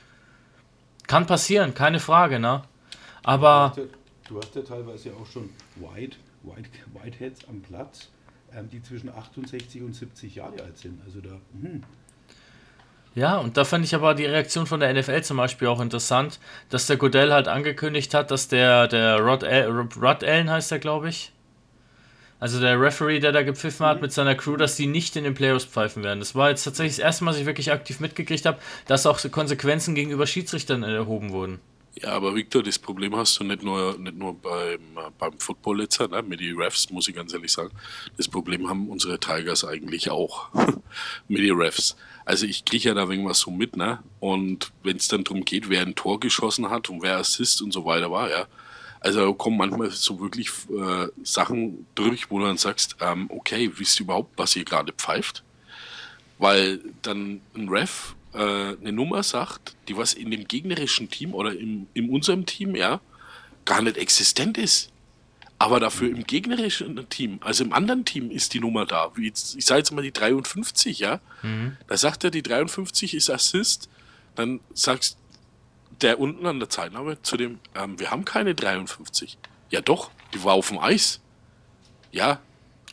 [1.11, 2.61] Kann passieren, keine Frage, ne?
[3.21, 3.97] Aber Du hast ja-
[4.29, 8.07] Du hast ja teilweise auch schon White, White, Whiteheads am Platz,
[8.55, 11.01] ähm, die zwischen 68 und 70 Jahre alt sind.
[11.05, 11.31] Also da,
[11.61, 11.83] hm.
[13.13, 16.39] Ja, und da fand ich aber die Reaktion von der NFL zum Beispiel auch interessant,
[16.69, 21.09] dass der Godell halt angekündigt hat, dass der, der Rod, Rod Allen heißt er, glaube
[21.09, 21.33] ich.
[22.41, 25.35] Also der Referee, der da gepfiffen hat mit seiner Crew, dass die nicht in den
[25.35, 26.17] Playoffs pfeifen werden.
[26.17, 29.19] Das war jetzt tatsächlich das erste Mal, dass ich wirklich aktiv mitgekriegt habe, dass auch
[29.19, 31.59] so Konsequenzen gegenüber Schiedsrichtern erhoben wurden.
[32.01, 35.81] Ja, aber Victor, das Problem hast du nicht nur, nicht nur beim, äh, beim Football
[35.81, 37.69] jetzt, ne, mit den Refs, muss ich ganz ehrlich sagen.
[38.17, 40.49] Das Problem haben unsere Tigers eigentlich auch
[41.27, 41.95] mit den Refs.
[42.25, 43.99] Also ich kriege ja da irgendwas so mit, ne?
[44.19, 47.71] Und wenn es dann darum geht, wer ein Tor geschossen hat und wer Assist und
[47.71, 48.47] so weiter war, ja.
[49.01, 53.99] Also kommen manchmal so wirklich äh, Sachen durch, wo du dann sagst, ähm, okay, wisst
[53.99, 55.43] ihr überhaupt, was ihr gerade pfeift?
[56.37, 61.57] Weil dann ein Ref äh, eine Nummer sagt, die was in dem gegnerischen Team oder
[61.57, 63.01] im, in unserem Team, ja,
[63.65, 64.91] gar nicht existent ist.
[65.57, 69.11] Aber dafür im gegnerischen Team, also im anderen Team ist die Nummer da.
[69.15, 71.19] Wie jetzt, ich sage jetzt mal die 53, ja.
[71.87, 73.89] Da sagt er, die 53 ist Assist.
[74.35, 75.17] Dann sagst
[76.01, 79.37] der unten an der Zeitnahme zu dem, ähm, wir haben keine 53.
[79.69, 81.19] Ja doch, die war auf dem Eis.
[82.11, 82.39] Ja.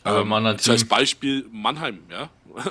[0.03, 2.29] Aber anderen das heißt Beispiel Mannheim, ja.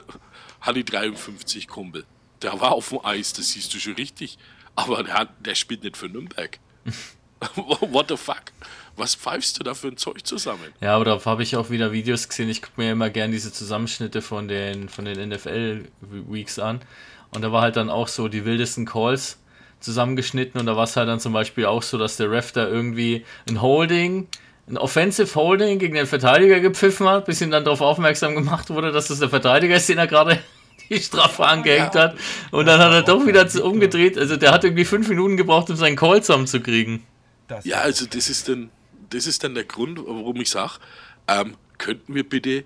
[0.61, 2.05] hat die 53 Kumpel.
[2.43, 4.39] Der war auf dem Eis, das siehst du schon richtig.
[4.75, 6.59] Aber der, hat, der spielt nicht für Nürnberg.
[7.55, 8.45] What the fuck?
[8.97, 10.73] Was pfeifst du da für ein Zeug zusammen?
[10.81, 12.49] Ja, aber da habe ich auch wieder Videos gesehen.
[12.49, 16.81] Ich gucke mir immer gern diese Zusammenschnitte von den, von den NFL-Weeks an.
[17.31, 19.39] Und da war halt dann auch so die wildesten Calls
[19.81, 20.61] zusammengeschnitten.
[20.61, 23.25] Und da war es halt dann zum Beispiel auch so, dass der Ref da irgendwie
[23.49, 24.27] ein Holding,
[24.69, 28.93] ein Offensive Holding gegen den Verteidiger gepfiffen hat, bis ihm dann darauf aufmerksam gemacht wurde,
[28.93, 30.39] dass das der Verteidiger ist, den er gerade
[30.91, 32.17] die Strafe angehängt hat.
[32.51, 34.19] Und dann hat er doch wieder zu- umgedreht.
[34.19, 37.03] Also der hat irgendwie fünf Minuten gebraucht, um seinen Call zusammenzukriegen.
[37.47, 38.71] Das Ja, also das ist dann,
[39.11, 40.73] das ist dann der Grund, warum ich sage,
[41.29, 42.65] ähm, könnten wir bitte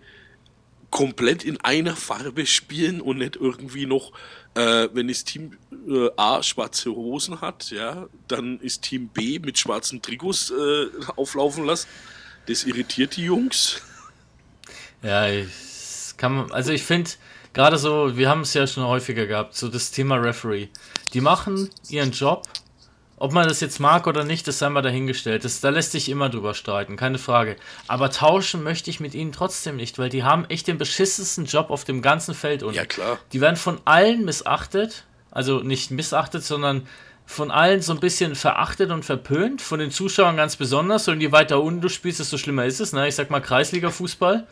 [0.93, 4.13] komplett in einer Farbe spielen und nicht irgendwie noch,
[4.55, 5.57] äh, wenn das Team
[5.89, 10.87] äh, A schwarze Hosen hat, ja, dann ist Team B mit schwarzen Trikots äh,
[11.17, 11.89] auflaufen lassen.
[12.47, 13.81] Das irritiert die Jungs.
[15.03, 17.11] Ja, ich kann man, also ich finde,
[17.53, 20.69] gerade so, wir haben es ja schon häufiger gehabt, so das Thema Referee.
[21.15, 22.47] Die machen ihren Job,
[23.23, 25.45] ob man das jetzt mag oder nicht, das sei mal dahingestellt.
[25.45, 27.55] Das, da lässt sich immer drüber streiten, keine Frage.
[27.87, 31.71] Aber tauschen möchte ich mit ihnen trotzdem nicht, weil die haben echt den beschissensten Job
[31.71, 32.65] auf dem ganzen Feld.
[32.65, 33.21] Und Ja, klar.
[33.33, 36.89] Die werden von allen missachtet, also nicht missachtet, sondern
[37.25, 41.07] von allen so ein bisschen verachtet und verpönt, von den Zuschauern ganz besonders.
[41.07, 42.93] Und je weiter unten du spielst, desto schlimmer ist es.
[42.93, 43.07] Ne?
[43.07, 44.49] Ich sag mal Kreisliga-Fußball.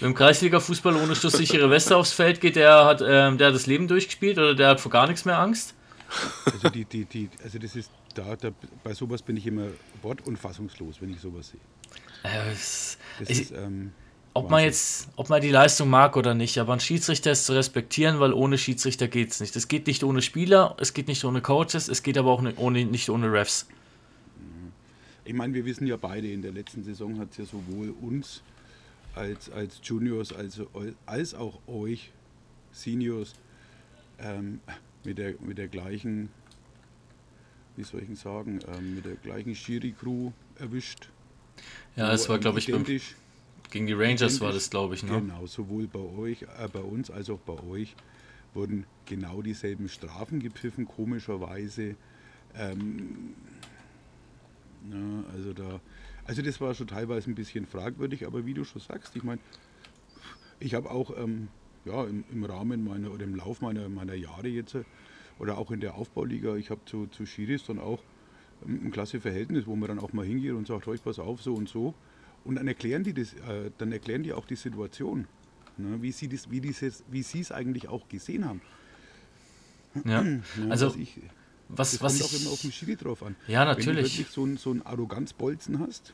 [0.00, 3.66] Wenn im Kreisliga-Fußball ohne schusssichere Weste aufs Feld geht, der hat, ähm, der hat das
[3.68, 5.74] Leben durchgespielt oder der hat vor gar nichts mehr Angst.
[6.46, 8.50] Also, die, die, die, also das ist da, da,
[8.82, 9.68] bei sowas bin ich immer
[10.02, 11.60] wort- und fassungslos, wenn ich sowas sehe.
[12.24, 12.98] Äh, Das
[13.28, 13.92] Ich- ist, ähm,
[14.34, 17.52] ob man jetzt, ob man die Leistung mag oder nicht, aber ein Schiedsrichter ist zu
[17.52, 19.56] respektieren, weil ohne Schiedsrichter geht es nicht.
[19.56, 22.58] Es geht nicht ohne Spieler, es geht nicht ohne Coaches, es geht aber auch nicht
[22.58, 23.66] ohne, nicht ohne Refs.
[25.24, 28.42] Ich meine, wir wissen ja beide, in der letzten Saison hat es ja sowohl uns
[29.14, 30.60] als, als Juniors als,
[31.06, 32.10] als auch euch
[32.72, 33.34] Seniors
[34.20, 34.60] ähm,
[35.04, 36.30] mit, der, mit der gleichen,
[37.76, 41.08] wie soll ich denn sagen, ähm, mit der gleichen Schiri-Crew erwischt.
[41.96, 42.84] Ja, es war, glaube ich, beim,
[43.70, 45.20] gegen die Rangers war das, glaube ich, ne?
[45.20, 47.94] Genau, sowohl bei euch, äh, bei uns als auch bei euch
[48.54, 51.94] wurden genau dieselben Strafen gepfiffen, komischerweise.
[52.56, 53.34] Ähm,
[54.90, 55.80] ja, also da,
[56.24, 59.40] also das war schon teilweise ein bisschen fragwürdig, aber wie du schon sagst, ich meine,
[60.58, 61.48] ich habe auch ähm,
[61.90, 64.76] ja, im, im Rahmen meiner oder im Lauf meiner, meiner Jahre jetzt
[65.38, 68.00] oder auch in der Aufbauliga, ich habe zu, zu Schiris dann auch
[68.66, 71.42] ähm, ein klasse Verhältnis, wo man dann auch mal hingeht und sagt, euch pass auf,
[71.42, 71.94] so und so.
[72.44, 75.26] Und dann erklären die das, äh, dann erklären die auch die Situation,
[75.76, 78.60] ne, wie sie das, wie dieses, wie sie es eigentlich auch gesehen haben.
[80.04, 80.22] Ja.
[80.22, 81.18] Ne, Also, ich,
[81.68, 83.36] was, das was kommt auch ich, immer auf den Schiri drauf an.
[83.46, 84.18] Ja, Wenn du natürlich.
[84.18, 86.12] wirklich so ein, so ein Arroganzbolzen hast,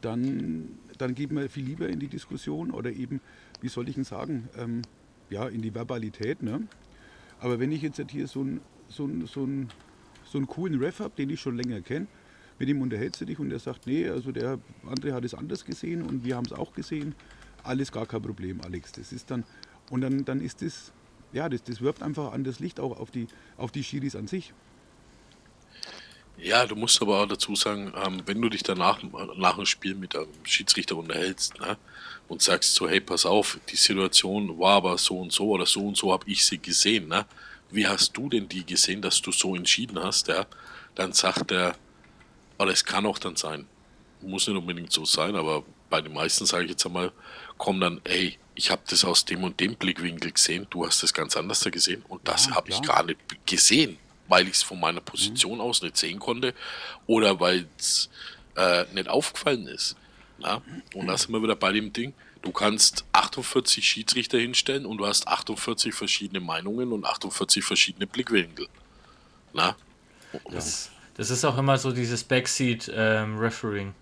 [0.00, 3.20] dann, dann geht man viel lieber in die Diskussion oder eben,
[3.60, 4.82] wie soll ich denn sagen, ähm,
[5.30, 6.42] ja, in die Verbalität.
[6.42, 6.66] Ne?
[7.38, 9.68] Aber wenn ich jetzt hier so einen so so einen-
[10.24, 12.06] so einen coolen Ref habe, den ich schon länger kenne,
[12.58, 15.64] mit ihm unterhältst du dich und er sagt, nee, also der andere hat es anders
[15.64, 17.14] gesehen und wir haben es auch gesehen,
[17.64, 18.92] alles gar kein Problem, Alex.
[18.92, 19.44] Das ist dann,
[19.90, 20.92] und dann, dann ist das,
[21.32, 24.28] ja, das, das wirft einfach an das Licht auch auf die, auf die Schiris an
[24.28, 24.52] sich.
[26.42, 29.00] Ja, du musst aber auch dazu sagen, ähm, wenn du dich danach
[29.36, 31.76] nach dem Spiel mit einem Schiedsrichter unterhältst ne,
[32.28, 35.86] und sagst so, hey, pass auf, die Situation war aber so und so oder so
[35.86, 37.08] und so habe ich sie gesehen.
[37.08, 37.26] Ne?
[37.70, 40.28] Wie hast du denn die gesehen, dass du so entschieden hast?
[40.28, 40.46] Ja?
[40.94, 41.76] Dann sagt er,
[42.56, 43.66] aber es kann auch dann sein,
[44.22, 47.12] muss nicht unbedingt so sein, aber bei den meisten sage ich jetzt einmal,
[47.58, 51.12] kommen dann, ey, ich habe das aus dem und dem Blickwinkel gesehen, du hast das
[51.12, 53.98] ganz anders da gesehen und das Ja, habe ich gar nicht gesehen,
[54.30, 56.54] weil ich es von meiner Position aus nicht sehen konnte
[57.06, 58.08] oder weil es
[58.56, 59.96] äh, nicht aufgefallen ist.
[60.38, 60.62] Na?
[60.94, 65.06] Und da sind wir wieder bei dem Ding, du kannst 48 Schiedsrichter hinstellen und du
[65.06, 68.68] hast 48 verschiedene Meinungen und 48 verschiedene Blickwinkel.
[69.52, 69.76] Na?
[70.50, 73.94] Das, das ist auch immer so dieses Backseat-Refereeing.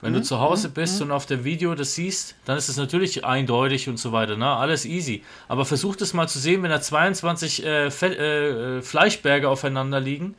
[0.00, 3.24] Wenn du zu Hause bist und auf dem Video das siehst, dann ist es natürlich
[3.24, 4.46] eindeutig und so weiter, ne?
[4.46, 5.24] Alles easy.
[5.48, 10.36] Aber versuch das mal zu sehen, wenn da 22 äh, Fe äh, Fleischberge aufeinander liegen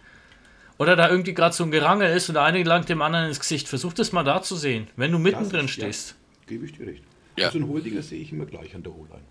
[0.78, 3.40] oder da irgendwie gerade so ein Gerangel ist und der eine langt dem anderen ins
[3.42, 3.68] Gesicht.
[3.68, 6.16] Versuch das mal da zu sehen, wenn du mittendrin ist- ja, stehst.
[6.48, 7.04] Gebe ich dir recht.
[7.38, 7.48] Ja.
[7.48, 9.24] Also ein Holdinger sehe ich immer gleich an der O-Line.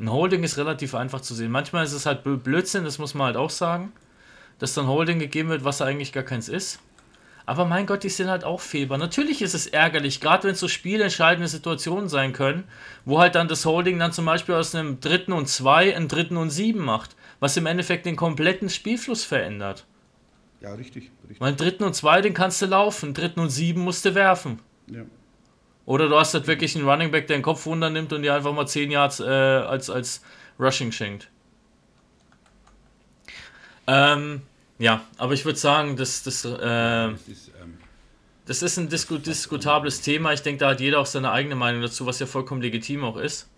[0.00, 1.52] Ein Holding ist relativ einfach zu sehen.
[1.52, 3.92] Manchmal ist es halt Bl- Blödsinn, das muss man halt auch sagen,
[4.58, 6.80] dass dann Holding gegeben wird, was eigentlich gar keins ist.
[7.44, 8.98] Aber mein Gott, die sind halt auch fehlbar.
[8.98, 12.64] Natürlich ist es ärgerlich, gerade wenn es so spielentscheidende Situationen sein können,
[13.04, 16.36] wo halt dann das Holding dann zum Beispiel aus einem dritten und zwei einen dritten
[16.36, 19.84] und sieben macht, was im Endeffekt den kompletten Spielfluss verändert.
[20.60, 21.10] Ja, richtig.
[21.24, 21.40] richtig.
[21.40, 24.14] Weil einen dritten und zwei, den kannst du laufen, einen dritten und sieben musst du
[24.14, 24.60] werfen.
[24.86, 25.02] Ja.
[25.84, 28.34] Oder du hast halt wirklich einen Running Back, der den Kopf runter nimmt und dir
[28.34, 30.22] einfach mal 10 Yards äh, als, als
[30.60, 31.28] Rushing schenkt.
[33.88, 34.42] Ähm,
[34.82, 36.48] ja, aber ich würde sagen, das, das, äh,
[38.44, 40.32] Das ist, ähm, ein disku diskutables Thema.
[40.32, 43.16] Ich denke, da hat jeder auch seine eigene Meinung dazu, was ja vollkommen legitim auch
[43.16, 43.48] ist.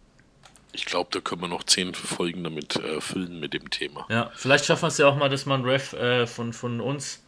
[0.72, 4.06] Ich glaube, da können wir noch zehn Folgen damit äh, füllen mit dem Thema.
[4.10, 7.22] Ja, vielleicht schaffen wir es ja auch mal, dass man Ref äh, von, von uns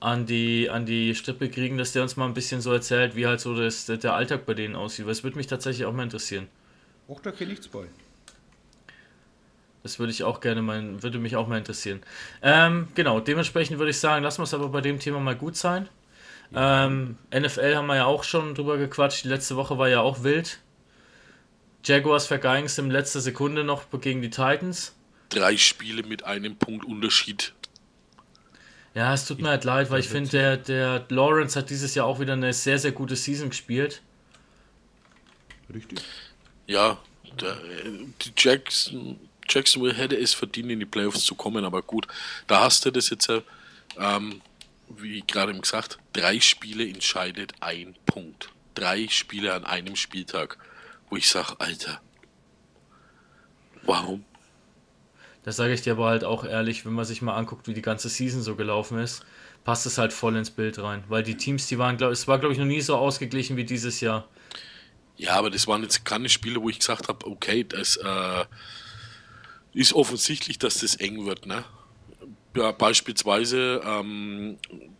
[0.00, 3.26] an die, an die Strippe kriegen, dass der uns mal ein bisschen so erzählt, wie
[3.26, 5.06] halt so das, der Alltag bei denen aussieht.
[5.06, 6.48] Weil es würde mich tatsächlich auch mal interessieren.
[7.08, 7.86] auch da kenne ich zwei.
[9.84, 12.02] Das würde ich auch gerne mal, würde mich auch mal interessieren.
[12.42, 15.56] Ähm, genau, dementsprechend würde ich sagen, lassen wir es aber bei dem Thema mal gut
[15.56, 15.88] sein.
[16.54, 19.24] Ähm, NFL haben wir ja auch schon drüber gequatscht.
[19.24, 20.58] Die letzte Woche war ja auch wild.
[21.84, 24.94] Jaguars vergeigen es in letzter Sekunde noch gegen die Titans.
[25.28, 27.52] Drei Spiele mit einem Punkt Unterschied.
[28.94, 32.06] Ja, es tut mir halt leid, weil ich finde, der, der Lawrence hat dieses Jahr
[32.06, 34.00] auch wieder eine sehr, sehr gute Season gespielt.
[35.74, 36.00] Richtig.
[36.66, 36.98] Ja,
[37.40, 39.18] der, äh, die Jackson,
[39.48, 42.06] Jacksonville hätte es verdient, in die Playoffs zu kommen, aber gut,
[42.46, 43.42] da hast du das jetzt, äh,
[43.98, 44.40] ähm,
[44.88, 48.50] wie gerade eben gesagt, drei Spiele entscheidet ein Punkt.
[48.74, 50.58] Drei Spiele an einem Spieltag,
[51.08, 52.00] wo ich sage, Alter,
[53.82, 54.24] warum?
[55.44, 57.82] Das sage ich dir aber halt auch ehrlich, wenn man sich mal anguckt, wie die
[57.82, 59.24] ganze Season so gelaufen ist,
[59.62, 61.04] passt es halt voll ins Bild rein.
[61.08, 63.64] Weil die Teams, die waren, glaube es war, glaube ich, noch nie so ausgeglichen wie
[63.64, 64.26] dieses Jahr.
[65.16, 68.44] Ja, aber das waren jetzt keine Spiele, wo ich gesagt habe, okay, das äh,
[69.74, 71.46] ist offensichtlich, dass das eng wird.
[71.46, 71.64] Ne?
[72.56, 74.58] Ja, beispielsweise, ähm,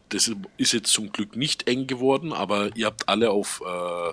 [0.09, 4.12] das ist jetzt zum Glück nicht eng geworden, aber ihr habt alle auf äh,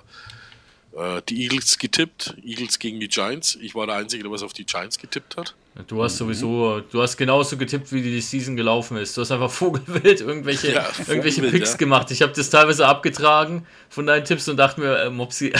[0.94, 2.36] äh, die Eagles getippt.
[2.44, 3.58] Eagles gegen die Giants.
[3.60, 5.54] Ich war der Einzige, der was auf die Giants getippt hat.
[5.88, 9.16] Du hast sowieso, du hast genauso getippt, wie die Season gelaufen ist.
[9.16, 11.76] Du hast einfach vogelwild irgendwelche, Ja, irgendwelche Vogelwild, Picks ja.
[11.78, 12.10] gemacht.
[12.10, 15.52] Ich habe das teilweise abgetragen von deinen Tipps und dachte mir, äh, Mopsi,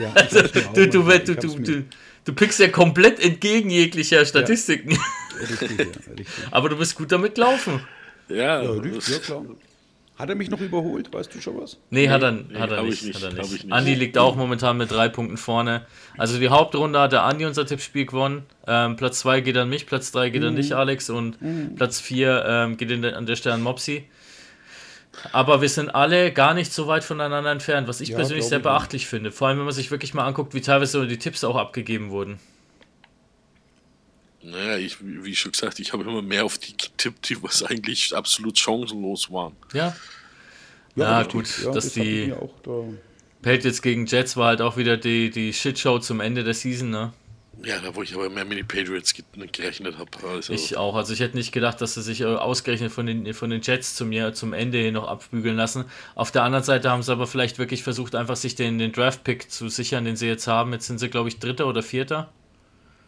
[0.00, 1.84] Ja, also, du, du, du, du, du,
[2.26, 4.98] du pickst ja komplett entgegen jeglicher Statistiken.
[5.40, 6.26] Richtig, ja, richtig.
[6.50, 7.80] Aber du bist gut damit gelaufen.
[8.28, 9.44] Ja, Ja, richtig, ja, klar.
[10.18, 11.12] Hat er mich noch überholt?
[11.12, 11.76] Weißt du schon was?
[11.90, 13.02] Nee, hat er, nee, hat er nicht.
[13.02, 13.52] ich nicht, Hat er nicht.
[13.52, 13.72] ich nicht.
[13.72, 15.84] Andi liegt auch momentan mit drei Punkten vorne.
[16.16, 18.44] Also die Hauptrunde hat der Andi unser Tippspiel gewonnen.
[18.66, 21.36] Ähm, Platz 2 geht an mich, Platz 3 geht an dich, Alex, und
[21.76, 24.04] Platz 4 ähm, geht an der Stelle an Mopsi.
[25.32, 28.58] Aber wir sind alle gar nicht so weit voneinander entfernt, was ich Ja, persönlich sehr
[28.58, 28.70] ich auch.
[28.70, 29.32] beachtlich finde.
[29.32, 32.38] Vor allem, wenn man sich wirklich mal anguckt, wie teilweise die Tipps auch abgegeben wurden.
[34.42, 38.14] naja, ich, wie schon gesagt, ich habe immer mehr auf die getippt, die was eigentlich
[38.14, 39.56] absolut chancenlos waren.
[39.72, 39.96] Ja.
[40.94, 41.32] Ja, richtig.
[41.32, 42.84] gut, Ja, dass das die- da.
[43.42, 47.12] Patriots gegen Jets war halt auch wieder die, die Shitshow zum Ende der Season, ne?
[47.64, 50.10] Ja, da wo ich aber mehr mit den Patriots ge- gerechnet habe.
[50.28, 50.94] Also, Ich auch.
[50.94, 53.94] Also ich hätte nicht gedacht, dass sie sich äh, ausgerechnet von den, von den Jets
[53.94, 55.84] zum, zum Ende hin noch abspügeln lassen.
[56.14, 59.50] Auf der anderen Seite haben sie aber vielleicht wirklich versucht, einfach sich den, den Draft-Pick
[59.50, 60.72] zu sichern, den sie jetzt haben.
[60.72, 62.30] Jetzt sind sie, glaube ich, Dritter oder Vierter.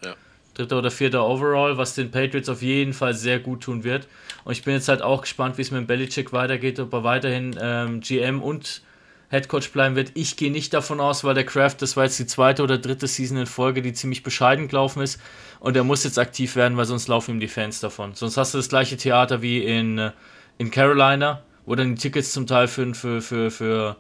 [0.03, 0.15] Ja.
[0.55, 4.09] Dritter oder Vierter Overall, was den Patriots auf jeden Fall sehr gut tun wird.
[4.45, 7.05] Und ich bin jetzt halt auch gespannt, wie es mit dem Belichick weitergeht, ob er
[7.05, 8.83] weiterhin ähm, GM und
[9.29, 10.13] Headcoach bleiben wird.
[10.15, 13.07] Ich gehe nicht davon aus, weil der Kraft, das war jetzt die zweite oder dritte
[13.07, 15.21] Season in Folge, die ziemlich bescheiden gelaufen ist.
[15.61, 18.15] Und er muss jetzt aktiv werden, weil sonst laufen ihm die Fans davon.
[18.15, 20.13] Sonst hast du das gleiche Theater wie in, äh,
[20.57, 23.97] in Carolina, wo dann die Tickets zum Teil für, für, für, für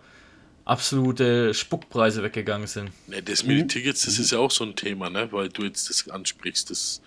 [0.64, 2.90] absolute Spuckpreise weggegangen sind.
[3.06, 5.28] Ne, das mit den Tickets, das ist ja auch so ein Thema, ne?
[5.30, 6.70] weil du jetzt das ansprichst.
[6.70, 7.02] Das,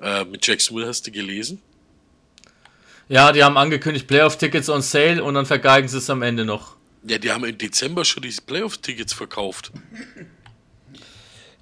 [0.00, 1.60] äh, mit Jacksonville hast du gelesen?
[3.08, 6.77] Ja, die haben angekündigt, Playoff-Tickets on sale und dann vergeigen sie es am Ende noch.
[7.06, 9.72] Ja, die haben im Dezember schon diese Playoff-Tickets verkauft.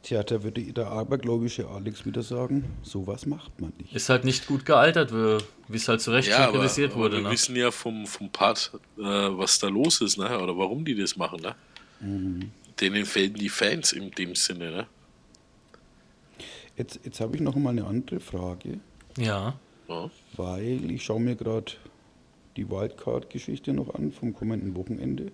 [0.02, 3.92] Tja, da würde der abergläubische Alex wieder sagen, sowas macht man nicht.
[3.94, 7.00] Ist halt nicht gut gealtert, wie es halt zu Recht Ja, schon aber, kritisiert aber
[7.02, 7.16] wurde.
[7.16, 7.30] wir Ne?
[7.30, 10.38] wissen ja vom, vom Part, äh, was da los ist, ne?
[10.38, 11.40] oder warum die das machen.
[11.42, 12.48] Ne?
[12.80, 14.70] Denen fehlen die Fans in dem Sinne.
[14.70, 14.86] Ne?
[16.76, 18.78] Jetzt, jetzt habe ich noch mal eine andere Frage,
[19.18, 19.58] Ja.
[19.88, 20.10] Ja.
[20.36, 21.72] weil ich schaue mir gerade
[22.56, 25.32] die Wildcard-Geschichte noch an vom kommenden Wochenende.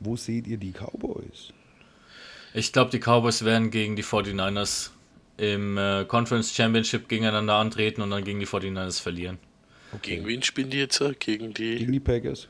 [0.00, 1.52] Wo seht ihr die Cowboys?
[2.54, 4.90] Ich glaube, die Cowboys werden gegen die 49ers
[5.38, 9.38] im äh, Conference Championship gegeneinander antreten und dann gegen die 49ers verlieren.
[10.02, 11.02] Gegen wen spielen die jetzt?
[11.20, 12.48] Gegen die, Gegen die Packers.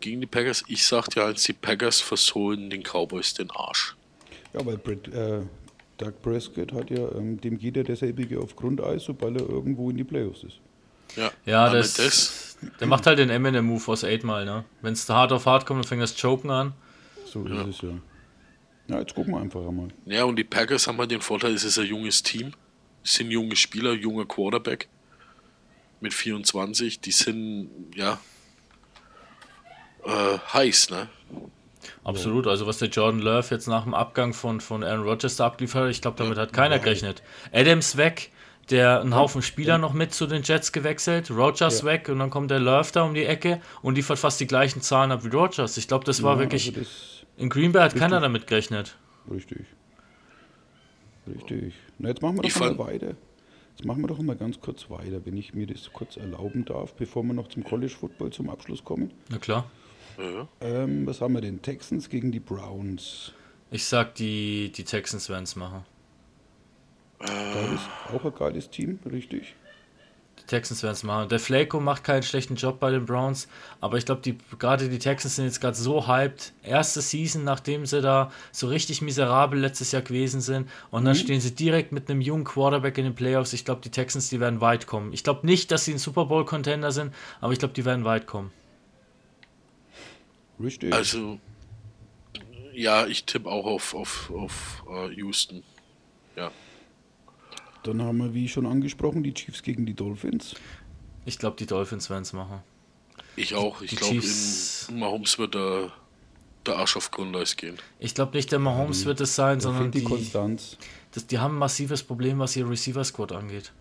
[0.00, 0.64] gegen die Packers?
[0.68, 3.96] Ich sag dir eins, die Packers versohlen den Cowboys den Arsch.
[4.52, 5.40] Ja, weil Brett, äh,
[5.98, 9.96] Doug Prescott hat ja, ähm, dem geht ja derselbige auf Grundeis, sobald er irgendwo in
[9.96, 10.60] die Playoffs ist.
[11.16, 12.45] Ja, Ja, das, das
[12.80, 14.64] der macht halt den Eminem-Move aus 8 Mal, ne?
[14.82, 16.72] Wenn es hart auf hart kommt, dann fängt das Choken an.
[17.24, 17.90] So ist es ja.
[18.88, 19.88] Ja, jetzt gucken wir einfach einmal.
[20.04, 22.52] Ja, und die Packers haben halt den Vorteil, es ist ein junges Team.
[23.02, 24.88] Es sind junge Spieler, junger Quarterback
[26.00, 27.00] mit 24.
[27.00, 28.18] Die sind, ja,
[30.04, 31.08] äh, heiß, ne?
[32.04, 35.46] Absolut, also was der Jordan Love jetzt nach dem Abgang von, von Aaron Rodgers da
[35.46, 37.22] abliefert, hat, ich glaube, damit hat keiner gerechnet.
[37.52, 38.30] Adams weg,
[38.70, 41.86] der einen Haufen Spieler noch mit zu den Jets gewechselt, Rodgers Ja.
[41.86, 44.80] weg und dann kommt der Love da um die Ecke und liefert fast die gleichen
[44.82, 45.76] Zahlen ab wie Rodgers.
[45.76, 48.22] Ich glaube, das war Ja, wirklich, Also das, in Green Bay hat keiner richtig.
[48.22, 48.96] damit gerechnet.
[49.30, 49.66] richtig.
[51.26, 51.74] Richtig.
[51.98, 53.14] Na, jetzt machen wir Ich doch mal weiter.
[53.76, 56.94] Jetzt machen wir doch mal ganz kurz weiter, wenn ich mir das kurz erlauben darf,
[56.94, 59.10] bevor wir noch zum College Football zum Abschluss kommen.
[59.28, 59.70] Na klar.
[60.18, 60.48] Ja.
[60.60, 61.60] Ähm, was haben wir denn?
[61.60, 63.32] Texans gegen die Browns.
[63.70, 65.84] Ich sag, die, die Texans werden es machen.
[67.18, 67.80] Geiles,
[68.12, 69.54] auch ein geiles Team, richtig.
[70.38, 71.28] Die Texans werden es machen.
[71.30, 73.48] Der Flaco macht keinen schlechten Job bei den Browns,
[73.80, 76.52] aber ich glaube, die, gerade die Texans sind jetzt gerade so hyped.
[76.62, 80.68] Erste Season, nachdem sie da so richtig miserabel letztes Jahr gewesen sind.
[80.90, 83.54] Und dann stehen sie direkt mit einem jungen Quarterback in den Playoffs.
[83.54, 85.12] Ich glaube, die Texans, die werden weit kommen.
[85.14, 88.26] Ich glaube nicht, dass sie ein Super Bowl-Contender sind, aber ich glaube, die werden weit
[88.26, 88.52] kommen.
[90.60, 90.92] Richtig.
[90.92, 91.38] Also,
[92.72, 95.62] ja, ich tippe auch auf, auf, auf äh, Houston.
[96.36, 96.50] Ja.
[97.86, 100.54] Dann haben wir, wie schon angesprochen, die Chiefs gegen die Dolphins.
[101.24, 102.60] Ich glaube, die Dolphins werden es machen.
[103.36, 103.82] Ich auch.
[103.82, 104.22] Ich glaube,
[104.92, 105.92] Mahomes wird der,
[106.64, 107.76] der Arsch auf Grundeis gehen.
[107.98, 110.78] Ich glaube nicht, der Mahomes wird es sein, sondern die, die Konstanz.
[111.12, 113.72] das, die haben ein massives Problem, was ihr Receiver-Squad angeht.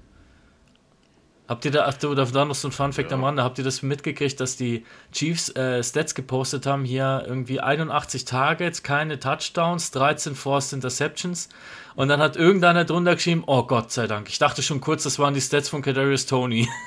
[1.47, 3.83] Habt ihr da, ach, du, da noch so ein Fun-Fact am Rande, habt ihr das
[3.83, 10.33] mitgekriegt, dass die Chiefs äh, Stats gepostet haben, hier irgendwie 81 Targets, keine Touchdowns, 13
[10.33, 11.49] Forced Interceptions.
[11.95, 15.19] Und dann hat irgendeiner drunter geschrieben, oh Gott sei Dank, ich dachte schon kurz, das
[15.19, 16.67] waren die Stats von Kadarius Tony.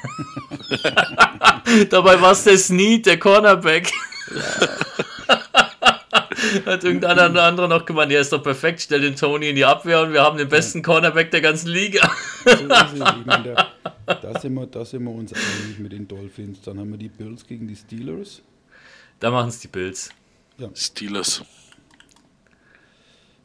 [1.91, 3.93] Dabei war es der Snead, der Cornerback.
[6.67, 10.03] Hat irgendeiner andere noch gemeint, ja, ist doch perfekt, stell den Tony in die Abwehr
[10.03, 12.11] und wir haben den besten Cornerback der ganzen Liga.
[12.45, 12.93] So ist es.
[12.93, 13.55] Ich meine,
[14.07, 16.61] da, sind wir, da sind wir uns einig mit den Dolphins.
[16.63, 18.43] Dann haben wir die Bills gegen die Steelers.
[19.21, 20.11] Da machen es die Bills.
[20.75, 21.43] Steelers.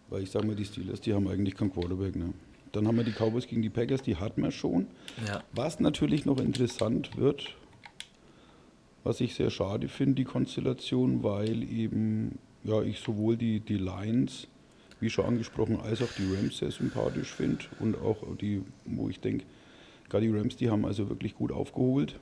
[0.09, 2.15] Weil ich sage mal, die Steelers, die haben eigentlich keinen Quarterback.
[2.15, 2.33] Ne?
[2.71, 4.87] Dann haben wir die Cowboys gegen die Packers, die hatten wir schon.
[5.27, 5.43] Ja.
[5.51, 7.55] Was natürlich noch interessant wird,
[9.03, 14.47] was ich sehr schade finde, die Konstellation, weil eben ja, ich sowohl die, die Lions,
[14.99, 19.19] wie schon angesprochen, als auch die Rams sehr sympathisch finde und auch die, wo ich
[19.19, 19.45] denke,
[20.09, 22.19] gerade die Rams, die haben also wirklich gut aufgeholt.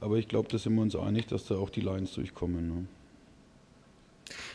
[0.00, 2.68] Aber ich glaube, da sind wir uns einig, dass da auch die Lions durchkommen.
[2.68, 2.86] Ne?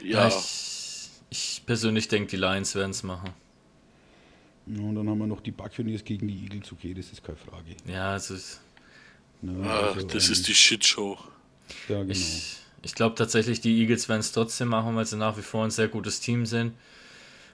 [0.04, 3.32] Ja, ich, ich persönlich denke, die Lions werden es machen.
[4.68, 6.72] Ja, und dann haben wir noch die Buccaneers gegen die Eagles.
[6.72, 7.76] Okay, das ist keine Frage.
[7.86, 8.60] Ja, also es-
[9.42, 9.62] Ne?
[9.70, 11.18] ah, Also, das ähm, ist die Shitshow.
[11.90, 12.12] Ja, genau.
[12.14, 15.64] ich, ich glaube tatsächlich, die Eagles werden es trotzdem machen, weil sie nach wie vor
[15.64, 16.74] ein sehr gutes Team sind.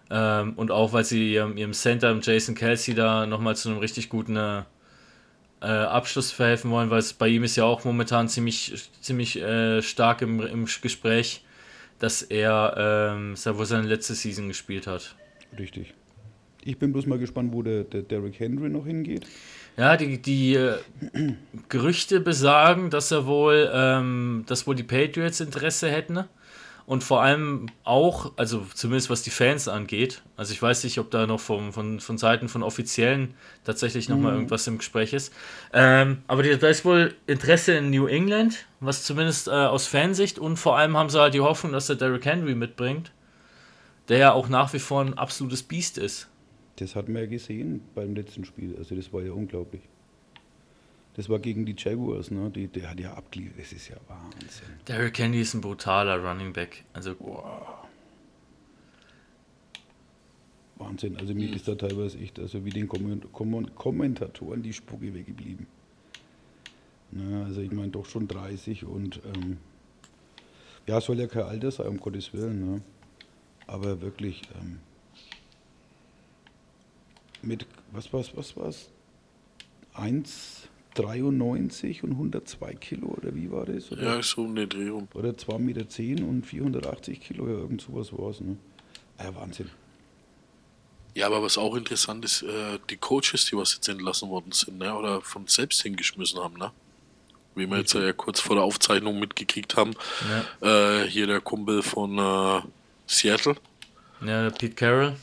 [0.10, 4.10] Ähm, und auch, weil sie ihrem, ihrem Center, Jason Kelsey, da nochmal zu einem richtig
[4.10, 4.64] guten äh,
[5.62, 9.82] äh, Abschluss verhelfen wollen, weil es bei ihm ist ja auch momentan ziemlich, ziemlich äh,
[9.82, 11.44] stark im, im Gespräch,
[12.00, 15.16] dass er ähm, wohl seine letzte Season gespielt hat.
[15.58, 15.94] Richtig.
[16.64, 19.26] Ich bin bloß mal gespannt, wo der, der Derrick Henry noch hingeht.
[19.78, 20.78] Ja, die, die äh,
[21.70, 26.26] Gerüchte besagen, dass er wohl, ähm, dass wohl die Patriots Interesse hätten.
[26.86, 30.24] Und vor allem auch, also zumindest was die Fans angeht.
[30.36, 34.34] Also ich weiß nicht, ob da noch vom, von, von Seiten von Offiziellen tatsächlich nochmal
[34.34, 35.32] irgendwas im Gespräch ist.
[35.72, 40.39] Ähm, aber da ist wohl Interesse in New England, was zumindest äh, aus Fansicht.
[40.39, 43.12] Und vor allem haben sie halt die Hoffnung, dass der Derrick Henry mitbringt,
[44.07, 46.28] der ja auch nach wie vor ein absolutes Biest ist.
[46.80, 48.76] Das hat man ja gesehen beim letzten Spiel.
[48.78, 49.82] Also das war ja unglaublich.
[51.16, 52.50] Das war gegen die Jaguars, ne?
[52.50, 53.60] Die, der hat ja abgeliefert.
[53.60, 54.70] Das ist ja Wahnsinn.
[54.88, 56.86] Derrick Henry ist ein brutaler Running Back.
[56.94, 57.16] Also
[60.78, 61.18] Wahnsinn.
[61.18, 65.68] Also mir ist da teilweise echt, also wie den Komment Kommen- Kommentatoren die Spucke weggeblieben.
[67.12, 67.44] Ne?
[67.46, 69.58] Also ich meine doch schon 30 und ähm,
[70.88, 72.74] ja, soll ja kein Alter sein, um Gottes Willen.
[72.76, 72.82] Ne?
[73.68, 74.80] Aber wirklich ähm,
[77.42, 78.90] mit, was war's, was war's?
[79.96, 83.92] 1,93 1,93 und 102 Kilo oder wie war das?
[83.92, 85.08] Oder, Ja, so eine Drehung.
[85.14, 88.42] oder 2,10 Meter und 480 Kilo, ja, irgend sowas war es.
[88.42, 88.58] Ne?
[89.20, 89.70] Ja, Wahnsinn.
[91.16, 94.78] Ja, aber was auch interessant ist, äh, die Coaches, die was jetzt entlassen worden sind,
[94.78, 96.72] ne, oder von selbst hingeschmissen haben, ne?
[97.56, 99.94] Wie wir jetzt ja kurz vor der Aufzeichnung mitgekriegt haben,
[100.62, 102.62] äh, hier der Kumpel von äh,
[103.08, 103.56] Seattle,
[104.22, 105.16] Ja, der Pete Carroll.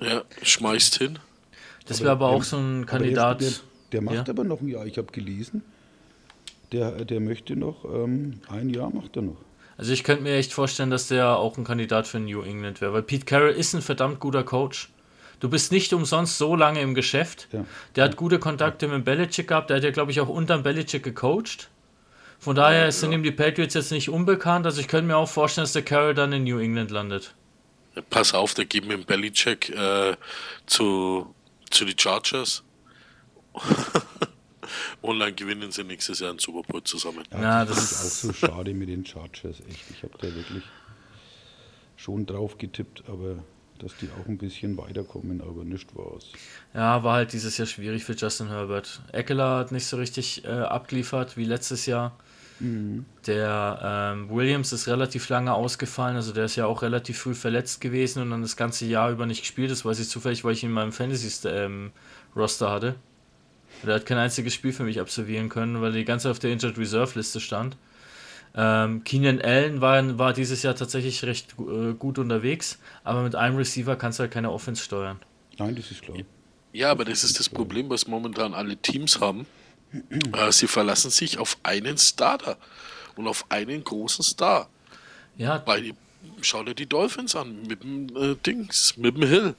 [0.00, 1.18] ja, schmeißt hin.
[1.92, 3.40] Das wäre aber auch so ein Kandidat.
[3.40, 3.52] Der,
[3.92, 4.24] der, macht Ja.
[4.28, 4.86] aber noch ein Jahr.
[4.86, 5.62] Ich habe gelesen,
[6.72, 9.36] der, der möchte noch, ähm, ein Jahr macht er noch.
[9.76, 12.92] Also ich könnte mir echt vorstellen, dass der auch ein Kandidat für New England wäre,
[12.92, 14.90] weil Pete Carroll ist ein verdammt guter Coach.
[15.40, 17.48] Du bist nicht umsonst so lange im Geschäft.
[17.52, 17.64] Ja.
[17.96, 19.70] Der hat gute Kontakte mit Belichick gehabt.
[19.70, 21.68] Der hat ja, glaube ich, auch unterm Belichick gecoacht.
[22.38, 24.66] Von daher sind ihm die Patriots jetzt nicht unbekannt.
[24.66, 27.34] Also ich könnte mir auch vorstellen, dass der Carroll dann in New England landet.
[27.96, 30.16] Ja, pass auf, der gibt mir einen Bellycheck äh,
[30.66, 31.34] zu,
[31.72, 32.62] zu die Chargers.
[35.02, 37.24] Und dann gewinnen sie nächstes Jahr einen Super Bowl zusammen.
[37.32, 39.60] Ja, das das ist auch so schade mit den Chargers.
[39.68, 40.62] Echt, ich habe da wirklich
[41.96, 43.42] schon drauf getippt, aber
[43.78, 46.26] dass die auch ein bisschen weiterkommen, aber nicht war's.
[46.72, 49.00] Ja, war halt dieses Jahr schwierig für Justin Herbert.
[49.10, 52.16] Eckler hat nicht so richtig äh, abgeliefert wie letztes Jahr.
[53.26, 57.80] Der ähm, Williams ist relativ lange ausgefallen, also der ist ja auch relativ früh verletzt
[57.80, 59.70] gewesen und dann das ganze Jahr über nicht gespielt.
[59.70, 62.94] Das weiß ich zufällig, weil ich ihn in meinem Fantasy-Roster hatte.
[63.84, 66.38] Der hat kein einziges Spiel für mich absolvieren können, weil er die ganze Zeit auf
[66.38, 67.76] der Injured Reserve-Liste stand.
[68.54, 73.56] Ähm, Keenan Allen war, war dieses Jahr tatsächlich recht äh, gut unterwegs, aber mit einem
[73.56, 75.18] Receiver kannst du halt keine Offense steuern.
[75.58, 76.18] Nein, das ist klar.
[76.72, 79.46] Ja, aber das ist das Problem, was momentan alle Teams haben.
[79.92, 82.56] Äh, sie verlassen sich auf einen Starter
[83.16, 84.68] und auf einen großen Star.
[85.36, 85.92] Ja, Bei,
[86.40, 89.54] schau dir die Dolphins an mit dem äh, Dings, mit dem Hill.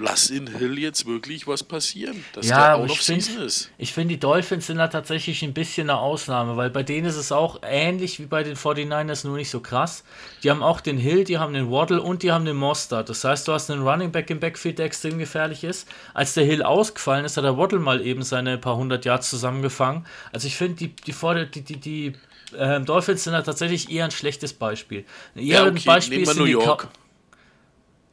[0.00, 3.42] Lass in Hill jetzt wirklich was passieren, dass Ja, der out ich of find- season
[3.42, 3.70] ist.
[3.78, 7.16] Ich finde, die Dolphins sind da tatsächlich ein bisschen eine Ausnahme, weil bei denen ist
[7.16, 10.04] es auch ähnlich wie bei den 49ers, nur nicht so krass.
[10.44, 13.08] Die haben auch den Hill, die haben den Waddle und die haben den Mostert.
[13.08, 15.88] Das heißt, du hast einen Running Back im Backfield, der extrem gefährlich ist.
[16.14, 20.06] Als der Hill ausgefallen ist, hat der Waddle mal eben seine paar hundert Yards zusammengefangen.
[20.32, 22.12] Also ich finde, die, die, Vorder- die, die, die
[22.56, 25.04] ähm, Dolphins sind da tatsächlich eher ein schlechtes Beispiel.
[25.34, 26.82] Eher Ja, ein okay, Beispiel nehmen wir New York.
[26.84, 26.88] Cow-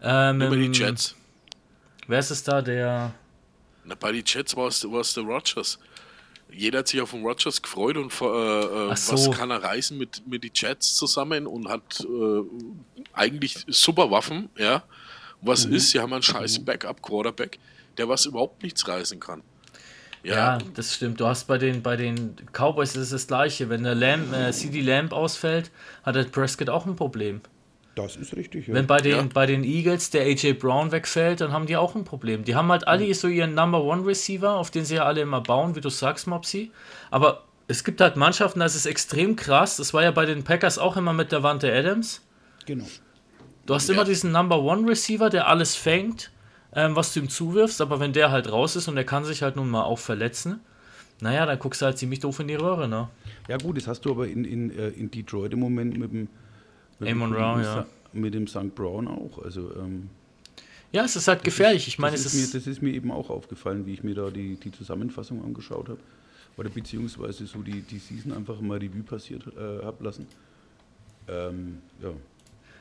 [0.02, 1.16] Ähm, Über die ähm, Jets.
[2.08, 3.14] Wer ist es da, der...
[3.84, 5.80] Na, bei den Jets war es, der Rogers.
[6.52, 9.14] Jeder hat sich auf den Rogers gefreut und äh, äh, so.
[9.14, 12.42] was kann er reißen mit, mit den Jets zusammen und hat äh,
[13.14, 14.84] eigentlich super Waffen, ja.
[15.42, 17.60] Was ist, sie haben einen scheiß Backup-Quarterback,
[17.98, 19.44] der was überhaupt nichts reißen kann.
[20.24, 21.20] Ja, Ja, das stimmt.
[21.20, 23.70] Du hast bei den, bei den Cowboys ist es das gleiche.
[23.70, 25.72] Wenn der Lamb, äh, CD Lamb ausfällt,
[26.04, 27.42] hat der Prescott auch ein Problem.
[27.96, 28.74] Das ist richtig, ja.
[28.74, 29.26] Wenn bei den, Ja.
[29.34, 32.44] bei den Eagles der AJ Brown wegfällt, dann haben die auch ein Problem.
[32.44, 35.40] Die haben halt alle so ihren Number One Receiver, auf den sie ja alle immer
[35.42, 36.72] bauen, wie du sagst, Mopsy.
[37.10, 39.78] Aber es gibt halt Mannschaften, das ist extrem krass.
[39.78, 42.22] Das war ja bei den Packers auch immer mit der Wante Adams.
[42.66, 42.86] genau.
[43.66, 43.96] Du hast Ja.
[43.96, 46.32] immer diesen Number One Receiver, der alles fängt,
[46.76, 49.42] ähm, was du ihm zuwirfst, aber wenn der halt raus ist und der kann sich
[49.42, 50.60] halt nun mal auch verletzen,
[51.22, 53.08] naja, dann guckst du halt ziemlich doof in die Röhre, ne?
[53.48, 56.28] Ja gut, das hast du aber in, in, äh, in Detroit im Moment mit dem
[57.00, 57.86] Amon Ra, ja.
[58.14, 58.74] Mit dem St.
[58.76, 59.44] Brown auch.
[59.44, 60.10] Also ähm,
[60.92, 61.88] Ja, es ist halt gefährlich.
[61.88, 64.16] Ich meine, das es ist, mir, das ist mir eben auch aufgefallen, wie ich mir
[64.16, 66.00] da die, die Zusammenfassung angeschaut habe.
[66.58, 70.26] Oder beziehungsweise so die, die Season einfach mal Revue passiert äh, habe lassen.
[71.28, 72.12] Ähm, ja.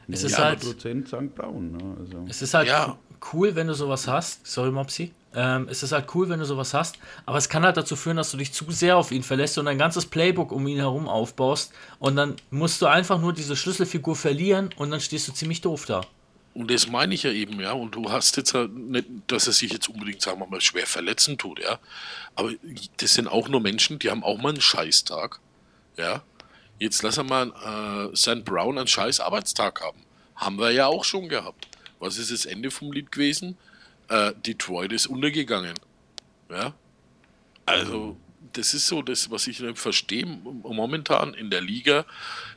[0.07, 1.35] Es ist 90% halt- St.
[1.35, 1.73] Brown.
[1.73, 1.97] Ne?
[1.99, 2.97] Also, Es ist halt Ja.
[3.33, 4.47] Cool, wenn du sowas hast.
[4.47, 5.13] Sorry, Mopsy.
[5.35, 6.97] Ähm, es ist halt cool, wenn du sowas hast,
[7.27, 9.67] aber es kann halt dazu führen, dass du dich zu sehr auf ihn verlässt und
[9.67, 14.15] ein ganzes Playbook um ihn herum aufbaust und dann musst du einfach nur diese Schlüsselfigur
[14.15, 16.03] verlieren und dann stehst du ziemlich doof da.
[16.55, 17.73] Und das meine ich ja eben, ja.
[17.73, 20.87] Und du hast jetzt halt nicht, dass er sich jetzt unbedingt, sagen wir mal, schwer
[20.87, 21.81] verletzen tut, ja.
[22.37, 22.53] Aber
[22.99, 25.41] das sind auch nur Menschen, die haben auch mal einen Scheißtag,
[25.97, 26.23] ja.
[26.79, 27.53] Jetzt lass er mal
[28.13, 28.45] äh, St.
[28.45, 29.99] Brown einen scheiß Arbeitstag haben.
[30.37, 31.67] Haben wir ja auch schon gehabt.
[32.05, 33.57] Was ist das Ende vom Lied gewesen?
[34.09, 35.73] Äh, Detroit ist untergegangen.
[36.51, 36.75] Ja.
[37.65, 38.19] Also,
[38.53, 42.05] das ist so das, was ich nicht verstehe momentan in der Liga,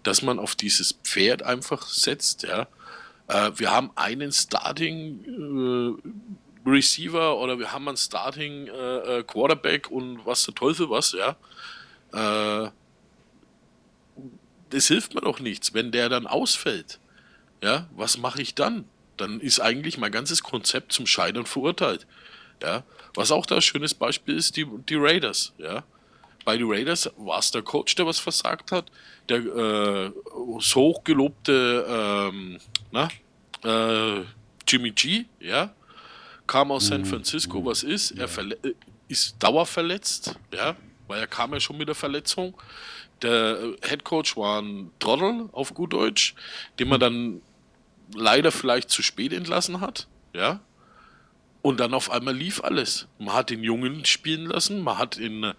[0.03, 2.67] dass man auf dieses Pferd einfach setzt, ja.
[3.29, 5.23] Äh, wir haben einen Starting
[6.65, 11.13] äh, Receiver oder wir haben einen Starting äh, äh, Quarterback und was der Teufel was,
[11.13, 11.37] ja.
[12.11, 12.69] Äh,
[14.71, 16.99] das hilft mir doch nichts, wenn der dann ausfällt.
[17.63, 18.83] Ja, was mache ich dann?
[19.17, 22.05] Dann ist eigentlich mein ganzes Konzept zum Scheitern verurteilt.
[22.61, 25.53] Ja, was auch da ein schönes Beispiel ist, die, die Raiders.
[25.57, 25.83] Ja,
[26.45, 28.89] bei den Raiders war es der Coach, der was versagt hat,
[29.27, 30.11] der äh,
[30.59, 32.59] so hochgelobte ähm,
[32.91, 33.09] na,
[33.63, 34.23] äh,
[34.67, 35.73] Jimmy G, ja,
[36.47, 38.11] kam aus San Francisco, was ist?
[38.11, 38.73] Er äh,
[39.07, 40.75] ist dauerverletzt, ja,
[41.07, 42.53] weil er kam ja schon mit der Verletzung.
[43.21, 46.35] Der äh, Head Coach war ein Trottel auf gut Deutsch,
[46.79, 47.41] den man dann
[48.15, 50.07] leider vielleicht zu spät entlassen hat.
[50.33, 50.59] Ja.
[51.61, 53.07] Und dann auf einmal lief alles.
[53.19, 55.53] Man hat den Jungen spielen lassen, man hat in äh,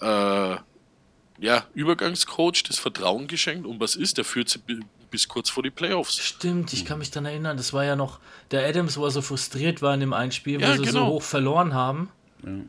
[0.00, 4.80] ja, Übergangscoach das Vertrauen geschenkt und was ist, der führt sie bi-
[5.10, 6.16] bis kurz vor die Playoffs.
[6.18, 8.20] Stimmt, ich kann mich dann erinnern, das war ja noch
[8.52, 10.84] der Adams, wo er so frustriert war in dem einen Spiel, wo Ja, sie so
[10.84, 11.06] genau.
[11.08, 12.10] hoch verloren haben.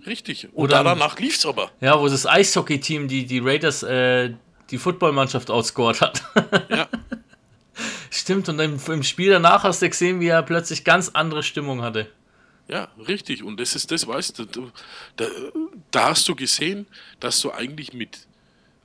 [0.06, 0.50] Richtig.
[0.54, 1.72] Und Oder- danach lief's aber.
[1.80, 4.34] Ja, wo das Eishockey-Team die, die Raiders, äh,
[4.70, 6.24] die Footballmannschaft outscored hat.
[6.70, 6.88] Ja.
[8.14, 11.82] Stimmt, und im, im Spiel danach hast du gesehen, wie er plötzlich ganz andere Stimmung
[11.82, 12.12] hatte.
[12.68, 13.42] Ja, richtig.
[13.42, 14.72] Und das ist das, weißt du,
[15.16, 15.28] da,
[15.92, 16.88] da hast du gesehen,
[17.22, 18.28] dass du eigentlich mit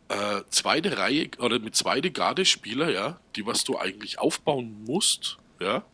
[0.09, 5.39] äh, zweite Reihe oder mit zweite Garde Spieler, ja, die was du eigentlich aufbauen musst,
[5.59, 5.85] ja,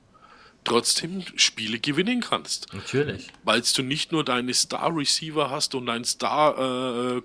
[0.64, 2.72] trotzdem Spiele gewinnen kannst.
[2.74, 3.28] Natürlich.
[3.45, 7.20] Weil du nicht nur deine Star Receiver hast und deinen Star äh,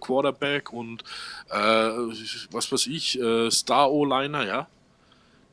[0.72, 1.04] und
[1.50, 1.58] äh,
[2.52, 4.68] was weiß ich, äh, Star O-Liner, ja.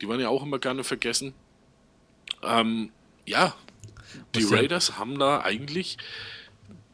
[0.01, 1.33] Die werden ja auch immer gerne vergessen.
[2.43, 2.91] Ähm,
[3.25, 3.55] ja,
[4.35, 5.97] die Raiders haben da eigentlich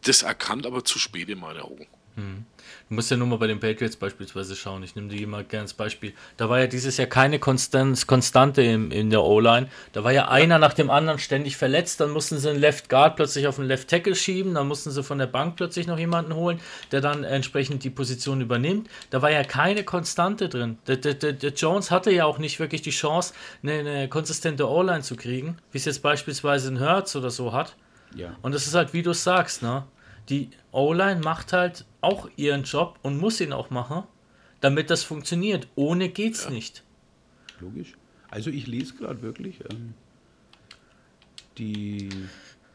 [0.04, 1.88] das erkannt, aber zu spät in meinen Augen.
[2.16, 4.84] Du musst ja nur mal bei den Patriots beispielsweise schauen.
[4.84, 6.14] Ich nehme die mal gerne als Beispiel.
[6.38, 9.70] Da war ja dieses Jahr keine Konstanz, Konstante in, in der O-Line.
[9.94, 12.00] Da war ja einer nach dem anderen ständig verletzt.
[12.00, 14.56] Dann mussten sie einen Left Guard plötzlich auf den Left Tackle schieben.
[14.56, 16.60] Dann mussten sie von der Bank plötzlich noch jemanden holen,
[16.92, 18.90] der dann entsprechend die Position übernimmt.
[19.10, 20.78] Da war ja keine Konstante drin.
[20.88, 23.34] Der, der, der, der Jones hatte ja auch nicht wirklich die Chance,
[23.64, 27.76] eine, eine konsistente O-Line zu kriegen, wie es jetzt beispielsweise ein Hertz oder so hat.
[28.16, 28.36] Ja.
[28.42, 29.86] Und das ist halt, wie du es sagst, ne?
[30.30, 34.04] Die O-Line macht halt auch ihren Job und muss ihn auch machen,
[34.62, 35.68] damit das funktioniert.
[35.76, 36.84] Ohne geht's nicht.
[37.60, 37.94] Logisch.
[38.30, 39.94] Also ich lese gerade wirklich, ähm,
[41.58, 42.10] die,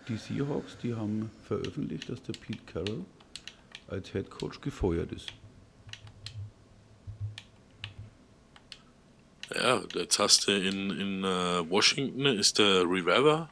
[0.08, 3.04] die Seahawks, die haben veröffentlicht, dass der Pete Carroll
[3.88, 5.32] als Head Coach gefeuert ist.
[9.54, 13.48] Ja, jetzt hast du in, in äh, Washington ist der Rivera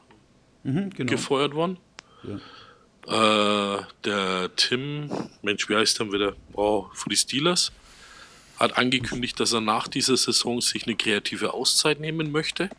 [0.63, 1.11] Mhm, genau.
[1.11, 1.77] gefeuert worden.
[2.23, 2.39] Ja.
[3.07, 5.09] Äh, der Tim,
[5.41, 6.35] Mensch, wie heißt der wieder?
[6.53, 7.71] Oh, für die Steelers.
[8.59, 12.69] Hat angekündigt, dass er nach dieser Saison sich eine kreative Auszeit nehmen möchte.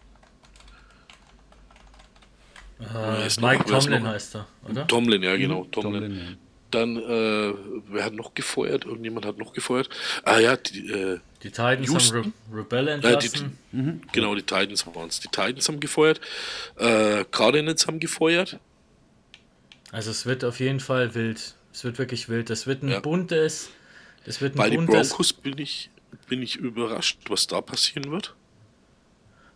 [2.79, 2.93] Noch-
[3.41, 4.11] Mike ist Tomlin noch?
[4.11, 4.87] heißt er, oder?
[4.87, 6.03] Tomlin, ja genau, Tomlin.
[6.03, 6.37] Tomlin, ja.
[6.73, 7.55] Dann, äh,
[7.89, 8.85] wer hat noch gefeuert?
[8.85, 9.89] Irgendjemand hat noch gefeuert.
[10.25, 12.19] Ah ja, die, äh, Die Titans Houston.
[12.19, 13.59] haben Re Rebel äh, die, entlassen.
[14.13, 15.21] genau, die Titans waren es.
[15.21, 16.21] Die Titans haben gefeuert.
[16.77, 18.59] Äh, Cardinals haben gefeuert.
[19.97, 21.55] Also es wird auf jeden Fall wild.
[21.73, 22.51] Es wird wirklich wild.
[22.51, 23.01] Das wird ein Ja.
[23.01, 23.71] buntes.
[24.27, 25.09] Das wird ein Bei den buntes.
[25.09, 25.89] Broncos bin ich,
[26.29, 28.35] bin ich überrascht, was da passieren wird.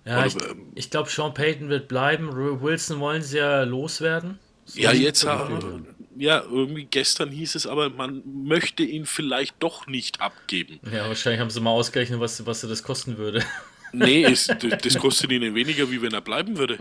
[0.07, 2.35] ja, ich, Oder, ähm, ich glaube, Sean Payton wird bleiben.
[2.63, 4.39] Wilson wollen sie ja loswerden.
[4.65, 5.87] So Ja, es jetzt, bekommen.
[6.19, 10.81] äh, ja, irgendwie gestern hieß es aber, man möchte ihn vielleicht doch nicht abgeben.
[10.91, 13.45] Ja, wahrscheinlich haben sie mal ausgerechnet, was, was das kosten würde.
[13.93, 14.47] Nee, es,
[14.83, 16.79] das kostet ihnen weniger, wie wenn er bleiben würde.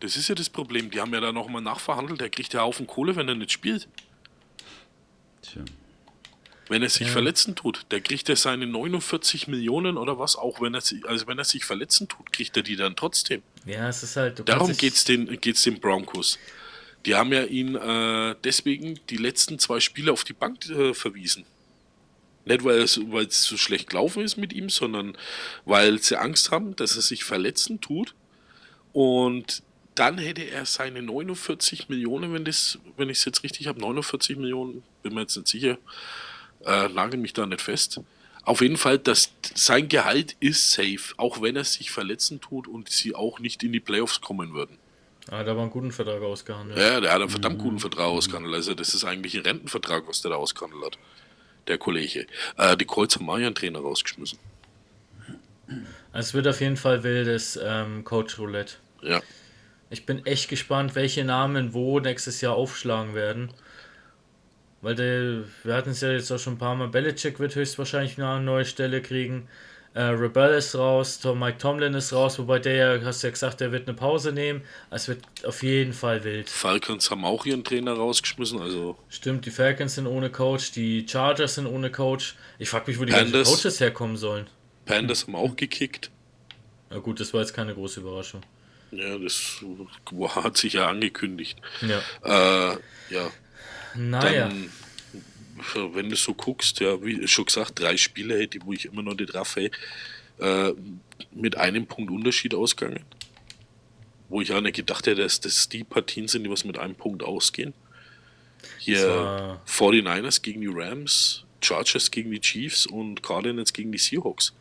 [0.00, 0.90] Das ist ja das Problem.
[0.90, 2.20] Die haben ja da nochmal nachverhandelt.
[2.20, 3.88] Der kriegt ja Haufen Kohle, wenn er nicht spielt.
[5.42, 5.64] Tja.
[6.68, 10.74] Wenn er sich verletzen tut, der kriegt er seine 49 Millionen oder was, auch wenn
[10.74, 13.42] er sich, also wenn er sich verletzen tut, kriegt er die dann trotzdem.
[13.66, 14.48] Ja, es ist halt.
[14.48, 16.40] Darum geht's den, geht's den Broncos.
[17.04, 21.44] Die haben ja ihn äh, deswegen die letzten zwei Spiele auf die Bank äh, verwiesen.
[22.46, 25.16] Nicht, weil es, weil es so schlecht gelaufen ist mit ihm, sondern
[25.64, 28.14] weil sie Angst haben, dass er sich verletzen tut.
[28.92, 29.62] Und
[29.98, 34.36] dann hätte er seine 49 Millionen, wenn, das, wenn ich es jetzt richtig habe, 49
[34.36, 35.78] Millionen, bin mir jetzt nicht sicher,
[36.64, 38.00] äh, nagel mich da nicht fest.
[38.44, 42.88] Auf jeden Fall, dass sein Gehalt ist safe, auch wenn er sich verletzen tut und
[42.88, 44.78] sie auch nicht in die Playoffs kommen würden.
[45.28, 46.78] Ah, da war einen guten Vertrag ausgehandelt.
[46.78, 48.54] Ja, der hat einen verdammt guten Vertrag ausgehandelt.
[48.54, 50.98] Also das ist eigentlich ein Rentenvertrag, was der da ausgehandelt hat,
[51.66, 52.28] der Kollege.
[52.56, 54.38] Äh, die Kreuz haben einen Trainer rausgeschmissen.
[56.12, 58.74] Es wird auf jeden Fall wildes ähm, Coach Roulette.
[59.02, 59.20] Ja.
[59.90, 63.50] Ich bin echt gespannt, welche Namen wo nächstes Jahr aufschlagen werden.
[64.82, 66.88] Weil der, wir hatten es ja jetzt auch schon ein paar Mal.
[66.88, 69.48] Belichick wird höchstwahrscheinlich eine neue Stelle kriegen.
[69.94, 73.30] Äh, Rebel ist raus, Tom, Mike Tomlin ist raus, wobei der ja, hast du ja
[73.30, 74.60] gesagt, der wird eine Pause nehmen.
[74.90, 76.50] Es wird auf jeden Fall wild.
[76.50, 81.54] Falcons haben auch ihren Trainer rausgeschmissen, also Stimmt, die Falcons sind ohne Coach, die Chargers
[81.54, 82.36] sind ohne Coach.
[82.58, 83.48] Ich frage mich, wo die Panthers.
[83.48, 84.46] Coaches herkommen sollen.
[84.84, 86.10] Panthers haben auch gekickt.
[86.90, 88.42] Na gut, das war jetzt keine große Überraschung.
[88.92, 89.62] Ja, das
[90.36, 91.58] hat sich ja angekündigt.
[91.82, 92.72] Ja.
[92.72, 92.78] Äh,
[93.10, 93.30] ja,
[93.94, 94.48] Naja.
[94.48, 94.70] dann,
[95.94, 99.14] wenn du so guckst, ja, wie schon gesagt, drei Spiele hätte, wo ich immer noch
[99.16, 99.70] nicht raffe,
[100.38, 100.72] äh,
[101.32, 103.04] mit einem Punkt Unterschied ausgegangen.
[104.28, 106.94] Wo ich auch nicht gedacht hätte, dass das die Partien sind, die was mit einem
[106.94, 107.74] Punkt ausgehen.
[108.78, 114.52] Hier war- 49ers gegen die Rams Chargers gegen die Chiefs und Cardinals gegen die Seahawks.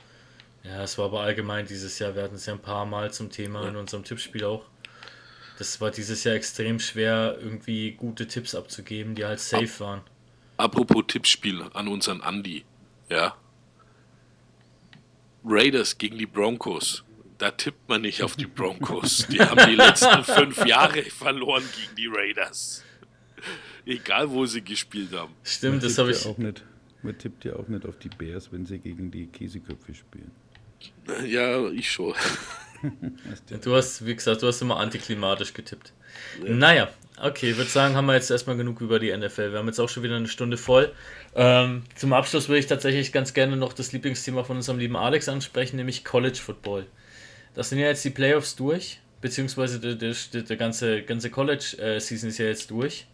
[0.68, 2.16] Ja, es war aber allgemein dieses Jahr.
[2.16, 4.66] Wir hatten es ja ein paar Mal zum Thema in unserem Tippspiel auch.
[5.58, 10.02] Das war dieses Jahr extrem schwer, irgendwie gute Tipps abzugeben, die halt safe waren.
[10.58, 12.66] Apropos Tippspiel an unseren Andy,
[13.10, 13.36] ja.
[15.46, 17.04] Raiders gegen die Broncos.
[17.38, 19.28] Da tippt man nicht auf die Broncos.
[19.28, 22.84] Die haben die letzten fünf Jahre verloren gegen die Raiders.
[23.86, 25.34] Egal, wo sie gespielt haben.
[25.44, 26.26] Stimmt, das tippt habe ja ich.
[26.26, 26.64] auch nicht.
[27.04, 30.32] Man tippt ja auch nicht auf die Bears, wenn sie gegen die Käseköpfe spielen.
[31.26, 32.14] Ja, ich schon.
[33.64, 35.92] Du hast, wie gesagt, du hast immer antiklimatisch getippt.
[36.46, 39.52] Naja, okay, ich würde sagen, haben wir jetzt erstmal genug über die NFL.
[39.52, 40.94] Wir haben jetzt auch schon wieder eine Stunde voll.
[41.36, 45.30] Ähm, zum Abschluss würde ich tatsächlich ganz gerne noch das Lieblingsthema von unserem lieben Alex
[45.30, 46.86] ansprechen, nämlich College Football.
[47.54, 52.38] Das sind ja jetzt die Playoffs durch, beziehungsweise der, der, der ganze, ganze College-Season ist
[52.38, 53.08] ja jetzt durch.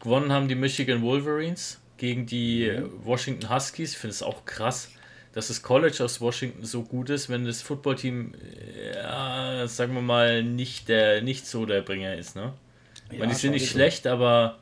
[0.00, 2.70] Gewonnen haben die Michigan Wolverines gegen die
[3.02, 3.92] Washington Huskies.
[3.92, 4.90] Ich finde es auch krass,
[5.36, 8.32] dass das College aus Washington so gut ist, wenn das Footballteam,
[8.94, 12.36] ja, sagen wir mal, nicht, der, nicht so der Bringer ist.
[12.36, 12.54] Ne?
[13.10, 14.60] Ich meine, die sind nicht schlecht, aber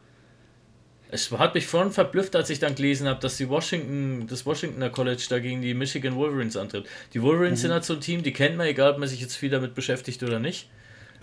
[1.13, 4.91] es hat mich vorhin verblüfft, als ich dann gelesen habe, dass die Washington, das Washingtoner
[4.91, 6.87] College da gegen die Michigan Wolverines antritt.
[7.13, 9.37] Die Wolverines sind halt so ein Team, die kennt man, egal ob man sich jetzt
[9.37, 10.69] viel damit beschäftigt oder nicht.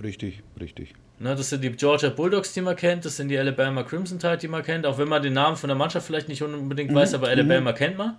[0.01, 0.93] Richtig, richtig.
[1.19, 4.37] Ne, das sind die Georgia Bulldogs, die man kennt, das sind die Alabama Crimson Tide,
[4.37, 7.15] die man kennt, auch wenn man den Namen von der Mannschaft vielleicht nicht unbedingt weiß,
[7.15, 8.15] aber Alabama kennt man.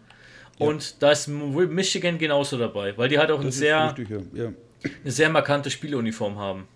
[0.62, 4.44] Und da ist Michigan genauso dabei, weil die halt auch ein sehr, richtig, ja.
[4.44, 4.52] ja.
[5.02, 6.66] eine sehr markante Spieluniform haben.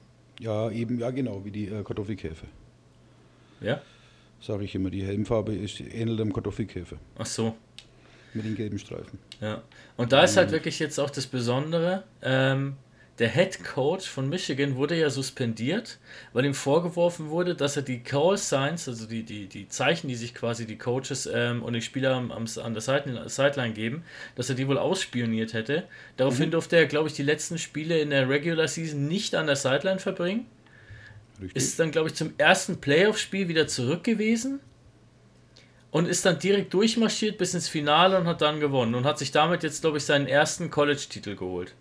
[0.40, 2.46] Ja, eben, ja genau, wie die äh, Kartoffelkäfer.
[3.60, 3.80] Ja?
[4.40, 7.56] Sage ich immer, die Helmfarbe ist ähnelt dem Kartoffelkäfer Ach so.
[8.34, 9.18] mit den gelben Streifen.
[9.40, 9.62] Ja.
[9.96, 12.76] Und da ist halt wirklich jetzt auch das Besondere, ähm,
[13.18, 15.98] der Head Coach von Michigan wurde ja suspendiert,
[16.34, 20.14] weil ihm vorgeworfen wurde, dass er die Call Signs, also die, die, die Zeichen, die
[20.14, 24.04] sich quasi die Coaches ähm, und die Spieler am, am, an der Sideline geben,
[24.34, 25.84] dass er die wohl ausspioniert hätte.
[26.18, 29.56] Daraufhin durfte er, glaube ich, die letzten Spiele in der Regular Season nicht an der
[29.56, 30.46] Sideline verbringen.
[31.40, 31.56] Richtig.
[31.56, 34.60] Ist dann, glaube ich, zum ersten Playoff-Spiel wieder zurück gewesen
[35.90, 39.32] und ist dann direkt durchmarschiert bis ins Finale und hat dann gewonnen und hat sich
[39.32, 41.74] damit jetzt, glaube ich, seinen ersten College-Titel geholt.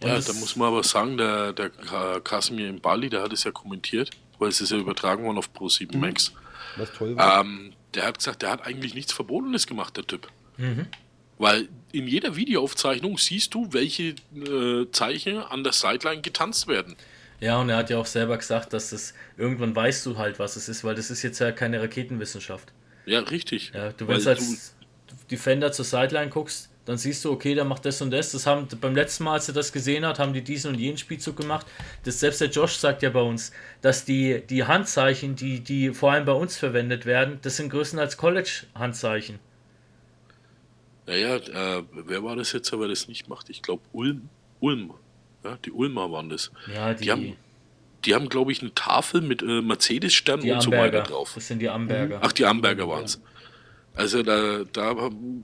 [0.00, 0.04] Ja.
[0.04, 3.22] Und Ja, das- da muss man aber sagen, der, der Ka- Kasimir in Bali, der
[3.22, 6.32] hat es ja kommentiert, weil es ist ja übertragen worden auf Pro7 Max.
[6.76, 7.40] Was toll war.
[7.40, 10.28] Ähm, der hat gesagt, der hat eigentlich nichts Verbotenes gemacht, der Typ.
[10.58, 10.86] Mhm.
[11.38, 16.96] Weil in jeder Videoaufzeichnung siehst du, welche äh, Zeichen an der Sideline getanzt werden.
[17.40, 20.56] Ja, und er hat ja auch selber gesagt, dass das irgendwann weißt du halt, was
[20.56, 22.72] es ist, weil das ist jetzt ja keine Raketenwissenschaft.
[23.04, 23.72] Ja, richtig.
[23.74, 24.74] Ja, du wenn du als
[25.30, 28.32] Defender zur Sideline guckst, dann siehst du, okay, der macht das und das.
[28.32, 30.96] Das haben beim letzten Mal, als er das gesehen hat, haben die diesen und jenen
[30.96, 31.66] Spielzug gemacht.
[32.04, 36.12] Das selbst der Josh sagt ja bei uns, dass die, die Handzeichen, die, die vor
[36.12, 39.38] allem bei uns verwendet werden, das sind größtenteils College-Handzeichen.
[41.06, 43.50] Naja, äh, wer war das jetzt, aber das nicht macht?
[43.50, 44.28] Ich glaube Ulm.
[44.60, 44.94] Ulm.
[45.44, 46.50] Ja, die Ulmer waren das.
[46.72, 47.36] Ja, die, Die haben,
[48.04, 51.02] die haben glaube ich, eine Tafel mit äh, Mercedes-Stern und so weiter Amberger.
[51.02, 51.32] drauf.
[51.34, 52.20] Das sind die Amberger.
[52.22, 53.20] Ach, die Amberger waren es.
[53.96, 54.94] Also da, da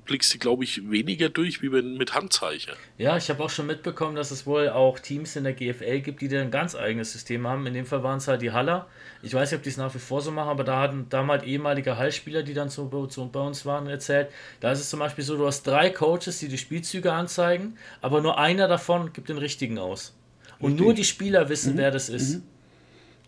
[0.04, 2.74] blickst du, glaube ich, weniger durch, wie wenn mit Handzeichen.
[2.98, 6.20] Ja, ich habe auch schon mitbekommen, dass es wohl auch Teams in der GFL gibt,
[6.20, 7.66] die da ein ganz eigenes System haben.
[7.66, 8.88] In dem Fall waren es halt die Haller.
[9.22, 11.44] Ich weiß nicht, ob die es nach wie vor so machen, aber da hatten damals
[11.44, 14.28] ehemalige Hallspieler, die dann so, so bei uns waren, erzählt.
[14.60, 18.20] Da ist es zum Beispiel so, du hast drei Coaches, die die Spielzüge anzeigen, aber
[18.20, 20.14] nur einer davon gibt den richtigen aus.
[20.58, 20.84] Und Richtig.
[20.84, 22.42] nur die Spieler wissen, wer das ist.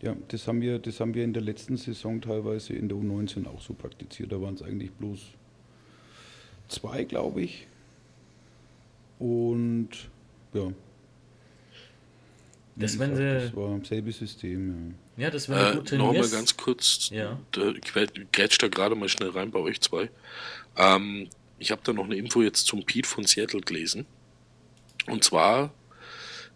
[0.05, 3.47] Ja, das haben, wir, das haben wir in der letzten Saison teilweise in der U19
[3.47, 4.31] auch so praktiziert.
[4.31, 5.19] Da waren es eigentlich bloß
[6.67, 7.65] zwei, glaube ich.
[9.17, 9.89] Und
[10.53, 10.71] ja.
[12.75, 16.55] Das, wenn sie, das war selbe System, ja, das wenn du Äh, gut Nochmal ganz
[16.55, 17.39] kurz, Ja.
[17.53, 17.73] da
[18.31, 20.09] grätscht da gerade mal schnell rein bei euch zwei.
[20.77, 24.05] Ähm, ich habe da noch eine Info jetzt zum Pete von Seattle gelesen.
[25.07, 25.73] Und zwar,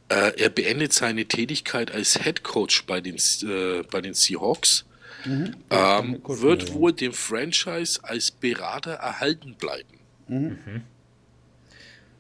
[0.10, 4.86] er beendet seine Tätigkeit als Head Coach bei den, äh, bei den Seahawks.
[5.26, 6.74] Ähm, Kurz wird ja.
[6.74, 10.00] wohl dem Franchise als Berater erhalten bleiben.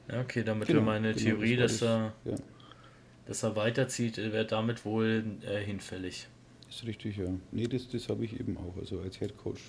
[0.09, 2.41] Ja, okay, damit Genau, wäre meine genau, Theorie, das dass er, das.
[3.27, 6.27] dass er weiterzieht, wäre damit wohl äh, hinfällig.
[6.63, 7.29] Ja, ist richtig, ja.
[7.51, 9.61] Nee, das, das habe ich eben auch, also als Head Coach.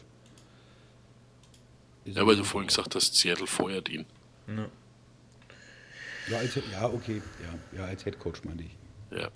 [2.05, 4.07] Ist Ja, weil du vorhin gesagt hast, Seattle feuert ihn.
[4.49, 4.69] Ja.
[6.29, 7.23] Ja, als, ja, okay,
[7.73, 8.77] ja, ja, als Head Coach meinte ich.
[9.19, 9.29] Ja.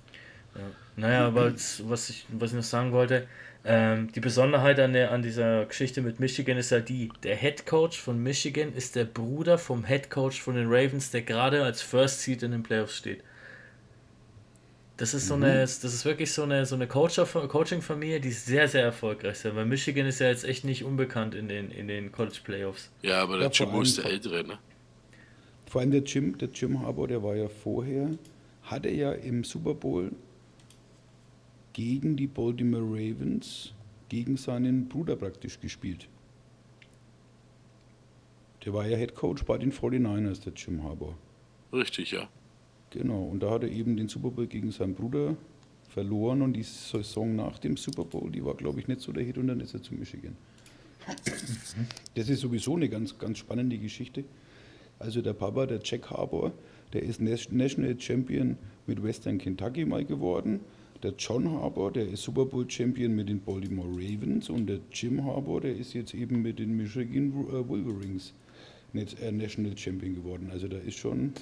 [0.97, 3.27] Naja, aber jetzt, was ich, was ich noch sagen wollte,
[3.65, 7.67] ähm, die Besonderheit an, der, an dieser Geschichte mit Michigan ist ja die, der Head
[7.67, 11.83] Coach von Michigan ist der Bruder vom Head Coach von den Ravens, der gerade als
[11.83, 13.25] First Seed in den Playoffs steht.
[14.97, 18.69] Das ist so eine, das ist wirklich so eine, so eine Coacher- Coaching-Familie, die sehr,
[18.69, 19.57] sehr erfolgreich sind.
[19.57, 22.93] Weil Michigan ist ja jetzt echt nicht unbekannt in den, in den College Playoffs.
[23.03, 24.59] Ja, aber der Ja, Jimbo ist der Ältere, ne?
[25.67, 28.11] Vor allem der Jim, der Jim Harbour, der war ja vorher,
[28.63, 30.13] hat er ja im Super Bowl
[31.73, 33.75] gegen die Baltimore Ravens,
[34.09, 36.09] gegen seinen Bruder praktisch gespielt.
[38.65, 41.17] Der war ja Head Coach bei den 49ers, der Jim Harbour.
[41.73, 42.29] Richtig, ja.
[42.91, 45.37] Genau, und da hat er eben den Super Bowl gegen seinen Bruder
[45.89, 49.25] verloren und die Saison nach dem Super Bowl, die war, glaube ich, nicht so der
[49.25, 50.37] Hit und dann ist er zu Michigan.
[52.15, 54.25] Das ist sowieso eine ganz, ganz spannende Geschichte.
[55.05, 56.53] Also der Papa, der Jack Harbour,
[56.95, 60.61] der ist National Champion mit Western Kentucky mal geworden.
[61.03, 65.23] Der John Harbour, der ist Super Bowl Champion mit den Baltimore Ravens und der Jim
[65.23, 68.33] Harbour, der ist jetzt eben mit den Michigan äh, Wolverines
[68.95, 70.49] äh, National Champion geworden.
[70.51, 71.35] Also da ist schon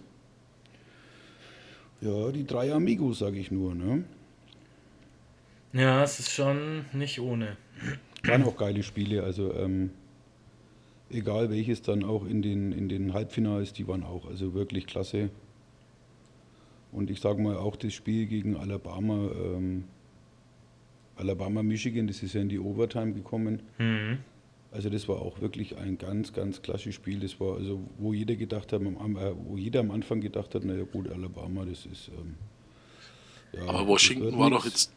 [2.00, 3.76] ja, die drei Amigos, sage ich nur.
[3.76, 4.02] Ne?
[5.72, 7.56] Ja, es ist schon nicht ohne.
[8.24, 9.90] Waren auch geile Spiele, also ähm,
[11.12, 15.30] egal welches dann auch in den, in den Halbfinals, die waren auch also wirklich klasse.
[16.92, 19.84] Und ich sage mal auch das Spiel gegen Alabama, ähm,
[21.16, 23.62] Alabama, Michigan, das ist ja in die Overtime gekommen.
[23.78, 24.18] Mhm.
[24.72, 27.20] Also das war auch wirklich ein ganz, ganz klasse Spiel.
[27.20, 30.84] Das war also, wo jeder gedacht hat, äh, wo jeder am Anfang gedacht hat, naja
[30.84, 32.08] gut, Alabama, das ist.
[32.08, 32.36] Ähm,
[33.52, 34.92] ja, Aber Washington war doch nix.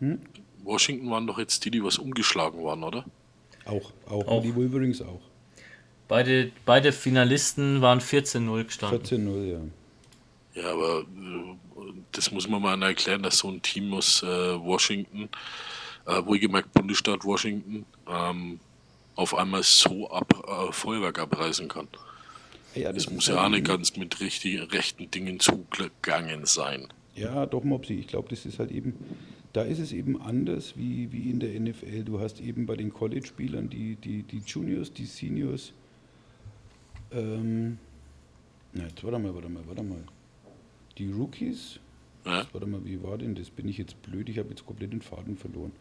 [0.00, 0.18] jetzt.
[0.64, 3.04] Washington waren doch jetzt die, die was umgeschlagen waren, oder?
[3.68, 4.36] Auch, auch, Auch.
[4.38, 5.20] Und die Wolverines auch.
[6.08, 9.02] Beide, beide Finalisten waren 14-0 gestanden.
[9.04, 9.60] 14-0, ja.
[10.54, 15.28] Ja, aber äh, das muss man mal erklären, dass so ein Team aus äh, Washington,
[16.06, 18.58] äh, wohlgemerkt Bundesstaat Washington, ähm,
[19.14, 21.88] auf einmal so ab, äh, Feuerwerk abreißen kann.
[22.74, 26.88] Ja, Das ist muss ja auch nicht ganz mit richtigen, rechten Dingen zugegangen sein.
[27.14, 27.94] Ja, doch, Mopsi.
[27.94, 28.94] Ich glaube, das ist halt eben,
[29.58, 32.04] da ist es eben anders wie, wie in der NFL.
[32.04, 35.72] Du hast eben bei den College-Spielern die, die, die Juniors, die Seniors.
[37.10, 37.78] Ähm,
[38.72, 40.04] na, jetzt warte mal, warte mal, warte mal.
[40.96, 41.80] Die Rookies,
[42.24, 42.46] Ja?
[42.52, 43.50] warte mal, wie war denn das?
[43.50, 44.28] Bin ich jetzt blöd?
[44.28, 45.72] Ich habe jetzt komplett den Faden verloren.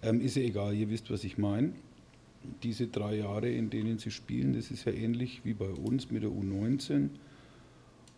[0.00, 1.74] Ähm, ist ja egal, ihr wisst, was ich meine.
[2.62, 6.22] Diese drei Jahre, in denen sie spielen, das ist ja ähnlich wie bei uns mit
[6.22, 7.10] der U19.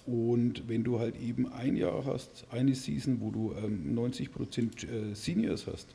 [0.07, 5.14] Und wenn du halt eben ein Jahr hast, eine Season, wo du ähm, 90% äh,
[5.14, 5.88] Seniors hast,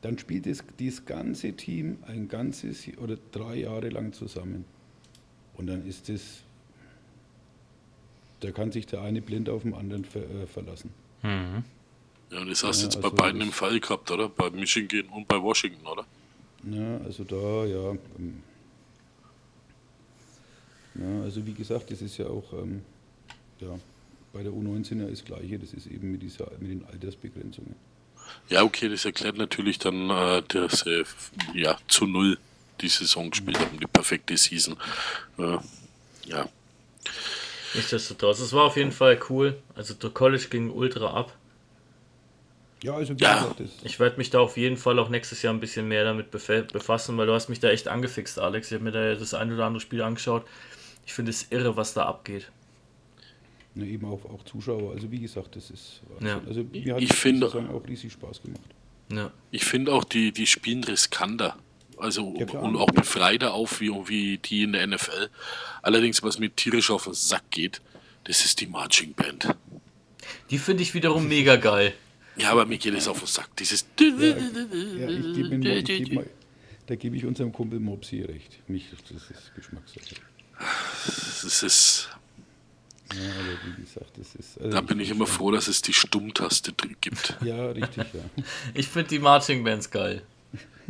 [0.00, 4.64] dann spielt das, das ganze Team ein ganzes oder drei Jahre lang zusammen.
[5.54, 6.42] Und dann ist das,
[8.40, 10.90] da kann sich der eine blind auf den anderen ver, äh, verlassen.
[11.22, 11.64] Mhm.
[12.30, 14.28] Ja, und das hast du Ja, jetzt also bei beiden im Fall gehabt, oder?
[14.28, 16.04] Bei Michigan und bei Washington, oder?
[16.64, 17.90] Ja, also da, ja.
[18.18, 18.42] ähm,
[20.94, 22.82] Ja, also wie gesagt, das ist ja auch, ähm,
[23.62, 23.78] ja,
[24.32, 27.74] bei der U19 ja das Gleiche, das ist eben mit, dieser, mit den Altersbegrenzungen.
[28.48, 31.04] Ja, okay, das erklärt natürlich dann, äh, dass sie
[31.54, 32.38] ja, zu null
[32.80, 34.76] die Saison gespielt haben, die perfekte Season.
[35.38, 35.58] Äh,
[36.26, 36.48] ja,
[37.74, 39.56] Nichtsdestotrotz, es war auf jeden Fall cool.
[39.74, 41.34] Also der College ging ultra ab.
[42.82, 43.54] Ja, also Ja.
[43.84, 46.70] Ich werde mich da auf jeden Fall auch nächstes Jahr ein bisschen mehr damit befa-
[46.70, 48.68] befassen, weil du hast mich da echt angefixt, Alex.
[48.68, 50.44] Ich habe mir da das ein oder andere Spiel angeschaut.
[51.06, 52.50] Ich finde es irre, was da abgeht.
[53.74, 56.26] Na, eben auch, auch Zuschauer, also wie gesagt, das ist Wahnsinn.
[56.28, 56.40] Ja.
[56.46, 58.60] Also Ich- mir hat ich finde- auch riesig Spaß gemacht.
[59.12, 59.30] Ja.
[59.50, 61.56] ich finde auch, die, die spielen riskanter.
[61.98, 62.62] Also Ja, klar.
[62.62, 65.28] und auch befreiter auf wie, wie die in der NFL.
[65.82, 67.80] Allerdings, was mir tierisch auf den Sack geht,
[68.24, 69.48] das ist die Marching Band.
[70.50, 71.92] Die finde ich wiederum mega geil.
[72.36, 73.54] Ja, aber mir geht es auf den Sack.
[73.56, 73.84] Dieses.
[74.00, 76.26] Ja, ich gebe mir, ich geb mal,
[76.86, 78.58] da gebe ich unserem Kumpel Mopsi recht.
[78.68, 80.14] Mich, das ist Geschmackssache.
[81.42, 82.08] Das ist.
[83.14, 84.58] Ja, aber wie gesagt, das ist.
[84.58, 87.36] Also Da bin ich immer froh, dass es die Stummtaste drin gibt.
[87.42, 88.20] Ja, richtig, ja.
[88.74, 90.22] Ich finde die Marching Bands geil.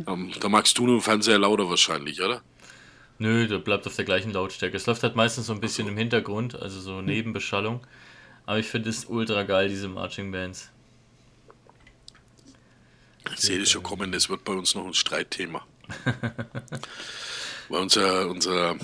[0.07, 2.41] Ähm, da magst du nur im Fernseher lauter wahrscheinlich, oder?
[3.19, 4.75] Nö, der bleibt auf der gleichen Lautstärke.
[4.75, 7.85] Es läuft halt meistens so ein bisschen im Hintergrund, also so Nebenbeschallung.
[8.45, 10.69] Aber ich finde es ultra geil, diese Marching Bands.
[13.33, 15.65] Ich sehe das schon kommen, das wird bei uns noch ein Streitthema.
[17.69, 18.75] Weil unser, unser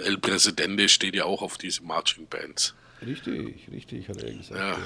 [0.00, 2.74] El Presidente steht ja auch auf diese Marching Bands.
[3.04, 4.60] Richtig, richtig, hat er gesagt.
[4.60, 4.78] Ja.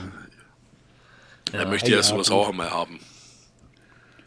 [1.53, 1.59] Ja.
[1.61, 3.01] er möchte ja, ja, sowas auch einmal haben.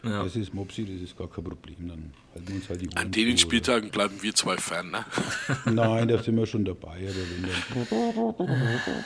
[0.03, 0.23] Ja.
[0.23, 1.76] Das ist Mopsi, das ist gar kein Problem.
[1.88, 5.05] Dann halten wir uns halt die An den Spieltagen bleiben wir zwei fern, ne?
[5.65, 6.97] Nein, da sind wir schon dabei.
[6.97, 8.35] Aber wenn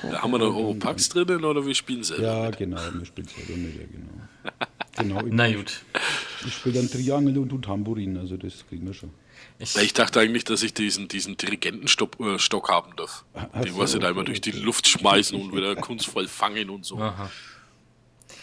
[0.01, 2.23] dann, Da haben wir noch Europax drinnen oder wir spielen selber?
[2.23, 5.17] ja, genau, wir spielen selber mit, ja, genau.
[5.21, 5.81] genau ich, Na gut.
[6.45, 9.11] ich spiele dann Triangel und du Tambourin, also das kriegen wir schon.
[9.59, 12.37] Ich, Ich dachte eigentlich, dass ich diesen, diesen Dirigentenstock äh,
[12.69, 13.23] haben darf.
[13.33, 14.51] Ach Den, was sie da immer durch die.
[14.51, 16.97] Luft schmeißen und wieder kunstvoll fangen und so.
[16.97, 17.29] aha.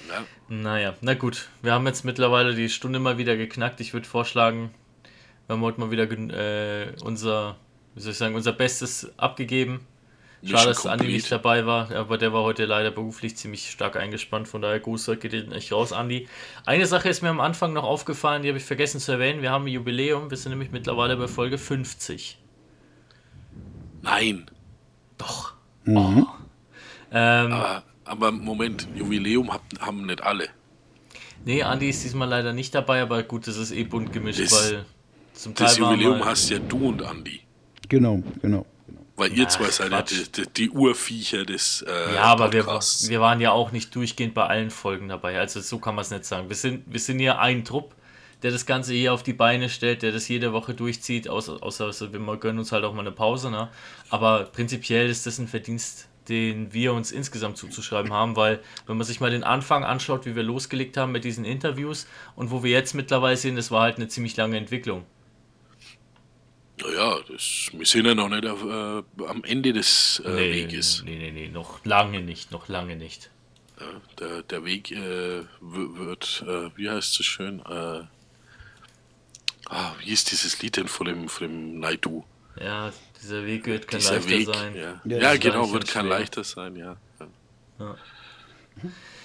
[0.08, 1.48] Ja, Naja, na gut.
[1.62, 3.80] Wir haben jetzt mittlerweile die Stunde mal wieder geknackt.
[3.80, 4.70] Ich würde vorschlagen,
[5.46, 7.56] wir haben heute mal wieder äh, unser,
[7.94, 9.80] wie soll ich sagen, unser Bestes abgegeben.
[10.44, 14.46] Schade, dass Andi nicht dabei war, aber der war heute leider beruflich ziemlich stark eingespannt.
[14.46, 16.28] Von daher Gruß geht den echt raus, Andi.
[16.64, 19.42] Eine Sache ist mir am Anfang noch aufgefallen, die habe ich vergessen zu erwähnen.
[19.42, 20.30] Wir haben ein Jubiläum.
[20.30, 22.38] Wir sind nämlich mittlerweile bei Folge 50.
[24.02, 24.46] Nein.
[25.16, 25.54] Doch.
[25.88, 26.22] Oh.
[27.10, 30.48] Ähm, Aber, aber Moment, Jubiläum hab, haben nicht alle.
[31.44, 34.52] nee, Andi ist diesmal leider nicht dabei, aber gut, das ist eh bunt gemischt, Das-
[34.72, 34.84] weil
[35.32, 37.40] zum Teil Das Jubiläum mal- hast ja du und Andi.
[37.88, 38.66] Genau, genau.
[39.18, 42.62] Weil ihr Ach, zwei seid ja die, die, die Urviecher des äh, Ja, aber wir,
[42.62, 43.08] Podcasts.
[43.08, 45.38] wir waren ja auch nicht durchgehend bei allen Folgen dabei.
[45.40, 46.48] Also so kann man es nicht sagen.
[46.48, 47.96] Wir sind, wir sind ja ein Trupp,
[48.44, 51.86] der das Ganze hier auf die Beine stellt, der das jede Woche durchzieht, außer, außer
[51.86, 53.50] also wir gönnen uns halt auch mal eine Pause.
[53.50, 53.68] Ne?
[54.08, 59.06] Aber prinzipiell ist das ein Verdienst, den wir uns insgesamt zuzuschreiben haben, weil wenn man
[59.06, 62.70] sich mal den Anfang anschaut, wie wir losgelegt haben mit diesen Interviews und wo wir
[62.70, 65.04] jetzt mittlerweile sind, das war halt eine ziemlich lange Entwicklung.
[66.82, 71.02] Naja, das, wir sind ja noch nicht auf, äh, am Ende des äh, Weges.
[71.04, 73.30] nee, nee, nee, noch lange nicht, noch lange nicht.
[73.80, 73.86] Ja,
[74.18, 77.60] der, der Weg äh, wird, äh, wie heißt es schön?
[77.60, 78.02] Äh,
[79.68, 82.24] ah, wie ist dieses Lied denn von dem, von dem Naidu?
[82.60, 84.74] Ja, dieser Weg wird kein Dieser leichter Weg, sein.
[84.76, 86.18] ja, Ja, ja, genau, wird kein schwer.
[86.18, 86.96] leichter sein, ja.
[87.78, 87.96] ja.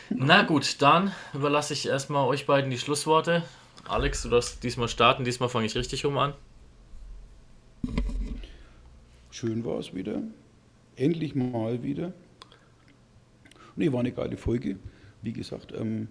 [0.09, 3.43] Na gut, dann überlasse ich erstmal euch beiden die Schlussworte.
[3.87, 5.23] Alex, du darfst diesmal starten.
[5.25, 6.33] Diesmal fange ich richtig rum an.
[9.33, 10.21] Schön war es wieder.
[10.95, 12.13] Endlich mal wieder.
[13.75, 14.77] Nee, war eine geile Folge.
[15.23, 16.07] Wie gesagt, ähm,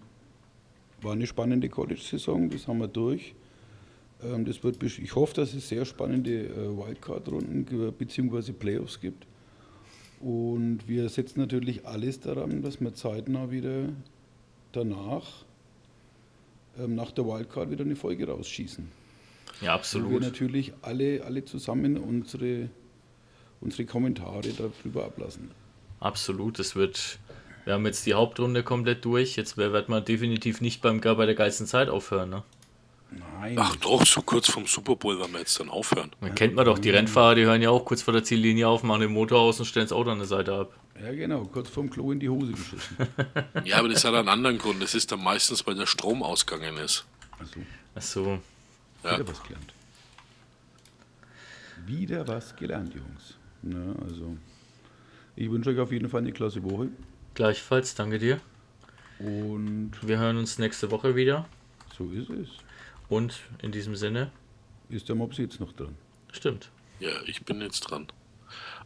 [1.00, 3.34] war eine spannende College-Saison, das haben wir durch.
[4.24, 8.52] Ähm, das wird, ich hoffe, dass es sehr spannende äh, Wildcard-Runden bzw.
[8.52, 9.24] Playoffs gibt.
[10.20, 13.88] Und wir setzen natürlich alles daran, dass wir zeitnah wieder
[14.72, 15.44] danach,
[16.76, 19.01] ähm, nach der Wildcard, wieder eine Folge rausschießen.
[19.62, 20.22] Ja, Wo wir absolut.
[20.22, 22.68] natürlich alle, alle zusammen unsere,
[23.60, 25.50] unsere Kommentare darüber ablassen.
[26.00, 26.58] Absolut.
[26.58, 27.18] Es wird.
[27.64, 29.36] Wir haben jetzt die Hauptrunde komplett durch.
[29.36, 32.30] Jetzt wird man definitiv nicht beim bei der geilsten Zeit aufhören.
[32.30, 32.42] Ne?
[33.40, 36.10] Nein, Ach doch, so kurz vom Super Bowl werden wir jetzt dann aufhören.
[36.20, 38.82] Man kennt man doch, die Rennfahrer, die hören ja auch kurz vor der Ziellinie auf,
[38.82, 40.72] machen den Motor aus und stellen das Auto an der Seite ab.
[41.00, 42.96] ja genau, kurz vorm Klo in die Hose geschissen.
[43.64, 44.82] Ja, aber das hat einen anderen Grund.
[44.82, 47.04] Das ist dann meistens, weil der Strom ausgegangen ist.
[47.38, 47.60] Also,
[47.94, 48.38] Achso.
[49.04, 49.14] Ja.
[49.18, 49.74] wieder was gelernt.
[51.86, 53.34] Wieder was gelernt, Jungs.
[53.62, 54.36] Na, also,
[55.36, 56.88] ich wünsche euch auf jeden Fall eine klasse Woche.
[57.34, 58.40] Gleichfalls, danke dir.
[59.18, 61.46] Und Wir hören uns nächste Woche wieder.
[61.96, 62.48] so ist es.
[63.08, 64.30] Und in diesem Sinne,
[64.88, 65.94] Ist der Mops jetzt noch dran?
[66.32, 66.70] stimmt.
[67.00, 68.06] Ja, ich bin jetzt dran.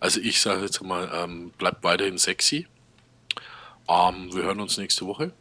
[0.00, 2.66] Also ich sage jetzt mal, ähm, bleibt weiterhin sexy.
[3.88, 5.32] Ähm, wir hören uns nächste Woche.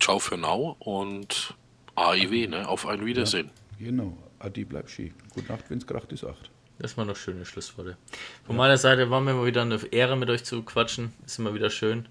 [0.00, 1.54] Ciao für now und
[1.96, 2.68] AIW, ne?
[2.68, 3.50] Auf ein Wiedersehen.
[3.78, 4.16] Genau.
[4.38, 5.12] Adi, bleib schön.
[5.32, 6.50] Gute Nacht, wenn's kracht ist acht.
[6.78, 7.96] Das waren noch schöne Schlussworte.
[8.44, 11.12] Von meiner Seite war mir mal wieder eine Ehre, mit euch zu quatschen.
[11.24, 12.08] Ist immer wieder schön.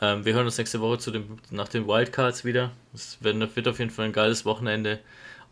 [0.00, 2.72] Ähm, wir hören uns nächste Woche zu dem, nach den Wildcards wieder.
[2.94, 5.00] Es wird, wird auf jeden Fall ein geiles Wochenende.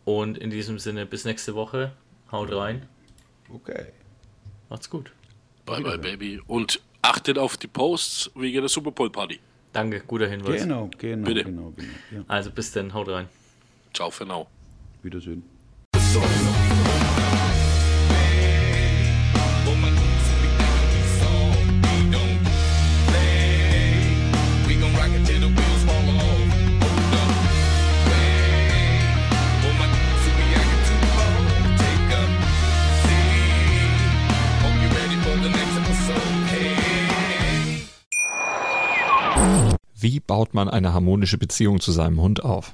[0.03, 1.93] Und in diesem Sinne, bis nächste Woche.
[2.31, 2.87] Haut rein.
[3.49, 3.87] Okay.
[4.69, 5.11] Macht's gut.
[5.65, 6.41] Bye bye, Baby.
[6.47, 9.39] Und achtet auf die Posts wegen der Super Bowl Party.
[9.73, 10.61] Danke, guter Hinweis.
[10.61, 11.43] Genau, genau, Bitte.
[11.43, 11.89] genau, genau.
[12.11, 12.23] Ja.
[12.27, 13.27] Also bis dann, haut rein.
[13.93, 14.47] Ciao für now.
[15.03, 15.43] Wiedersehen.
[39.97, 42.73] Wie baut man eine harmonische Beziehung zu seinem Hund auf?